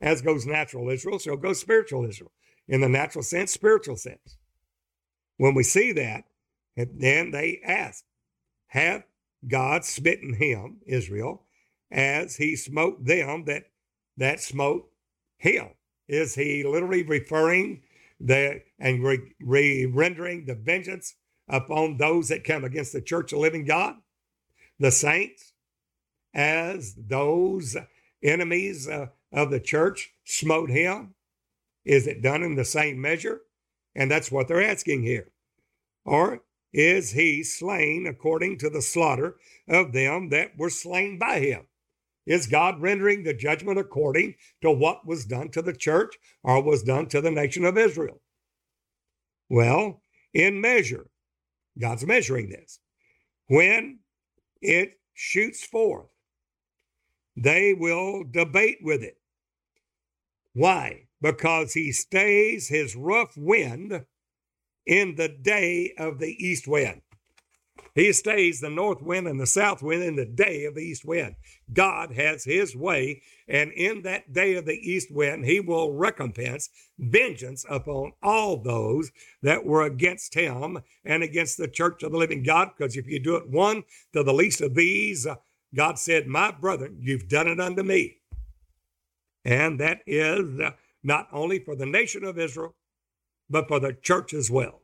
As 0.00 0.22
goes 0.22 0.46
natural 0.46 0.90
Israel, 0.90 1.18
so 1.18 1.36
goes 1.36 1.60
spiritual 1.60 2.08
Israel. 2.08 2.32
In 2.68 2.80
the 2.80 2.88
natural 2.88 3.22
sense, 3.22 3.52
spiritual 3.52 3.96
sense. 3.96 4.36
When 5.38 5.54
we 5.54 5.62
see 5.62 5.92
that, 5.92 6.24
then 6.76 7.30
they 7.30 7.60
ask, 7.64 8.04
Have 8.68 9.04
God 9.46 9.84
smitten 9.84 10.34
him, 10.34 10.78
Israel, 10.86 11.44
as 11.90 12.36
he 12.36 12.56
smote 12.56 13.04
them 13.04 13.44
that 13.46 13.64
that 14.16 14.40
smote 14.40 14.90
him? 15.38 15.68
Is 16.08 16.34
he 16.34 16.64
literally 16.64 17.02
referring 17.02 17.82
the 18.20 18.62
and 18.78 19.02
re, 19.02 19.20
re, 19.40 19.86
rendering 19.86 20.44
the 20.44 20.54
vengeance 20.54 21.14
upon 21.48 21.96
those 21.96 22.28
that 22.28 22.44
come 22.44 22.64
against 22.64 22.92
the 22.92 23.00
church 23.00 23.32
of 23.32 23.38
living 23.38 23.64
God, 23.64 23.96
the 24.78 24.90
saints, 24.90 25.52
as 26.34 26.94
those 26.94 27.76
enemies 28.22 28.88
uh, 28.88 29.06
of 29.32 29.50
the 29.50 29.60
church 29.60 30.10
smote 30.24 30.70
him? 30.70 31.14
Is 31.84 32.06
it 32.06 32.22
done 32.22 32.42
in 32.42 32.54
the 32.54 32.64
same 32.64 33.00
measure? 33.00 33.42
And 33.94 34.10
that's 34.10 34.30
what 34.30 34.48
they're 34.48 34.62
asking 34.62 35.02
here. 35.02 35.30
Or 36.04 36.42
is 36.72 37.12
he 37.12 37.42
slain 37.42 38.06
according 38.06 38.58
to 38.58 38.70
the 38.70 38.82
slaughter 38.82 39.36
of 39.68 39.92
them 39.92 40.28
that 40.30 40.56
were 40.56 40.70
slain 40.70 41.18
by 41.18 41.40
him? 41.40 41.66
Is 42.26 42.46
God 42.46 42.80
rendering 42.80 43.22
the 43.22 43.32
judgment 43.32 43.78
according 43.78 44.34
to 44.60 44.70
what 44.70 45.06
was 45.06 45.24
done 45.24 45.48
to 45.50 45.62
the 45.62 45.72
church 45.72 46.14
or 46.42 46.62
was 46.62 46.82
done 46.82 47.06
to 47.08 47.22
the 47.22 47.30
nation 47.30 47.64
of 47.64 47.78
Israel? 47.78 48.20
Well, 49.48 50.02
in 50.34 50.60
measure, 50.60 51.06
God's 51.78 52.04
measuring 52.04 52.50
this. 52.50 52.80
When 53.46 54.00
it 54.60 55.00
shoots 55.14 55.64
forth, 55.64 56.10
they 57.42 57.74
will 57.74 58.24
debate 58.24 58.78
with 58.82 59.02
it. 59.02 59.18
Why? 60.54 61.06
Because 61.20 61.72
he 61.72 61.92
stays 61.92 62.68
his 62.68 62.96
rough 62.96 63.36
wind 63.36 64.04
in 64.86 65.14
the 65.16 65.28
day 65.28 65.92
of 65.98 66.18
the 66.18 66.34
east 66.44 66.66
wind. 66.66 67.02
He 67.94 68.12
stays 68.12 68.60
the 68.60 68.70
north 68.70 69.02
wind 69.02 69.26
and 69.26 69.40
the 69.40 69.46
south 69.46 69.82
wind 69.82 70.02
in 70.02 70.16
the 70.16 70.24
day 70.24 70.64
of 70.64 70.74
the 70.74 70.82
east 70.82 71.04
wind. 71.04 71.34
God 71.72 72.12
has 72.12 72.44
his 72.44 72.76
way, 72.76 73.22
and 73.48 73.72
in 73.72 74.02
that 74.02 74.32
day 74.32 74.54
of 74.54 74.66
the 74.66 74.78
east 74.78 75.10
wind, 75.10 75.44
he 75.44 75.58
will 75.60 75.92
recompense 75.92 76.70
vengeance 76.98 77.64
upon 77.68 78.12
all 78.22 78.56
those 78.56 79.10
that 79.42 79.64
were 79.64 79.82
against 79.82 80.34
him 80.34 80.78
and 81.04 81.22
against 81.22 81.56
the 81.56 81.68
church 81.68 82.02
of 82.02 82.12
the 82.12 82.18
living 82.18 82.42
God. 82.42 82.70
Because 82.76 82.96
if 82.96 83.08
you 83.08 83.18
do 83.18 83.36
it 83.36 83.48
one 83.48 83.82
to 84.12 84.22
the 84.22 84.34
least 84.34 84.60
of 84.60 84.74
these, 84.74 85.26
God 85.74 85.98
said, 85.98 86.26
My 86.26 86.50
brother, 86.50 86.90
you've 86.98 87.28
done 87.28 87.48
it 87.48 87.60
unto 87.60 87.82
me. 87.82 88.18
And 89.44 89.78
that 89.80 90.00
is 90.06 90.60
not 91.02 91.28
only 91.32 91.58
for 91.58 91.74
the 91.76 91.86
nation 91.86 92.24
of 92.24 92.38
Israel, 92.38 92.74
but 93.48 93.68
for 93.68 93.80
the 93.80 93.92
church 93.92 94.34
as 94.34 94.50
well. 94.50 94.82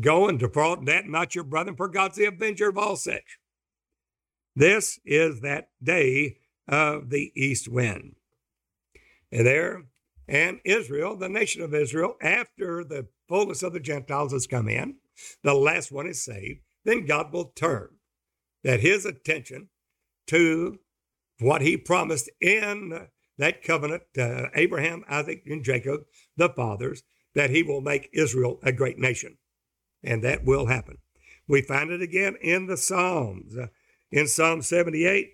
Go 0.00 0.28
and 0.28 0.38
defraud 0.38 0.86
that 0.86 1.06
not 1.06 1.34
your 1.34 1.44
brother, 1.44 1.74
for 1.74 1.88
God's 1.88 2.16
the 2.16 2.26
avenger 2.26 2.68
of 2.68 2.78
all 2.78 2.96
such. 2.96 3.38
This 4.54 4.98
is 5.04 5.40
that 5.40 5.68
day 5.82 6.38
of 6.66 7.10
the 7.10 7.32
east 7.34 7.68
wind. 7.68 8.16
And 9.30 9.46
there, 9.46 9.84
and 10.26 10.60
Israel, 10.64 11.16
the 11.16 11.28
nation 11.28 11.62
of 11.62 11.74
Israel, 11.74 12.16
after 12.20 12.84
the 12.84 13.06
fullness 13.28 13.62
of 13.62 13.72
the 13.72 13.80
Gentiles 13.80 14.32
has 14.32 14.46
come 14.46 14.68
in, 14.68 14.96
the 15.42 15.54
last 15.54 15.90
one 15.90 16.06
is 16.06 16.22
saved, 16.22 16.60
then 16.84 17.06
God 17.06 17.32
will 17.32 17.52
turn 17.54 17.90
that 18.64 18.80
his 18.80 19.04
attention 19.04 19.68
to 20.26 20.78
what 21.40 21.62
he 21.62 21.76
promised 21.76 22.30
in 22.40 23.08
that 23.38 23.62
covenant 23.62 24.02
to 24.14 24.50
Abraham, 24.54 25.04
Isaac, 25.08 25.42
and 25.46 25.62
Jacob, 25.62 26.00
the 26.36 26.48
fathers, 26.48 27.02
that 27.34 27.50
he 27.50 27.62
will 27.62 27.80
make 27.80 28.10
Israel 28.12 28.58
a 28.62 28.72
great 28.72 28.98
nation 28.98 29.38
and 30.02 30.22
that 30.22 30.44
will 30.44 30.66
happen. 30.66 30.98
We 31.46 31.62
find 31.62 31.90
it 31.90 32.02
again 32.02 32.36
in 32.40 32.66
the 32.66 32.76
Psalms. 32.76 33.56
Uh, 33.56 33.68
in 34.10 34.26
Psalm 34.26 34.62
78, 34.62 35.32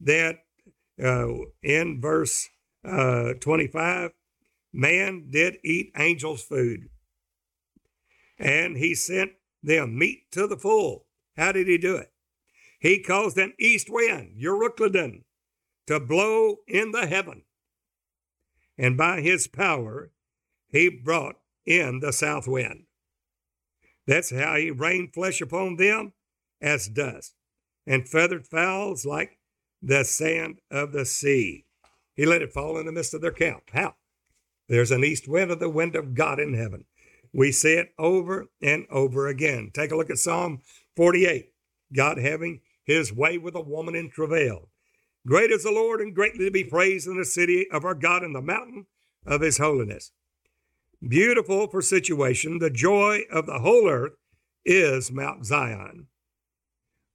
that 0.00 0.38
uh, 1.02 1.28
in 1.62 2.00
verse 2.00 2.48
uh, 2.84 3.34
25, 3.40 4.12
man 4.72 5.28
did 5.30 5.58
eat 5.62 5.92
angels' 5.96 6.42
food, 6.42 6.88
and 8.38 8.76
he 8.76 8.94
sent 8.94 9.32
them 9.62 9.98
meat 9.98 10.30
to 10.32 10.46
the 10.46 10.56
full. 10.56 11.06
How 11.36 11.52
did 11.52 11.66
he 11.66 11.76
do 11.76 11.96
it? 11.96 12.13
He 12.84 12.98
caused 12.98 13.38
an 13.38 13.54
east 13.58 13.88
wind, 13.88 14.36
Euroclydon, 14.38 15.22
to 15.86 15.98
blow 15.98 16.56
in 16.68 16.90
the 16.90 17.06
heaven. 17.06 17.44
And 18.76 18.94
by 18.94 19.22
his 19.22 19.46
power, 19.46 20.10
he 20.68 20.90
brought 20.90 21.36
in 21.64 22.00
the 22.00 22.12
south 22.12 22.46
wind. 22.46 22.84
That's 24.06 24.30
how 24.30 24.56
he 24.56 24.70
rained 24.70 25.14
flesh 25.14 25.40
upon 25.40 25.76
them 25.76 26.12
as 26.60 26.86
dust, 26.86 27.34
and 27.86 28.06
feathered 28.06 28.46
fowls 28.46 29.06
like 29.06 29.38
the 29.80 30.04
sand 30.04 30.60
of 30.70 30.92
the 30.92 31.06
sea. 31.06 31.64
He 32.14 32.26
let 32.26 32.42
it 32.42 32.52
fall 32.52 32.76
in 32.76 32.84
the 32.84 32.92
midst 32.92 33.14
of 33.14 33.22
their 33.22 33.32
camp. 33.32 33.70
How? 33.72 33.94
There's 34.68 34.90
an 34.90 35.04
east 35.04 35.26
wind 35.26 35.50
of 35.50 35.58
the 35.58 35.70
wind 35.70 35.96
of 35.96 36.12
God 36.12 36.38
in 36.38 36.52
heaven. 36.52 36.84
We 37.32 37.50
see 37.50 37.72
it 37.72 37.94
over 37.98 38.48
and 38.60 38.84
over 38.90 39.26
again. 39.26 39.70
Take 39.72 39.90
a 39.90 39.96
look 39.96 40.10
at 40.10 40.18
Psalm 40.18 40.60
48. 40.96 41.48
God 41.94 42.18
having 42.18 42.60
his 42.84 43.12
way 43.12 43.38
with 43.38 43.54
a 43.54 43.60
woman 43.60 43.94
in 43.94 44.10
travail. 44.10 44.68
Great 45.26 45.50
is 45.50 45.64
the 45.64 45.70
Lord 45.70 46.00
and 46.00 46.14
greatly 46.14 46.44
to 46.44 46.50
be 46.50 46.64
praised 46.64 47.06
in 47.06 47.16
the 47.16 47.24
city 47.24 47.66
of 47.70 47.84
our 47.84 47.94
God 47.94 48.22
in 48.22 48.32
the 48.32 48.42
mountain 48.42 48.86
of 49.26 49.40
his 49.40 49.58
holiness. 49.58 50.12
Beautiful 51.06 51.66
for 51.66 51.82
situation, 51.82 52.58
the 52.58 52.70
joy 52.70 53.22
of 53.30 53.46
the 53.46 53.58
whole 53.58 53.88
earth 53.88 54.12
is 54.64 55.10
Mount 55.10 55.44
Zion. 55.46 56.06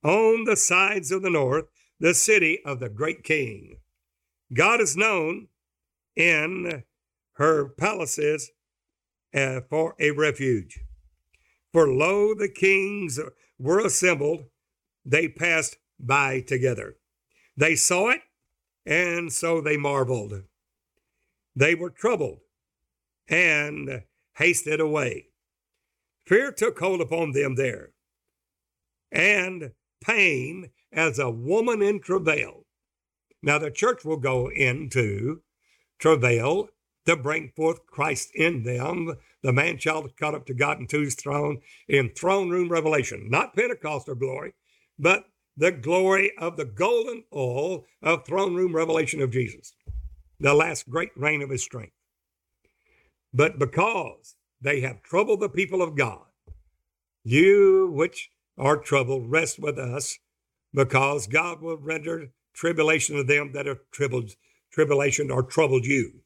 On 0.04 0.44
the 0.46 0.56
sides 0.56 1.12
of 1.12 1.22
the 1.22 1.30
north, 1.30 1.66
the 2.00 2.14
city 2.14 2.60
of 2.66 2.80
the 2.80 2.90
great 2.90 3.24
king. 3.24 3.78
God 4.54 4.80
is 4.82 4.96
known 4.96 5.48
in 6.16 6.84
her 7.34 7.70
palaces 7.70 8.52
uh, 9.34 9.62
for 9.70 9.96
a 10.00 10.12
refuge. 10.12 10.80
For 11.72 11.88
lo, 11.88 12.34
the 12.34 12.50
kings 12.50 13.20
were 13.58 13.80
assembled, 13.80 14.46
they 15.10 15.28
passed 15.28 15.78
by 16.00 16.40
together. 16.42 16.98
They 17.58 17.76
saw 17.76 18.10
it, 18.10 18.22
and 18.86 19.34
so 19.34 19.60
they 19.60 19.76
marveled. 19.76 20.44
They 21.56 21.76
were 21.76 21.90
troubled 21.90 22.40
and 23.28 24.04
hasted 24.38 24.80
away. 24.80 25.28
Fear 26.26 26.52
took 26.52 26.80
hold 26.80 27.02
upon 27.02 27.32
them 27.32 27.56
there, 27.56 27.92
and 29.12 29.72
pain 30.02 30.70
as 30.92 31.18
a 31.18 31.30
woman 31.30 31.82
in 31.82 32.00
travail. 32.00 32.66
Now, 33.42 33.58
the 33.58 33.72
church 33.72 34.06
will 34.06 34.18
go 34.18 34.50
into 34.50 35.42
travail 35.98 36.70
to 37.06 37.16
bring 37.16 37.52
forth 37.56 37.88
Christ 37.88 38.30
in 38.36 38.64
them, 38.64 39.18
the 39.42 39.54
man 39.54 39.78
child 39.78 40.16
caught 40.18 40.36
up 40.36 40.46
to 40.46 40.54
God 40.54 40.80
into 40.80 41.00
his 41.00 41.16
throne 41.16 41.62
in 41.88 42.10
throne 42.10 42.50
room 42.50 42.70
revelation, 42.70 43.30
not 43.30 43.56
Pentecostal 43.56 44.16
glory, 44.16 44.54
but 45.00 45.26
the 45.58 45.72
glory 45.72 46.32
of 46.38 46.58
the 46.58 46.66
golden 46.66 47.24
oil 47.34 47.86
of 48.02 48.26
throne 48.26 48.56
room 48.56 48.76
revelation 48.76 49.22
of 49.22 49.32
Jesus, 49.32 49.74
the 50.40 50.54
last 50.54 50.90
great 50.90 51.12
rain 51.16 51.42
of 51.42 51.50
his 51.50 51.64
strength. 51.64 51.94
But 53.34 53.60
because 53.60 54.36
they 54.62 54.82
have 54.82 55.04
troubled 55.04 55.40
the 55.40 55.50
people 55.50 55.82
of 55.82 55.96
God, 55.96 56.26
you 57.24 57.90
which 57.94 58.32
are 58.58 58.78
troubled, 58.78 59.32
rest 59.32 59.60
with 59.60 59.78
us, 59.78 60.20
because 60.74 61.28
God 61.28 61.62
will 61.62 61.78
render 61.78 62.32
tribulation 62.54 63.16
to 63.16 63.24
them 63.24 63.52
that 63.54 63.68
troubled, 63.92 64.32
tribulation 64.72 65.32
or 65.32 65.44
troubled 65.44 65.86
you. 65.86 66.22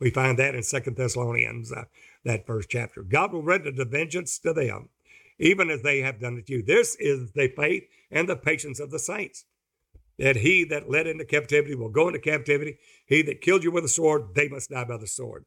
We 0.00 0.10
find 0.10 0.38
that 0.38 0.54
in 0.54 0.62
Second 0.62 0.96
Thessalonians, 0.96 1.72
uh, 1.72 1.84
that 2.24 2.46
first 2.46 2.68
chapter. 2.70 3.02
God 3.02 3.32
will 3.32 3.42
render 3.42 3.70
the 3.70 3.84
vengeance 3.84 4.38
to 4.40 4.52
them, 4.52 4.88
even 5.38 5.70
as 5.70 5.82
they 5.82 6.00
have 6.00 6.20
done 6.20 6.36
it 6.36 6.46
to 6.46 6.54
you. 6.54 6.62
This 6.62 6.96
is 7.00 7.32
the 7.32 7.48
faith 7.48 7.84
and 8.10 8.28
the 8.28 8.36
patience 8.36 8.80
of 8.80 8.90
the 8.90 8.98
saints. 8.98 9.44
That 10.18 10.36
he 10.36 10.64
that 10.64 10.90
led 10.90 11.06
into 11.06 11.24
captivity 11.24 11.74
will 11.74 11.88
go 11.88 12.08
into 12.08 12.20
captivity. 12.20 12.78
He 13.06 13.22
that 13.22 13.40
killed 13.40 13.64
you 13.64 13.70
with 13.70 13.84
a 13.84 13.88
sword, 13.88 14.34
they 14.34 14.48
must 14.48 14.70
die 14.70 14.84
by 14.84 14.98
the 14.98 15.06
sword. 15.06 15.44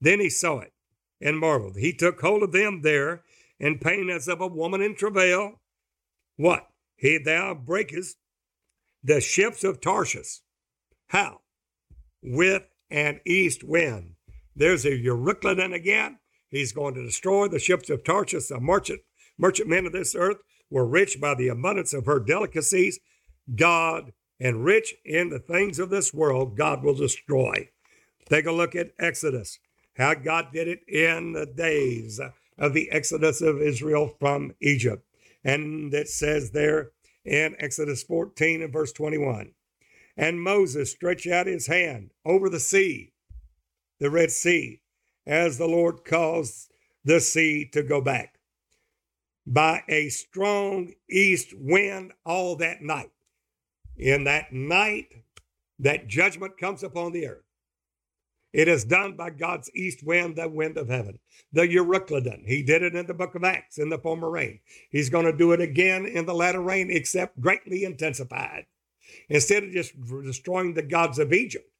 Then 0.00 0.20
he 0.20 0.28
saw 0.28 0.60
it 0.60 0.72
and 1.20 1.38
marveled. 1.38 1.76
He 1.76 1.92
took 1.92 2.20
hold 2.20 2.42
of 2.42 2.52
them 2.52 2.82
there 2.82 3.22
in 3.58 3.78
pain 3.78 4.10
as 4.10 4.28
of 4.28 4.40
a 4.40 4.46
woman 4.46 4.82
in 4.82 4.94
travail. 4.94 5.60
What? 6.36 6.66
He 6.96 7.18
thou 7.18 7.54
breakest 7.54 8.16
the 9.02 9.20
ships 9.20 9.64
of 9.64 9.80
Tarshish. 9.80 10.40
How? 11.08 11.40
With 12.22 12.64
an 12.90 13.20
east 13.24 13.64
wind. 13.64 14.14
There's 14.54 14.84
a 14.84 14.90
Euroclydon 14.90 15.74
again. 15.74 16.18
He's 16.50 16.72
going 16.72 16.94
to 16.94 17.04
destroy 17.04 17.48
the 17.48 17.58
ships 17.58 17.90
of 17.90 18.04
Tarshish. 18.04 18.48
The 18.48 18.60
merchant, 18.60 19.00
merchantmen 19.38 19.86
of 19.86 19.92
this 19.92 20.14
earth 20.14 20.38
were 20.70 20.86
rich 20.86 21.20
by 21.20 21.34
the 21.34 21.48
abundance 21.48 21.92
of 21.92 22.06
her 22.06 22.20
delicacies. 22.20 22.98
God 23.54 24.12
and 24.38 24.64
rich 24.64 24.94
in 25.04 25.30
the 25.30 25.38
things 25.38 25.78
of 25.78 25.90
this 25.90 26.12
world, 26.12 26.56
God 26.56 26.82
will 26.82 26.94
destroy. 26.94 27.70
Take 28.28 28.46
a 28.46 28.52
look 28.52 28.74
at 28.74 28.92
Exodus, 28.98 29.58
how 29.96 30.14
God 30.14 30.48
did 30.52 30.68
it 30.68 30.80
in 30.88 31.32
the 31.32 31.46
days 31.46 32.20
of 32.58 32.74
the 32.74 32.90
Exodus 32.90 33.40
of 33.40 33.60
Israel 33.60 34.14
from 34.18 34.52
Egypt. 34.60 35.04
And 35.44 35.92
it 35.94 36.08
says 36.08 36.50
there 36.50 36.90
in 37.24 37.56
Exodus 37.58 38.02
14 38.02 38.62
and 38.62 38.72
verse 38.72 38.92
21 38.92 39.52
And 40.16 40.42
Moses 40.42 40.90
stretched 40.90 41.28
out 41.28 41.46
his 41.46 41.68
hand 41.68 42.10
over 42.24 42.48
the 42.48 42.60
sea, 42.60 43.12
the 44.00 44.10
Red 44.10 44.30
Sea, 44.30 44.80
as 45.26 45.58
the 45.58 45.66
Lord 45.66 46.04
caused 46.04 46.70
the 47.04 47.20
sea 47.20 47.68
to 47.72 47.82
go 47.82 48.00
back 48.00 48.38
by 49.46 49.82
a 49.88 50.08
strong 50.08 50.92
east 51.08 51.54
wind 51.56 52.12
all 52.24 52.56
that 52.56 52.82
night. 52.82 53.10
In 53.96 54.24
that 54.24 54.52
night, 54.52 55.06
that 55.78 56.08
judgment 56.08 56.58
comes 56.58 56.82
upon 56.82 57.12
the 57.12 57.26
earth. 57.26 57.42
It 58.52 58.68
is 58.68 58.84
done 58.84 59.16
by 59.16 59.30
God's 59.30 59.70
east 59.74 60.02
wind, 60.02 60.36
the 60.36 60.48
wind 60.48 60.78
of 60.78 60.88
heaven, 60.88 61.18
the 61.52 61.62
Euroclydon. 61.62 62.46
He 62.46 62.62
did 62.62 62.82
it 62.82 62.94
in 62.94 63.06
the 63.06 63.14
book 63.14 63.34
of 63.34 63.44
Acts 63.44 63.78
in 63.78 63.90
the 63.90 63.98
former 63.98 64.30
rain. 64.30 64.60
He's 64.90 65.10
going 65.10 65.26
to 65.26 65.36
do 65.36 65.52
it 65.52 65.60
again 65.60 66.06
in 66.06 66.24
the 66.24 66.34
latter 66.34 66.62
rain, 66.62 66.90
except 66.90 67.40
greatly 67.40 67.84
intensified. 67.84 68.66
Instead 69.28 69.64
of 69.64 69.72
just 69.72 69.92
destroying 70.24 70.74
the 70.74 70.82
gods 70.82 71.18
of 71.18 71.32
Egypt, 71.32 71.70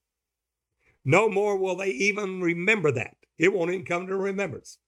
no 1.04 1.28
more 1.28 1.56
will 1.56 1.76
they 1.76 1.90
even 1.90 2.40
remember 2.40 2.92
that. 2.92 3.16
It 3.38 3.52
won't 3.52 3.70
even 3.70 3.84
come 3.84 4.06
to 4.06 4.16
remembrance 4.16 4.78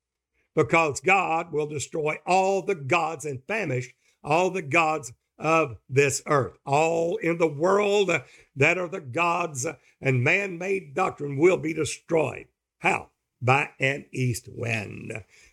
because 0.54 1.00
God 1.00 1.52
will 1.52 1.66
destroy 1.66 2.16
all 2.26 2.62
the 2.62 2.74
gods 2.74 3.24
and 3.24 3.42
famish 3.46 3.94
all 4.22 4.50
the 4.50 4.62
gods 4.62 5.12
of 5.38 5.76
this 5.88 6.22
earth. 6.26 6.58
All 6.66 7.16
in 7.16 7.38
the 7.38 7.46
world 7.46 8.10
that 8.56 8.78
are 8.78 8.88
the 8.88 9.00
gods 9.00 9.66
and 10.00 10.24
man 10.24 10.58
made 10.58 10.94
doctrine 10.94 11.36
will 11.38 11.56
be 11.56 11.72
destroyed. 11.72 12.46
How? 12.78 13.10
By 13.40 13.70
an 13.78 14.06
east 14.12 14.48
wind, 14.50 15.12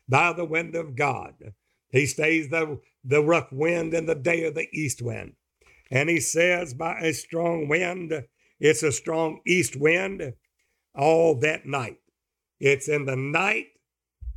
by 0.10 0.34
the 0.34 0.46
wind 0.46 0.76
of 0.76 0.96
God. 0.96 1.54
He 1.91 2.08
stays 2.08 2.50
the, 2.50 2.80
the 3.04 3.22
rough 3.22 3.52
wind 3.52 3.93
in 3.93 4.08
the 4.08 4.16
day 4.16 4.43
of 4.46 4.56
the 4.56 4.68
east 4.74 5.02
wind. 5.02 5.34
And 5.91 6.10
he 6.10 6.20
says, 6.20 6.74
by 6.74 7.00
a 7.00 7.14
strong 7.14 7.68
wind, 7.68 8.26
it's 8.60 8.82
a 8.82 8.91
strong 8.91 9.41
east 9.46 9.76
wind 9.76 10.34
all 10.96 11.36
that 11.36 11.68
night. 11.68 12.00
It's 12.60 12.88
in 12.88 13.06
the 13.06 13.16
night 13.16 13.68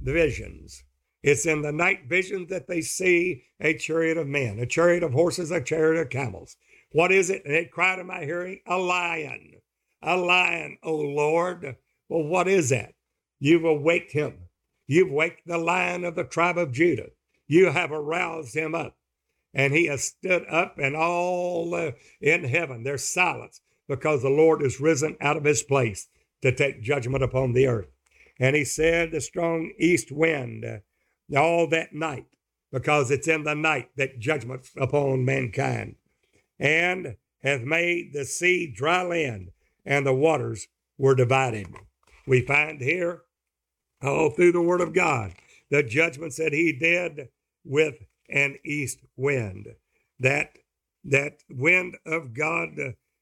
visions 0.01 0.85
it's 1.23 1.47
in 1.47 1.62
the 1.62 1.73
night 1.73 2.09
visions 2.09 2.49
that 2.51 2.69
they 2.69 2.81
see 2.81 3.45
a 3.61 3.75
chariot 3.75 4.16
of 4.16 4.29
men, 4.29 4.59
a 4.61 4.66
chariot 4.66 5.03
of 5.03 5.12
horses, 5.12 5.51
a 5.51 5.61
chariot 5.61 6.01
of 6.01 6.11
camels. 6.11 6.57
What 6.93 7.11
is 7.11 7.29
it? 7.29 7.45
And 7.45 7.55
it 7.55 7.73
cried 7.73 7.99
in 7.99 8.07
my 8.07 8.25
hearing, 8.25 8.61
a 8.66 8.79
lion, 8.79 9.61
a 10.01 10.16
lion, 10.16 10.79
O 10.83 10.95
Lord. 10.95 11.77
Well, 12.09 12.23
what 12.23 12.47
is 12.47 12.71
that? 12.71 12.95
You've 13.41 13.64
awaked 13.64 14.12
him. 14.12 14.49
You've 14.87 15.11
waked 15.11 15.47
the 15.47 15.59
lion 15.59 16.05
of 16.05 16.14
the 16.14 16.25
tribe 16.25 16.57
of 16.57 16.73
Judah. 16.73 17.11
You 17.47 17.71
have 17.71 17.91
aroused 17.93 18.55
him 18.55 18.75
up. 18.75 18.97
And 19.53 19.73
he 19.73 19.87
has 19.87 20.05
stood 20.05 20.47
up, 20.49 20.79
and 20.79 20.95
all 20.95 21.75
uh, 21.75 21.93
in 22.21 22.45
heaven 22.45 22.85
there's 22.85 23.05
silence 23.05 23.61
because 23.89 24.23
the 24.23 24.29
Lord 24.29 24.62
is 24.62 24.81
risen 24.81 25.16
out 25.21 25.37
of 25.37 25.45
his 25.45 25.62
place 25.62 26.09
to 26.43 26.55
take 26.55 26.83
judgment 26.83 27.25
upon 27.25 27.53
the 27.53 27.66
earth. 27.66 27.89
And 28.39 28.55
he 28.55 28.64
said, 28.64 29.11
The 29.11 29.20
strong 29.20 29.72
east 29.78 30.12
wind 30.12 30.64
all 31.36 31.66
that 31.68 31.93
night, 31.93 32.26
because 32.72 33.11
it's 33.11 33.28
in 33.28 33.45
the 33.45 33.55
night 33.55 33.91
that 33.97 34.18
judgment 34.18 34.68
upon 34.76 35.24
mankind, 35.24 35.97
and 36.59 37.16
hath 37.43 37.62
made 37.62 38.12
the 38.12 38.24
sea 38.24 38.66
dry 38.66 39.03
land, 39.03 39.51
and 39.84 40.07
the 40.07 40.14
waters 40.14 40.68
were 40.97 41.14
divided. 41.14 41.68
We 42.26 42.41
find 42.41 42.80
here, 42.80 43.22
all 44.03 44.30
through 44.30 44.53
the 44.53 44.62
Word 44.62 44.80
of 44.80 44.93
God, 44.93 45.34
the 45.70 45.82
judgments 45.82 46.36
that 46.36 46.53
He 46.53 46.72
did 46.72 47.28
with 47.64 47.95
an 48.28 48.57
east 48.64 49.01
wind. 49.16 49.68
That 50.20 50.59
that 51.05 51.39
wind 51.49 51.97
of 52.05 52.34
God 52.34 52.70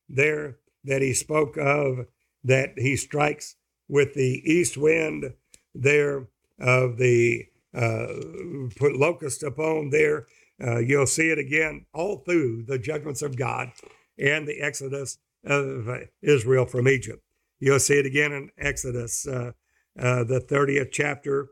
there 0.08 0.58
that 0.84 1.02
He 1.02 1.12
spoke 1.12 1.56
of, 1.56 2.06
that 2.44 2.78
He 2.78 2.96
strikes 2.96 3.55
with 3.88 4.14
the 4.14 4.42
east 4.44 4.76
wind 4.76 5.32
there 5.74 6.28
of 6.58 6.96
the 6.96 7.46
uh, 7.74 8.06
put 8.76 8.96
locust 8.96 9.42
upon 9.42 9.90
there. 9.90 10.26
Uh, 10.62 10.78
you'll 10.78 11.06
see 11.06 11.28
it 11.28 11.38
again 11.38 11.84
all 11.92 12.18
through 12.18 12.62
the 12.62 12.78
judgments 12.78 13.22
of 13.22 13.36
God 13.36 13.70
and 14.18 14.48
the 14.48 14.60
exodus 14.60 15.18
of 15.44 15.88
Israel 16.22 16.64
from 16.64 16.88
Egypt. 16.88 17.22
You'll 17.60 17.78
see 17.78 17.98
it 17.98 18.06
again 18.06 18.32
in 18.32 18.50
Exodus, 18.58 19.26
uh, 19.26 19.52
uh 19.98 20.24
the 20.24 20.40
30th 20.40 20.90
chapter, 20.90 21.48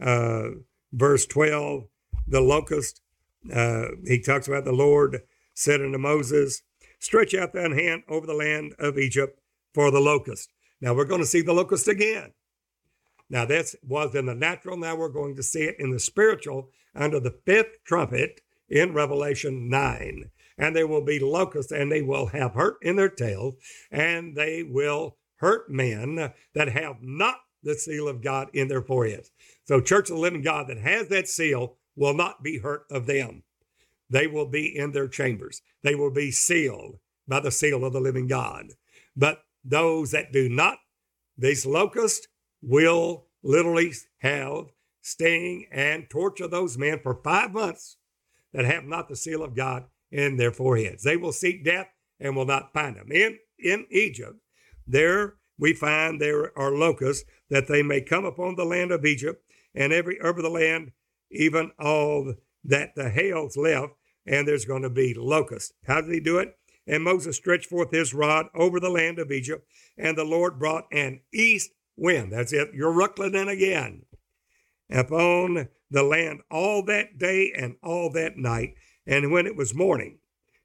uh, 0.00 0.48
verse 0.92 1.26
12. 1.26 1.84
The 2.28 2.40
locust, 2.40 3.02
he 3.44 4.20
talks 4.20 4.48
about 4.48 4.64
the 4.64 4.72
Lord 4.72 5.22
said 5.56 5.80
unto 5.80 5.98
Moses, 5.98 6.62
Stretch 6.98 7.34
out 7.34 7.52
thine 7.52 7.72
hand 7.72 8.02
over 8.08 8.26
the 8.26 8.34
land 8.34 8.74
of 8.78 8.98
Egypt 8.98 9.40
for 9.74 9.90
the 9.90 10.00
locust. 10.00 10.52
Now 10.80 10.94
we're 10.94 11.04
going 11.04 11.20
to 11.20 11.26
see 11.26 11.42
the 11.42 11.52
locust 11.52 11.88
again. 11.88 12.32
Now, 13.28 13.44
this 13.44 13.74
was 13.82 14.14
in 14.14 14.26
the 14.26 14.34
natural. 14.34 14.76
Now 14.76 14.96
we're 14.96 15.08
going 15.08 15.34
to 15.36 15.42
see 15.42 15.64
it 15.64 15.76
in 15.78 15.90
the 15.90 15.98
spiritual 15.98 16.70
under 16.94 17.18
the 17.18 17.38
fifth 17.44 17.82
trumpet 17.84 18.40
in 18.68 18.94
Revelation 18.94 19.68
9. 19.68 20.30
And 20.58 20.74
they 20.74 20.84
will 20.84 21.04
be 21.04 21.18
locusts, 21.18 21.72
and 21.72 21.90
they 21.90 22.02
will 22.02 22.26
have 22.26 22.54
hurt 22.54 22.76
in 22.82 22.96
their 22.96 23.10
tails, 23.10 23.56
and 23.90 24.36
they 24.36 24.62
will 24.62 25.16
hurt 25.36 25.68
men 25.68 26.32
that 26.54 26.68
have 26.68 27.02
not 27.02 27.36
the 27.62 27.74
seal 27.74 28.08
of 28.08 28.22
God 28.22 28.48
in 28.54 28.68
their 28.68 28.80
foreheads. 28.80 29.30
So, 29.64 29.80
Church 29.80 30.08
of 30.08 30.16
the 30.16 30.22
Living 30.22 30.42
God 30.42 30.68
that 30.68 30.78
has 30.78 31.08
that 31.08 31.28
seal 31.28 31.76
will 31.94 32.14
not 32.14 32.42
be 32.42 32.58
hurt 32.58 32.84
of 32.90 33.06
them. 33.06 33.42
They 34.08 34.26
will 34.26 34.46
be 34.46 34.74
in 34.74 34.92
their 34.92 35.08
chambers. 35.08 35.62
They 35.82 35.94
will 35.94 36.12
be 36.12 36.30
sealed 36.30 36.98
by 37.26 37.40
the 37.40 37.50
seal 37.50 37.84
of 37.84 37.92
the 37.92 38.00
living 38.00 38.28
God. 38.28 38.66
But 39.16 39.42
those 39.68 40.10
that 40.12 40.32
do 40.32 40.48
not, 40.48 40.78
these 41.36 41.66
locusts 41.66 42.26
will 42.62 43.26
literally 43.42 43.92
have 44.18 44.66
sting 45.02 45.66
and 45.70 46.08
torture 46.10 46.48
those 46.48 46.76
men 46.76 46.98
for 47.02 47.20
five 47.22 47.52
months 47.52 47.96
that 48.52 48.64
have 48.64 48.84
not 48.84 49.08
the 49.08 49.16
seal 49.16 49.42
of 49.42 49.54
God 49.54 49.84
in 50.10 50.36
their 50.36 50.52
foreheads. 50.52 51.02
They 51.02 51.16
will 51.16 51.32
seek 51.32 51.64
death 51.64 51.88
and 52.18 52.34
will 52.34 52.46
not 52.46 52.72
find 52.72 52.96
them. 52.96 53.12
In, 53.12 53.38
in 53.58 53.86
Egypt, 53.90 54.38
there 54.86 55.34
we 55.58 55.72
find 55.72 56.20
there 56.20 56.56
are 56.58 56.72
locusts 56.72 57.24
that 57.50 57.68
they 57.68 57.82
may 57.82 58.00
come 58.00 58.24
upon 58.24 58.56
the 58.56 58.64
land 58.64 58.90
of 58.90 59.04
Egypt 59.04 59.42
and 59.74 59.92
every 59.92 60.18
herb 60.20 60.38
of 60.38 60.42
the 60.42 60.50
land, 60.50 60.92
even 61.30 61.70
all 61.78 62.34
that 62.64 62.94
the 62.94 63.10
hails 63.10 63.56
left, 63.56 63.92
and 64.26 64.46
there's 64.46 64.64
going 64.64 64.82
to 64.82 64.90
be 64.90 65.14
locusts. 65.14 65.72
How 65.86 66.00
did 66.00 66.12
he 66.12 66.20
do 66.20 66.38
it? 66.38 66.56
And 66.86 67.02
Moses 67.02 67.36
stretched 67.36 67.66
forth 67.66 67.90
his 67.90 68.14
rod 68.14 68.46
over 68.54 68.78
the 68.78 68.90
land 68.90 69.18
of 69.18 69.32
Egypt, 69.32 69.66
and 69.98 70.16
the 70.16 70.24
Lord 70.24 70.58
brought 70.58 70.86
an 70.92 71.20
east 71.32 71.70
wind. 71.96 72.32
That's 72.32 72.52
it. 72.52 72.74
Euroclydon 72.74 73.50
again. 73.50 74.02
Upon 74.90 75.68
the 75.90 76.02
land 76.02 76.40
all 76.50 76.84
that 76.84 77.18
day 77.18 77.52
and 77.56 77.76
all 77.82 78.10
that 78.12 78.36
night. 78.36 78.74
And 79.06 79.32
when 79.32 79.46
it 79.46 79.56
was 79.56 79.74
morning, 79.74 80.18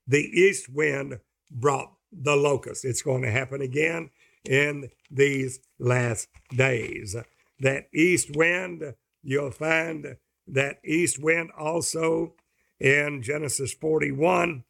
the 0.07 0.24
east 0.24 0.69
wind 0.69 1.19
brought 1.49 1.93
the 2.11 2.36
locust. 2.36 2.86
It's 2.86 3.01
going 3.01 3.22
to 3.24 3.32
happen 3.32 3.61
again 3.61 4.09
in 4.47 4.89
these 5.09 5.59
last 5.80 6.28
days. 6.55 7.15
That 7.59 7.88
east 7.93 8.36
wind, 8.36 8.95
you'll 9.24 9.51
find 9.51 10.17
that 10.47 10.80
east 10.84 11.19
wind 11.19 11.51
also 11.57 12.34
in 12.80 13.22
Genesis 13.22 13.74
41 13.74 14.63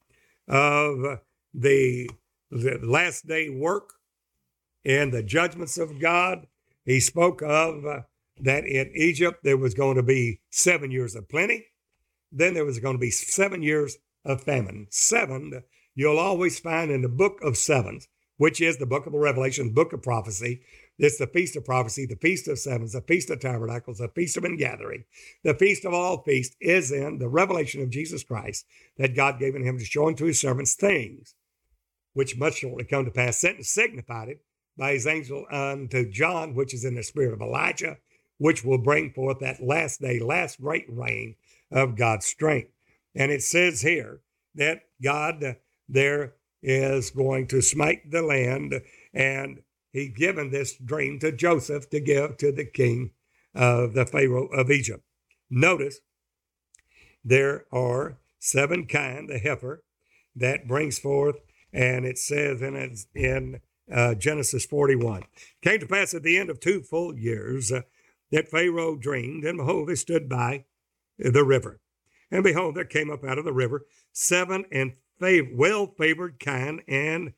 of 0.47 1.19
the, 1.53 2.09
the 2.49 2.79
last 2.83 3.27
day 3.27 3.49
work 3.49 3.93
and 4.83 5.13
the 5.13 5.23
judgments 5.23 5.77
of 5.77 5.99
God 5.99 6.47
he 6.85 6.99
spoke 6.99 7.41
of 7.41 7.85
uh, 7.85 8.01
that 8.39 8.65
in 8.65 8.91
Egypt 8.95 9.43
there 9.43 9.57
was 9.57 9.73
going 9.73 9.97
to 9.97 10.03
be 10.03 10.41
seven 10.49 10.91
years 10.91 11.15
of 11.15 11.29
plenty, 11.29 11.67
then 12.31 12.53
there 12.53 12.65
was 12.65 12.79
going 12.79 12.95
to 12.95 12.99
be 12.99 13.11
seven 13.11 13.61
years 13.61 13.97
of 14.25 14.43
famine. 14.43 14.87
Seven, 14.89 15.63
you'll 15.95 16.19
always 16.19 16.59
find 16.59 16.91
in 16.91 17.01
the 17.01 17.09
book 17.09 17.39
of 17.43 17.57
sevens, 17.57 18.07
which 18.37 18.61
is 18.61 18.77
the 18.77 18.85
book 18.85 19.05
of 19.05 19.13
Revelation, 19.13 19.73
book 19.73 19.93
of 19.93 20.01
prophecy. 20.01 20.61
It's 20.97 21.17
the 21.17 21.27
Feast 21.27 21.55
of 21.55 21.65
Prophecy, 21.65 22.05
the 22.05 22.15
Feast 22.15 22.47
of 22.47 22.59
Sevens, 22.59 22.93
the 22.93 23.01
Feast 23.01 23.29
of 23.31 23.39
Tabernacles, 23.39 23.97
the 23.97 24.07
Feast 24.09 24.37
of 24.37 24.45
Ingathering. 24.45 25.03
The 25.43 25.55
Feast 25.55 25.83
of 25.83 25.93
all 25.93 26.21
feasts 26.23 26.55
is 26.59 26.91
in 26.91 27.17
the 27.17 27.29
revelation 27.29 27.81
of 27.81 27.89
Jesus 27.89 28.23
Christ 28.23 28.65
that 28.97 29.15
God 29.15 29.39
gave 29.39 29.55
in 29.55 29.63
him 29.63 29.79
to 29.79 29.85
show 29.85 30.07
unto 30.07 30.25
his 30.25 30.39
servants 30.39 30.75
things 30.75 31.33
which 32.13 32.37
must 32.37 32.57
shortly 32.57 32.83
come 32.83 33.05
to 33.05 33.11
pass, 33.11 33.43
signified 33.61 34.29
it 34.29 34.41
by 34.77 34.93
his 34.93 35.07
angel 35.07 35.45
unto 35.51 36.09
John, 36.09 36.55
which 36.55 36.73
is 36.73 36.85
in 36.85 36.95
the 36.95 37.03
spirit 37.03 37.33
of 37.33 37.41
Elijah, 37.41 37.97
which 38.37 38.63
will 38.63 38.77
bring 38.77 39.11
forth 39.11 39.39
that 39.39 39.61
last 39.61 40.01
day, 40.01 40.19
last 40.19 40.59
great 40.59 40.85
rain 40.89 41.35
of 41.71 41.95
God's 41.95 42.25
strength. 42.25 42.71
And 43.15 43.31
it 43.31 43.43
says 43.43 43.81
here 43.81 44.21
that 44.55 44.83
God 45.01 45.43
uh, 45.43 45.53
there 45.87 46.33
is 46.63 47.09
going 47.09 47.47
to 47.47 47.61
smite 47.61 48.09
the 48.09 48.21
land, 48.21 48.81
and 49.13 49.61
he's 49.91 50.13
given 50.15 50.49
this 50.49 50.75
dream 50.75 51.19
to 51.19 51.31
Joseph 51.31 51.89
to 51.89 51.99
give 51.99 52.37
to 52.37 52.51
the 52.51 52.65
king 52.65 53.11
of 53.53 53.93
the 53.93 54.05
Pharaoh 54.05 54.47
of 54.47 54.71
Egypt. 54.71 55.03
Notice 55.49 55.99
there 57.23 57.65
are 57.71 58.17
seven 58.39 58.85
kind, 58.87 59.29
the 59.29 59.37
heifer, 59.37 59.83
that 60.35 60.67
brings 60.67 60.97
forth, 60.97 61.35
and 61.73 62.05
it 62.05 62.17
says 62.17 62.61
in, 62.61 62.95
in 63.15 63.61
uh, 63.91 64.15
Genesis 64.15 64.65
41. 64.65 65.23
Came 65.61 65.79
to 65.79 65.87
pass 65.87 66.13
at 66.13 66.23
the 66.23 66.37
end 66.37 66.49
of 66.49 66.59
two 66.59 66.81
full 66.81 67.17
years 67.17 67.71
uh, 67.71 67.81
that 68.31 68.49
Pharaoh 68.49 68.95
dreamed, 68.95 69.43
and 69.43 69.57
behold, 69.57 69.89
they 69.89 69.95
stood 69.95 70.29
by 70.29 70.65
the 71.17 71.43
river. 71.43 71.79
And 72.29 72.43
behold, 72.43 72.75
there 72.75 72.85
came 72.85 73.11
up 73.11 73.23
out 73.23 73.37
of 73.37 73.45
the 73.45 73.53
river 73.53 73.85
seven 74.13 74.65
and 74.71 74.93
fav- 75.21 75.55
well 75.55 75.87
favored 75.87 76.39
kine 76.39 76.81
and 76.87 77.33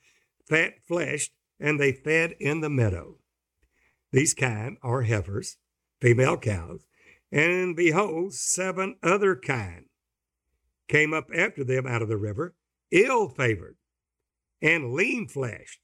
fat 0.47 0.73
fleshed, 0.87 1.33
and 1.59 1.79
they 1.79 1.91
fed 1.91 2.35
in 2.39 2.61
the 2.61 2.69
meadow. 2.69 3.17
These 4.11 4.35
kine 4.35 4.77
are 4.83 5.01
heifers, 5.01 5.57
female 5.99 6.37
cows, 6.37 6.85
and 7.31 7.75
behold, 7.75 8.33
seven 8.33 8.97
other 9.01 9.35
kine 9.35 9.85
came 10.87 11.13
up 11.13 11.29
after 11.33 11.63
them 11.63 11.87
out 11.87 12.03
of 12.03 12.09
the 12.09 12.17
river, 12.17 12.53
ill 12.91 13.29
favored 13.29 13.77
and 14.63 14.93
lean 14.93 15.27
fleshed, 15.27 15.81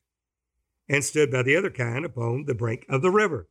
and 0.87 1.03
stood 1.03 1.29
by 1.29 1.43
the 1.43 1.55
other 1.55 1.69
kind 1.69 2.05
upon 2.05 2.45
the 2.45 2.55
brink 2.55 2.85
of 2.89 3.01
the 3.01 3.11
river. 3.11 3.49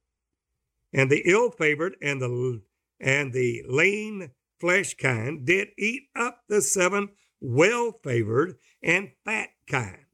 And 0.93 1.11
the 1.11 1.23
ill 1.27 1.51
favored 1.51 1.97
and 2.03 2.21
the 2.21 2.63
and 2.99 3.33
the 3.33 3.63
lean 3.69 4.31
flesh 4.59 4.95
kind 4.95 5.47
did 5.47 5.69
eat 5.79 6.05
up 6.17 6.41
the 6.49 6.63
seven 6.63 7.11
well 7.41 8.01
favored 8.03 8.57
and 8.83 9.11
fat 9.25 9.51
kind. 9.69 10.07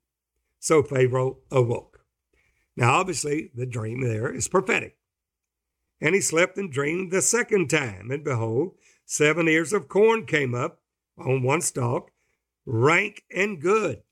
So 0.59 0.83
Pharaoh 0.83 1.39
awoke. 1.51 2.01
Now, 2.77 2.95
obviously, 2.95 3.51
the 3.55 3.67
dream 3.67 4.01
there 4.01 4.33
is 4.33 4.49
prophetic. 4.49 4.97
And 6.01 6.15
he 6.15 6.21
slept 6.21 6.59
and 6.59 6.73
dreamed 6.73 7.13
the 7.13 7.23
second 7.23 7.71
time, 7.71 8.11
and 8.11 8.25
behold, 8.25 8.73
seven 9.07 9.49
ears 9.49 9.73
of 9.73 9.89
corn 9.89 10.27
came 10.27 10.55
up 10.55 10.81
on 11.17 11.43
one 11.43 11.61
stalk, 11.61 12.11
rank 12.67 13.23
and 13.35 13.61
good. 13.61 14.03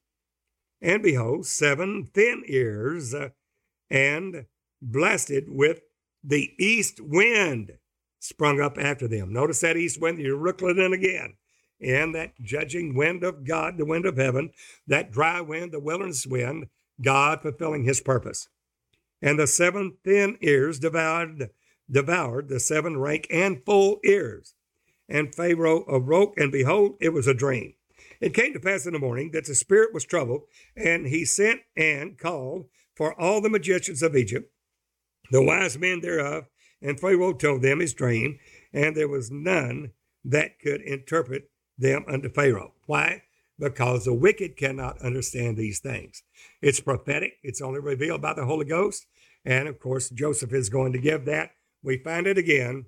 And 0.83 1.03
behold, 1.03 1.47
seven 1.47 2.09
thin 2.13 2.43
ears, 2.47 3.15
uh, 3.15 3.29
and 3.89 4.47
blasted 4.83 5.45
with 5.49 5.81
the 6.25 6.51
east 6.59 7.01
wind 7.01 7.79
sprung 8.19 8.61
up 8.61 8.79
after 8.79 9.07
them. 9.07 9.33
Notice 9.33 9.61
that 9.61 9.77
east 9.77 10.01
wind, 10.01 10.19
you're 10.19 10.37
Euroclydon 10.37 10.93
again. 10.93 11.35
And 11.81 12.15
that 12.15 12.41
judging 12.41 12.95
wind 12.95 13.25
of 13.25 13.45
God, 13.45 13.77
the 13.77 13.85
wind 13.85 14.07
of 14.07 14.17
heaven, 14.17 14.51
that 14.87 15.11
dry 15.11 15.41
wind, 15.41 15.73
the 15.73 15.81
wilderness 15.81 16.27
wind, 16.27 16.67
God 17.01 17.43
fulfilling 17.43 17.85
his 17.85 18.01
purpose. 18.01 18.49
And 19.21 19.39
the 19.39 19.47
seven 19.47 19.97
thin 20.05 20.39
ears 20.41 20.79
devoured, 20.79 21.51
devoured 21.91 22.49
the 22.49 22.61
seven 22.61 22.99
rank 22.99 23.27
and 23.31 23.65
full 23.65 24.01
ears. 24.05 24.55
And 25.09 25.35
Pharaoh 25.35 25.85
awoke, 25.89 26.35
and 26.37 26.53
behold, 26.53 26.97
it 27.01 27.11
was 27.11 27.27
a 27.27 27.35
dream. 27.35 27.75
It 28.23 28.35
came 28.35 28.53
to 28.53 28.61
pass 28.61 28.87
in 28.87 28.93
the 28.93 29.01
morning 29.01 29.33
that 29.33 29.47
the 29.47 29.55
spirit 29.57 29.93
was 29.93 30.05
troubled, 30.05 30.43
and 30.77 31.09
he 31.09 31.25
sent 31.25 31.63
and 31.77 32.17
called 32.17 32.67
for 32.95 33.21
all 33.21 33.41
the 33.41 33.51
magicians 33.51 34.01
of 34.01 34.15
Egypt, 34.15 34.49
the 35.33 35.43
wise 35.43 35.77
men 35.77 36.01
thereof, 36.03 36.45
and 36.81 37.01
Pharaoh 37.01 37.33
told 37.33 37.63
them 37.63 37.81
his 37.81 37.95
dream, 37.95 38.39
and 38.73 38.97
there 38.97 39.09
was 39.09 39.33
none 39.33 39.91
that 40.25 40.61
could 40.61 40.81
interpret 40.83 41.51
them 41.77 42.05
unto 42.07 42.29
Pharaoh. 42.29 42.75
Why? 42.87 43.25
Because 43.59 44.05
the 44.05 44.15
wicked 44.15 44.57
cannot 44.57 45.03
understand 45.03 45.57
these 45.57 45.81
things. 45.81 46.23
It's 46.61 46.79
prophetic, 46.79 47.39
it's 47.43 47.61
only 47.61 47.81
revealed 47.81 48.23
by 48.23 48.35
the 48.35 48.47
Holy 48.47 48.67
Ghost. 48.67 49.05
And 49.45 49.67
of 49.67 49.81
course, 49.81 50.11
Joseph 50.11 50.53
is 50.53 50.69
going 50.69 50.93
to 50.93 51.01
give 51.01 51.25
that. 51.25 51.51
We 51.83 51.99
find 51.99 52.29
it 52.29 52.39
again 52.39 52.87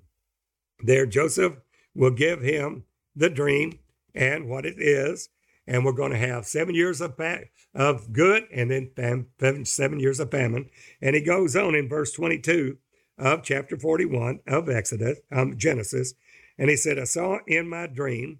there. 0.79 1.05
Joseph 1.05 1.57
will 1.93 2.11
give 2.11 2.41
him 2.41 2.85
the 3.13 3.29
dream 3.29 3.79
and 4.15 4.49
what 4.49 4.65
it 4.65 4.75
is. 4.77 5.29
And 5.67 5.83
we're 5.83 5.93
going 5.93 6.11
to 6.11 6.17
have 6.17 6.45
seven 6.45 6.75
years 6.75 7.01
of, 7.01 7.19
of 7.73 8.13
good 8.13 8.43
and 8.51 8.71
then 8.71 8.91
fam- 8.95 9.65
seven 9.65 9.99
years 9.99 10.19
of 10.19 10.31
famine. 10.31 10.69
And 11.01 11.15
he 11.15 11.21
goes 11.21 11.55
on 11.55 11.75
in 11.75 11.89
verse 11.89 12.11
22 12.11 12.77
of 13.17 13.43
chapter 13.43 13.77
41 13.77 14.39
of 14.47 14.69
Exodus, 14.69 15.19
um, 15.31 15.57
Genesis. 15.57 16.13
And 16.57 16.69
he 16.69 16.77
said, 16.77 16.99
I 16.99 17.05
saw 17.05 17.39
in 17.47 17.67
my 17.67 17.87
dream, 17.87 18.39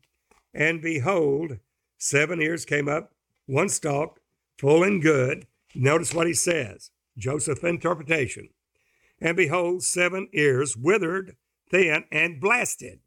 and 0.53 0.81
behold, 0.81 1.57
seven 1.97 2.41
ears 2.41 2.63
came 2.63 2.87
up, 2.87 3.11
one 3.45 3.69
stalk, 3.69 4.19
full 4.57 4.83
and 4.83 5.01
good. 5.01 5.47
Notice 5.73 6.13
what 6.13 6.27
he 6.27 6.33
says 6.33 6.91
Joseph's 7.17 7.63
interpretation. 7.63 8.49
And 9.19 9.35
behold, 9.35 9.83
seven 9.83 10.29
ears 10.33 10.77
withered, 10.77 11.35
thin, 11.71 12.05
and 12.11 12.39
blasted 12.39 12.99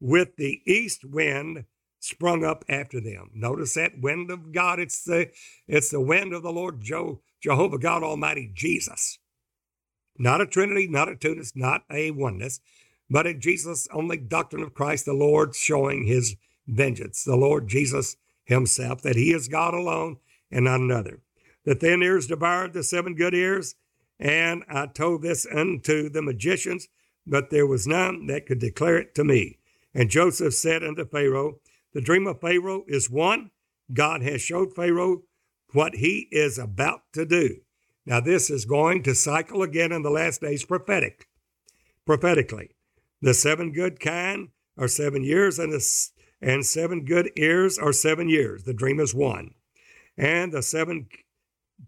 with 0.00 0.36
the 0.36 0.62
east 0.66 1.04
wind 1.04 1.64
sprung 2.04 2.44
up 2.44 2.64
after 2.68 3.00
them. 3.00 3.30
Notice 3.34 3.74
that 3.74 4.00
wind 4.00 4.30
of 4.30 4.52
God. 4.52 4.78
It's 4.78 5.02
the 5.02 5.30
it's 5.66 5.90
the 5.90 6.00
wind 6.00 6.32
of 6.34 6.42
the 6.42 6.52
Lord 6.52 6.82
Jehovah 6.82 7.78
God 7.78 8.02
Almighty 8.02 8.50
Jesus. 8.52 9.18
Not 10.18 10.40
a 10.40 10.46
Trinity, 10.46 10.86
not 10.86 11.08
a 11.08 11.16
Twoness, 11.16 11.52
not 11.56 11.84
a 11.90 12.10
oneness, 12.10 12.60
but 13.10 13.26
a 13.26 13.34
Jesus 13.34 13.88
only 13.92 14.16
doctrine 14.16 14.62
of 14.62 14.74
Christ, 14.74 15.06
the 15.06 15.12
Lord 15.12 15.54
showing 15.54 16.04
his 16.04 16.36
vengeance, 16.66 17.24
the 17.24 17.36
Lord 17.36 17.68
Jesus 17.68 18.16
himself, 18.44 19.02
that 19.02 19.16
he 19.16 19.32
is 19.32 19.48
God 19.48 19.74
alone 19.74 20.18
and 20.50 20.66
not 20.66 20.80
another. 20.80 21.20
The 21.64 21.74
thin 21.74 22.02
ears 22.02 22.26
devoured 22.26 22.74
the 22.74 22.84
seven 22.84 23.14
good 23.14 23.34
ears, 23.34 23.74
and 24.20 24.62
I 24.68 24.86
told 24.86 25.22
this 25.22 25.46
unto 25.46 26.08
the 26.08 26.22
magicians, 26.22 26.88
but 27.26 27.50
there 27.50 27.66
was 27.66 27.86
none 27.86 28.26
that 28.26 28.46
could 28.46 28.58
declare 28.58 28.98
it 28.98 29.14
to 29.14 29.24
me. 29.24 29.58
And 29.94 30.10
Joseph 30.10 30.54
said 30.54 30.84
unto 30.84 31.06
Pharaoh, 31.06 31.60
The 31.94 32.00
dream 32.00 32.26
of 32.26 32.40
Pharaoh 32.40 32.84
is 32.86 33.08
one. 33.08 33.50
God 33.92 34.22
has 34.22 34.42
showed 34.42 34.74
Pharaoh 34.74 35.22
what 35.72 35.96
he 35.96 36.28
is 36.30 36.58
about 36.58 37.02
to 37.12 37.24
do. 37.24 37.60
Now, 38.04 38.20
this 38.20 38.50
is 38.50 38.64
going 38.64 39.02
to 39.04 39.14
cycle 39.14 39.62
again 39.62 39.92
in 39.92 40.02
the 40.02 40.10
last 40.10 40.40
days 40.40 40.64
prophetic, 40.64 41.28
prophetically. 42.04 42.70
The 43.22 43.32
seven 43.32 43.72
good 43.72 44.00
kind 44.00 44.48
are 44.76 44.88
seven 44.88 45.22
years, 45.22 45.58
and, 45.58 45.72
the, 45.72 46.08
and 46.42 46.66
seven 46.66 47.04
good 47.04 47.30
ears 47.36 47.78
are 47.78 47.92
seven 47.92 48.28
years. 48.28 48.64
The 48.64 48.74
dream 48.74 49.00
is 49.00 49.14
one. 49.14 49.54
And 50.18 50.52
the 50.52 50.62
seven 50.62 51.08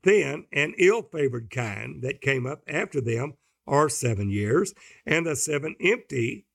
thin 0.02 0.46
and 0.52 0.74
ill 0.78 1.02
favored 1.02 1.50
kind 1.50 2.02
that 2.02 2.20
came 2.20 2.46
up 2.46 2.62
after 2.66 3.00
them 3.00 3.34
are 3.66 3.88
seven 3.88 4.30
years, 4.30 4.72
and 5.04 5.26
the 5.26 5.36
seven 5.36 5.74
empty 5.80 6.46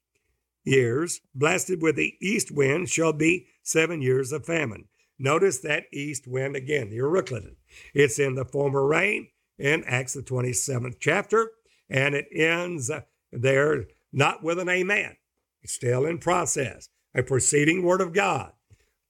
years, 0.64 1.22
blasted 1.34 1.82
with 1.82 1.96
the 1.96 2.16
east 2.22 2.52
wind, 2.52 2.90
shall 2.90 3.14
be 3.14 3.48
seven 3.64 4.02
years 4.02 4.32
of 4.32 4.46
famine. 4.46 4.86
Notice 5.18 5.60
that 5.60 5.86
east 5.94 6.28
wind 6.28 6.56
again, 6.56 6.90
the 6.90 6.98
Euroclydon. 6.98 7.56
It's 7.94 8.20
in 8.20 8.36
the 8.36 8.46
former 8.46 8.86
rain 8.86 9.28
in 9.58 9.84
Acts, 9.84 10.14
the 10.14 10.24
27th 10.24 10.96
chapter, 11.00 11.52
and 11.90 12.16
it 12.16 12.28
ends 12.34 12.90
there 13.32 13.86
not 14.12 14.44
with 14.44 14.60
an 14.60 14.70
amen. 14.70 15.16
It's 15.62 15.74
still 15.74 16.06
in 16.06 16.18
process, 16.18 16.90
a 17.14 17.22
preceding 17.22 17.84
word 17.84 18.02
of 18.02 18.14
God. 18.14 18.54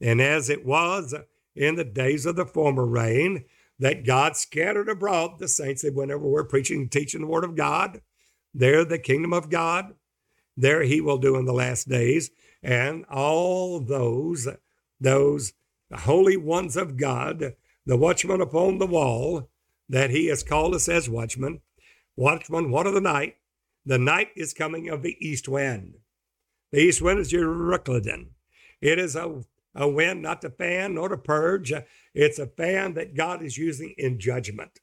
And 0.02 0.22
as 0.22 0.49
it 0.49 0.66
was 0.66 1.16
in 1.56 1.76
the 1.76 1.86
days 1.86 2.26
of 2.26 2.36
the 2.36 2.45
former 2.45 2.86
rain, 2.86 3.45
that 3.80 4.06
God 4.06 4.36
scattered 4.36 4.89
abroad 4.89 5.39
the 5.39 5.47
saints 5.47 5.82
that 5.82 5.95
whenever 5.95 6.28
we're 6.28 6.43
preaching 6.43 6.82
and 6.82 6.91
teaching 6.91 7.22
the 7.22 7.28
word 7.28 7.43
of 7.43 7.56
God, 7.56 8.02
there 8.54 8.86
the 8.86 8.99
kingdom 8.99 9.34
of 9.34 9.49
God 9.49 9.95
there 10.62 10.84
he 10.84 11.01
will 11.01 11.18
do 11.18 11.38
in 11.38 11.45
the 11.45 11.53
last 11.53 11.89
days. 11.89 12.30
And 12.64 13.05
all 13.05 13.80
those, 13.80 14.47
those 14.99 15.53
holy 15.93 16.38
ones 16.38 16.78
of 16.78 16.97
God, 16.97 17.55
the 17.86 17.97
watchmen 17.97 18.41
upon 18.41 18.78
the 18.78 18.88
wall, 18.88 19.49
that 19.89 20.12
he 20.12 20.28
has 20.28 20.43
called 20.43 20.76
us 20.76 20.88
as 20.88 21.09
watchmen. 21.09 21.62
Watchmen, 22.16 22.70
what 22.72 22.88
of 22.88 22.93
the 22.93 23.01
night? 23.01 23.38
The 23.86 23.97
night 23.97 24.30
is 24.36 24.53
coming 24.53 24.88
of 24.88 25.01
the 25.01 25.18
east 25.20 25.47
wind. 25.47 25.95
The 26.72 26.80
east 26.80 27.01
wind 27.01 27.20
is 27.20 27.34
Euroclydon. 27.34 28.28
It 28.80 28.99
is 28.99 29.16
a, 29.16 29.43
a 29.76 29.89
wind 29.89 30.22
not 30.22 30.41
to 30.43 30.51
fan 30.51 30.93
nor 30.93 31.09
to 31.09 31.18
purge. 31.18 31.74
It's 32.14 32.39
a 32.39 32.47
fan 32.47 32.93
that 32.93 33.16
God 33.16 33.41
is 33.41 33.57
using 33.57 33.95
in 33.97 34.20
judgment. 34.20 34.80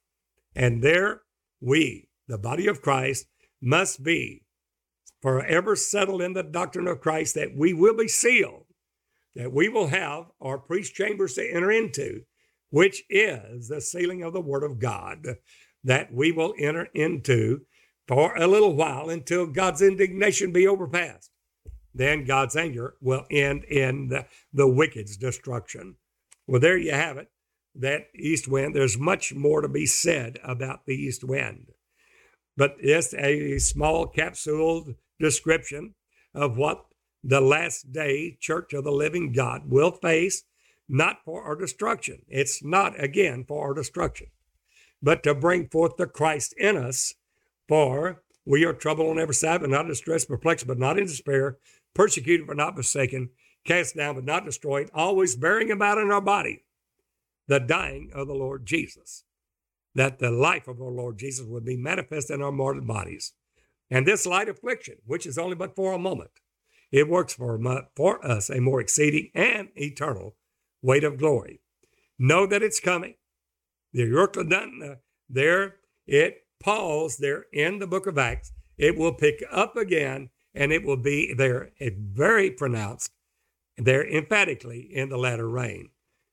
And 0.55 0.83
there 0.83 1.23
we, 1.61 2.09
the 2.27 2.39
body 2.39 2.67
of 2.67 2.83
Christ, 2.83 3.27
must 3.61 4.03
be 4.03 4.43
forever 5.21 5.77
settled 5.77 6.23
in 6.23 6.33
the 6.33 6.43
doctrine 6.43 6.87
of 6.87 7.01
Christ 7.01 7.35
that 7.35 7.57
we 7.57 7.73
will 7.73 7.97
be 7.97 8.09
sealed, 8.09 8.65
that 9.35 9.53
we 9.53 9.69
will 9.69 9.89
have 9.89 10.27
our 10.41 10.59
priest 10.59 10.95
chambers 10.95 11.35
to 11.35 11.51
enter 11.51 11.71
into, 11.71 12.23
which 12.71 13.03
is 13.09 13.69
the 13.69 13.81
sealing 13.81 14.23
of 14.23 14.33
the 14.33 14.41
Word 14.41 14.63
of 14.63 14.79
God, 14.79 15.27
that 15.85 16.13
we 16.13 16.33
will 16.33 16.55
enter 16.59 16.89
into 16.95 17.63
for 18.07 18.35
a 18.37 18.47
little 18.47 18.75
while 18.75 19.11
until 19.11 19.47
God's 19.47 19.83
indignation 19.83 20.53
be 20.53 20.67
overpassed. 20.67 21.31
Then 21.95 22.25
God's 22.25 22.57
anger 22.57 22.95
will 23.01 23.25
end 23.31 23.65
in 23.65 24.09
the, 24.09 24.27
the 24.53 24.69
wicked's 24.69 25.17
destruction. 25.17 25.97
Well, 26.47 26.61
there 26.61 26.79
you 26.79 26.93
have 26.93 27.17
it. 27.19 27.29
That 27.75 28.07
east 28.15 28.49
wind, 28.49 28.75
there's 28.75 28.99
much 28.99 29.35
more 29.35 29.61
to 29.61 29.69
be 29.69 29.87
said 29.87 30.39
about 30.43 30.87
the 30.87 30.95
east 30.95 31.23
wind. 31.25 31.73
But 32.57 32.77
it's 32.81 33.15
a 33.15 33.59
small 33.59 34.07
capsule 34.07 34.95
description 35.19 35.95
of 36.35 36.57
what 36.57 36.85
the 37.25 37.41
last 37.41 37.93
day 37.93 38.37
church 38.41 38.73
of 38.73 38.85
the 38.85 38.93
living 38.93 39.33
God 39.33 39.63
will 39.67 39.91
face, 39.91 40.45
not 40.89 41.19
for 41.25 41.43
our 41.43 41.57
destruction. 41.57 42.23
It's 42.29 42.63
not, 42.65 43.03
again, 43.03 43.45
for 43.47 43.67
our 43.67 43.75
destruction, 43.75 44.29
but 45.03 45.23
to 45.25 45.35
bring 45.35 45.69
forth 45.69 45.97
the 45.97 46.07
Christ 46.07 46.55
in 46.57 46.77
us. 46.77 47.15
For 47.69 48.23
we 48.47 48.65
are 48.65 48.73
troubled 48.73 49.11
on 49.11 49.19
every 49.19 49.35
side, 49.35 49.61
but 49.61 49.71
not 49.71 49.87
distressed, 49.87 50.29
perplexed, 50.29 50.67
but 50.67 50.79
not 50.79 50.99
in 50.99 51.07
despair, 51.07 51.59
persecuted, 51.95 52.47
but 52.47 52.57
not 52.57 52.75
forsaken, 52.75 53.31
cast 53.65 53.97
down, 53.97 54.15
but 54.15 54.25
not 54.25 54.45
destroyed, 54.45 54.91
always 54.95 55.37
bearing 55.37 55.71
about 55.71 55.99
in 55.99 56.11
our 56.11 56.21
body 56.21 56.65
the 57.47 57.61
dying 57.61 58.11
of 58.15 58.27
the 58.27 58.35
Lord 58.35 58.65
Jesus, 58.65 59.25
that 59.95 60.19
the 60.19 60.31
life 60.31 60.69
of 60.69 60.81
our 60.81 60.91
Lord 60.91 61.19
Jesus 61.19 61.45
would 61.47 61.65
be 61.65 61.77
manifest 61.77 62.31
in 62.31 62.41
our 62.41 62.53
mortal 62.53 62.85
bodies. 62.85 63.33
And 63.91 64.07
this 64.07 64.27
light 64.27 64.49
affliction, 64.49 64.97
which 65.07 65.27
is 65.27 65.39
only 65.39 65.57
but 65.57 65.75
for 65.75 65.93
a 65.93 65.99
moment, 65.99 66.31
it 66.91 67.09
works 67.09 67.35
for, 67.35 67.59
for 67.95 68.27
us 68.27 68.51
a 68.51 68.61
more 68.61 68.81
exceeding 68.81 69.31
and 69.35 69.69
eternal 69.77 70.37
weight 70.83 71.05
of 71.05 71.19
glory. 71.19 71.61
Know 72.19 72.47
that 72.47 72.63
it's 72.63 72.81
coming. 72.81 73.15
The 73.93 74.07
done 74.49 74.81
uh, 74.83 74.95
there, 75.29 75.77
it 76.07 76.47
paused 76.61 77.21
there 77.21 77.47
in 77.53 77.79
the 77.79 77.87
book 77.87 78.07
of 78.07 78.19
Acts. 78.19 78.53
It 78.77 78.97
will 78.97 79.15
pick 79.15 79.43
up 79.51 79.77
again 79.77 80.31
and 80.55 80.73
it 80.73 80.85
will 80.85 80.97
be 80.97 81.33
there 81.35 81.71
a 81.81 81.91
very 81.91 82.51
pronounced 82.51 83.13
there 83.77 84.07
emphatically 84.07 84.81
in 84.81 85.09
the 85.09 85.17
latter 85.17 85.49
rain. 85.49 85.91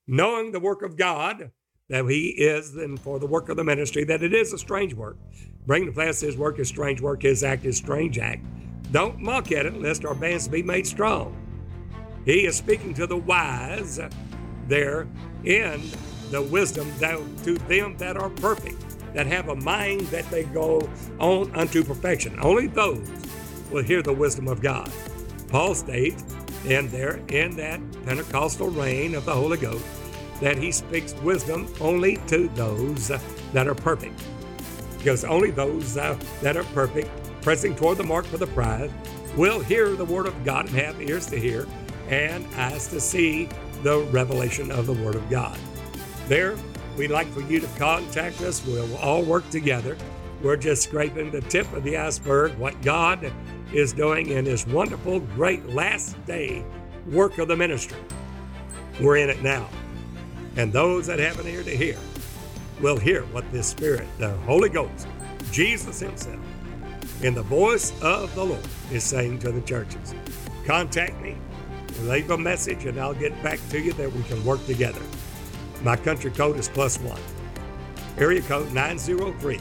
Knowing 0.08 0.52
the 0.52 0.60
work 0.60 0.82
of 0.82 0.98
God, 0.98 1.52
that 1.90 2.06
He 2.08 2.30
is, 2.30 2.76
and 2.76 3.00
for 3.00 3.20
the 3.20 3.28
work 3.28 3.50
of 3.50 3.58
the 3.58 3.64
ministry, 3.64 4.04
that 4.06 4.24
it 4.24 4.34
is 4.34 4.54
a 4.54 4.58
strange 4.58 4.94
work. 4.94 5.18
Bring 5.66 5.86
the 5.86 5.92
pass 5.92 6.20
His 6.20 6.38
work 6.38 6.60
is 6.60 6.68
strange 6.68 7.02
work, 7.02 7.22
His 7.22 7.44
act 7.44 7.66
is 7.66 7.78
strange 7.78 8.18
act. 8.18 8.44
Don't 8.92 9.20
mock 9.20 9.52
at 9.52 9.66
it, 9.66 9.80
lest 9.80 10.06
our 10.06 10.16
bands 10.16 10.48
be 10.48 10.64
made 10.64 10.88
strong. 10.88 11.36
He 12.26 12.46
is 12.46 12.56
speaking 12.56 12.94
to 12.96 13.06
the 13.06 13.18
wise 13.18 14.00
there 14.68 15.08
in 15.44 15.82
the 16.32 16.42
wisdom 16.42 16.92
that, 17.00 17.20
to 17.44 17.56
them 17.60 17.98
that 17.98 18.18
are 18.18 18.30
perfect, 18.32 18.84
that 19.14 19.28
have 19.28 19.50
a 19.50 19.56
mind 19.56 20.02
that 20.08 20.30
they 20.32 20.44
go 20.44 20.90
on 21.20 21.56
unto 21.56 21.84
perfection. 21.84 22.38
Only 22.42 22.68
those 22.68 23.08
will 23.72 23.84
hear 23.84 24.02
the 24.02 24.14
wisdom 24.14 24.48
of 24.48 24.62
God. 24.62 24.92
Paul 25.50 25.76
states 25.76 26.24
in 26.66 26.90
there 26.90 27.18
in 27.28 27.56
that 27.58 27.80
Pentecostal 28.06 28.70
rain 28.70 29.14
of 29.14 29.26
the 29.26 29.34
Holy 29.34 29.58
Ghost 29.58 29.86
that 30.42 30.58
he 30.58 30.72
speaks 30.72 31.14
wisdom 31.16 31.68
only 31.80 32.18
to 32.28 32.48
those 32.50 33.12
that 33.54 33.68
are 33.68 33.76
perfect. 33.76 34.22
Because 34.98 35.24
only 35.24 35.52
those 35.52 35.98
uh, 35.98 36.18
that 36.42 36.58
are 36.58 36.64
perfect, 36.66 37.10
pressing 37.42 37.76
toward 37.76 37.98
the 37.98 38.04
mark 38.04 38.26
for 38.26 38.38
the 38.38 38.48
prize, 38.48 38.92
will 39.38 39.60
hear 39.60 39.96
the 39.96 40.06
word 40.06 40.26
of 40.26 40.44
God 40.44 40.66
and 40.68 40.76
have 40.76 41.02
ears 41.02 41.28
to 41.28 41.40
hear 41.40 41.68
and 42.10 42.46
eyes 42.56 42.88
to 42.88 43.00
see 43.00 43.50
the 43.84 44.00
revelation 44.12 44.72
of 44.72 44.88
the 44.88 44.94
word 44.94 45.16
of 45.16 45.30
God. 45.30 45.58
There, 46.28 46.56
we'd 46.98 47.12
like 47.12 47.28
for 47.28 47.42
you 47.42 47.60
to 47.60 47.68
contact 47.78 48.42
us. 48.42 48.66
We'll 48.66 48.98
all 48.98 49.24
work 49.24 49.50
together. 49.50 49.98
We're 50.42 50.58
just 50.58 50.84
scraping 50.84 51.32
the 51.32 51.42
tip 51.42 51.72
of 51.74 51.84
the 51.84 51.98
iceberg, 51.98 52.56
what 52.58 52.80
God 52.82 53.32
is 53.74 53.94
doing 53.94 54.30
in 54.30 54.46
His 54.46 54.66
wonderful, 54.68 55.20
great 55.20 55.68
last 55.68 56.24
day 56.26 56.64
work 57.08 57.38
of 57.38 57.48
the 57.48 57.56
ministry. 57.56 58.00
We're 59.00 59.18
in 59.18 59.30
it 59.30 59.42
now. 59.44 59.70
And 60.58 60.72
those 60.72 61.08
that 61.08 61.20
have 61.20 61.40
an 61.40 61.48
ear 61.48 61.64
to 61.64 61.76
hear 61.76 61.98
will 62.82 62.98
hear 62.98 63.24
what 63.26 63.50
this 63.52 63.68
Spirit, 63.68 64.08
the 64.18 64.32
Holy 64.40 64.70
Ghost, 64.70 65.08
Jesus 65.52 66.00
Himself, 66.00 66.40
in 67.22 67.34
the 67.34 67.44
voice 67.44 67.94
of 68.02 68.34
the 68.36 68.44
Lord, 68.44 68.68
is 68.92 69.04
saying 69.04 69.40
to 69.40 69.52
the 69.52 69.62
churches. 69.62 70.14
Contact 70.66 71.20
me, 71.22 71.38
leave 72.02 72.32
a 72.32 72.38
message, 72.38 72.86
and 72.86 73.00
I'll 73.00 73.14
get 73.14 73.42
back 73.44 73.60
to 73.70 73.80
you 73.80 73.94
that 73.94 74.12
we 74.12 74.24
can 74.24 74.44
work 74.46 74.66
together. 74.66 75.02
My 75.82 75.96
country 75.96 76.32
code 76.32 76.58
is 76.58 76.70
plus 76.70 77.00
one. 77.00 77.22
Area 78.18 78.42
code 78.42 78.72
903 78.74 79.60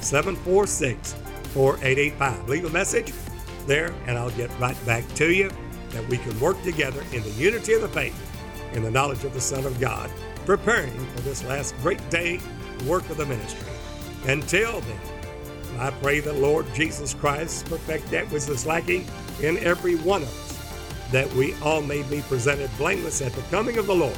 746 0.00 1.14
4885. 1.14 2.48
Leave 2.48 2.64
a 2.64 2.70
message 2.70 3.12
there, 3.66 3.92
and 4.06 4.16
I'll 4.16 4.30
get 4.30 4.50
right 4.60 4.76
back 4.86 5.06
to 5.14 5.32
you 5.32 5.50
that 5.90 6.06
we 6.08 6.18
can 6.18 6.38
work 6.38 6.60
together 6.62 7.02
in 7.12 7.22
the 7.22 7.30
unity 7.30 7.72
of 7.72 7.82
the 7.82 7.88
faith 7.88 8.14
in 8.72 8.82
the 8.82 8.90
knowledge 8.90 9.24
of 9.24 9.34
the 9.34 9.40
Son 9.40 9.64
of 9.64 9.78
God, 9.80 10.10
preparing 10.48 11.06
for 11.08 11.20
this 11.20 11.44
last 11.44 11.76
great 11.82 12.00
day 12.08 12.40
work 12.86 13.06
of 13.10 13.18
the 13.18 13.26
ministry. 13.26 13.68
Until 14.26 14.80
then, 14.80 15.00
I 15.78 15.90
pray 15.90 16.20
that 16.20 16.36
Lord 16.36 16.64
Jesus 16.72 17.12
Christ 17.12 17.66
perfect 17.66 18.10
that 18.12 18.24
which 18.30 18.48
is 18.48 18.64
lacking 18.64 19.04
in 19.42 19.58
every 19.58 19.96
one 19.96 20.22
of 20.22 20.28
us, 20.28 21.12
that 21.12 21.30
we 21.34 21.54
all 21.60 21.82
may 21.82 22.02
be 22.04 22.22
presented 22.22 22.70
blameless 22.78 23.20
at 23.20 23.34
the 23.34 23.42
coming 23.50 23.76
of 23.76 23.86
the 23.86 23.94
Lord, 23.94 24.16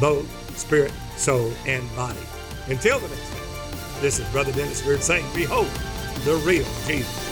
both 0.00 0.56
spirit, 0.56 0.92
soul, 1.18 1.52
and 1.66 1.84
body. 1.94 2.18
Until 2.68 2.98
the 2.98 3.08
next 3.08 3.30
time, 3.30 4.00
this 4.00 4.18
is 4.18 4.26
Brother 4.30 4.52
Dennis 4.52 4.80
Beard 4.80 5.02
saying, 5.02 5.26
Behold 5.34 5.68
the 6.24 6.36
real 6.46 6.64
Jesus. 6.86 7.29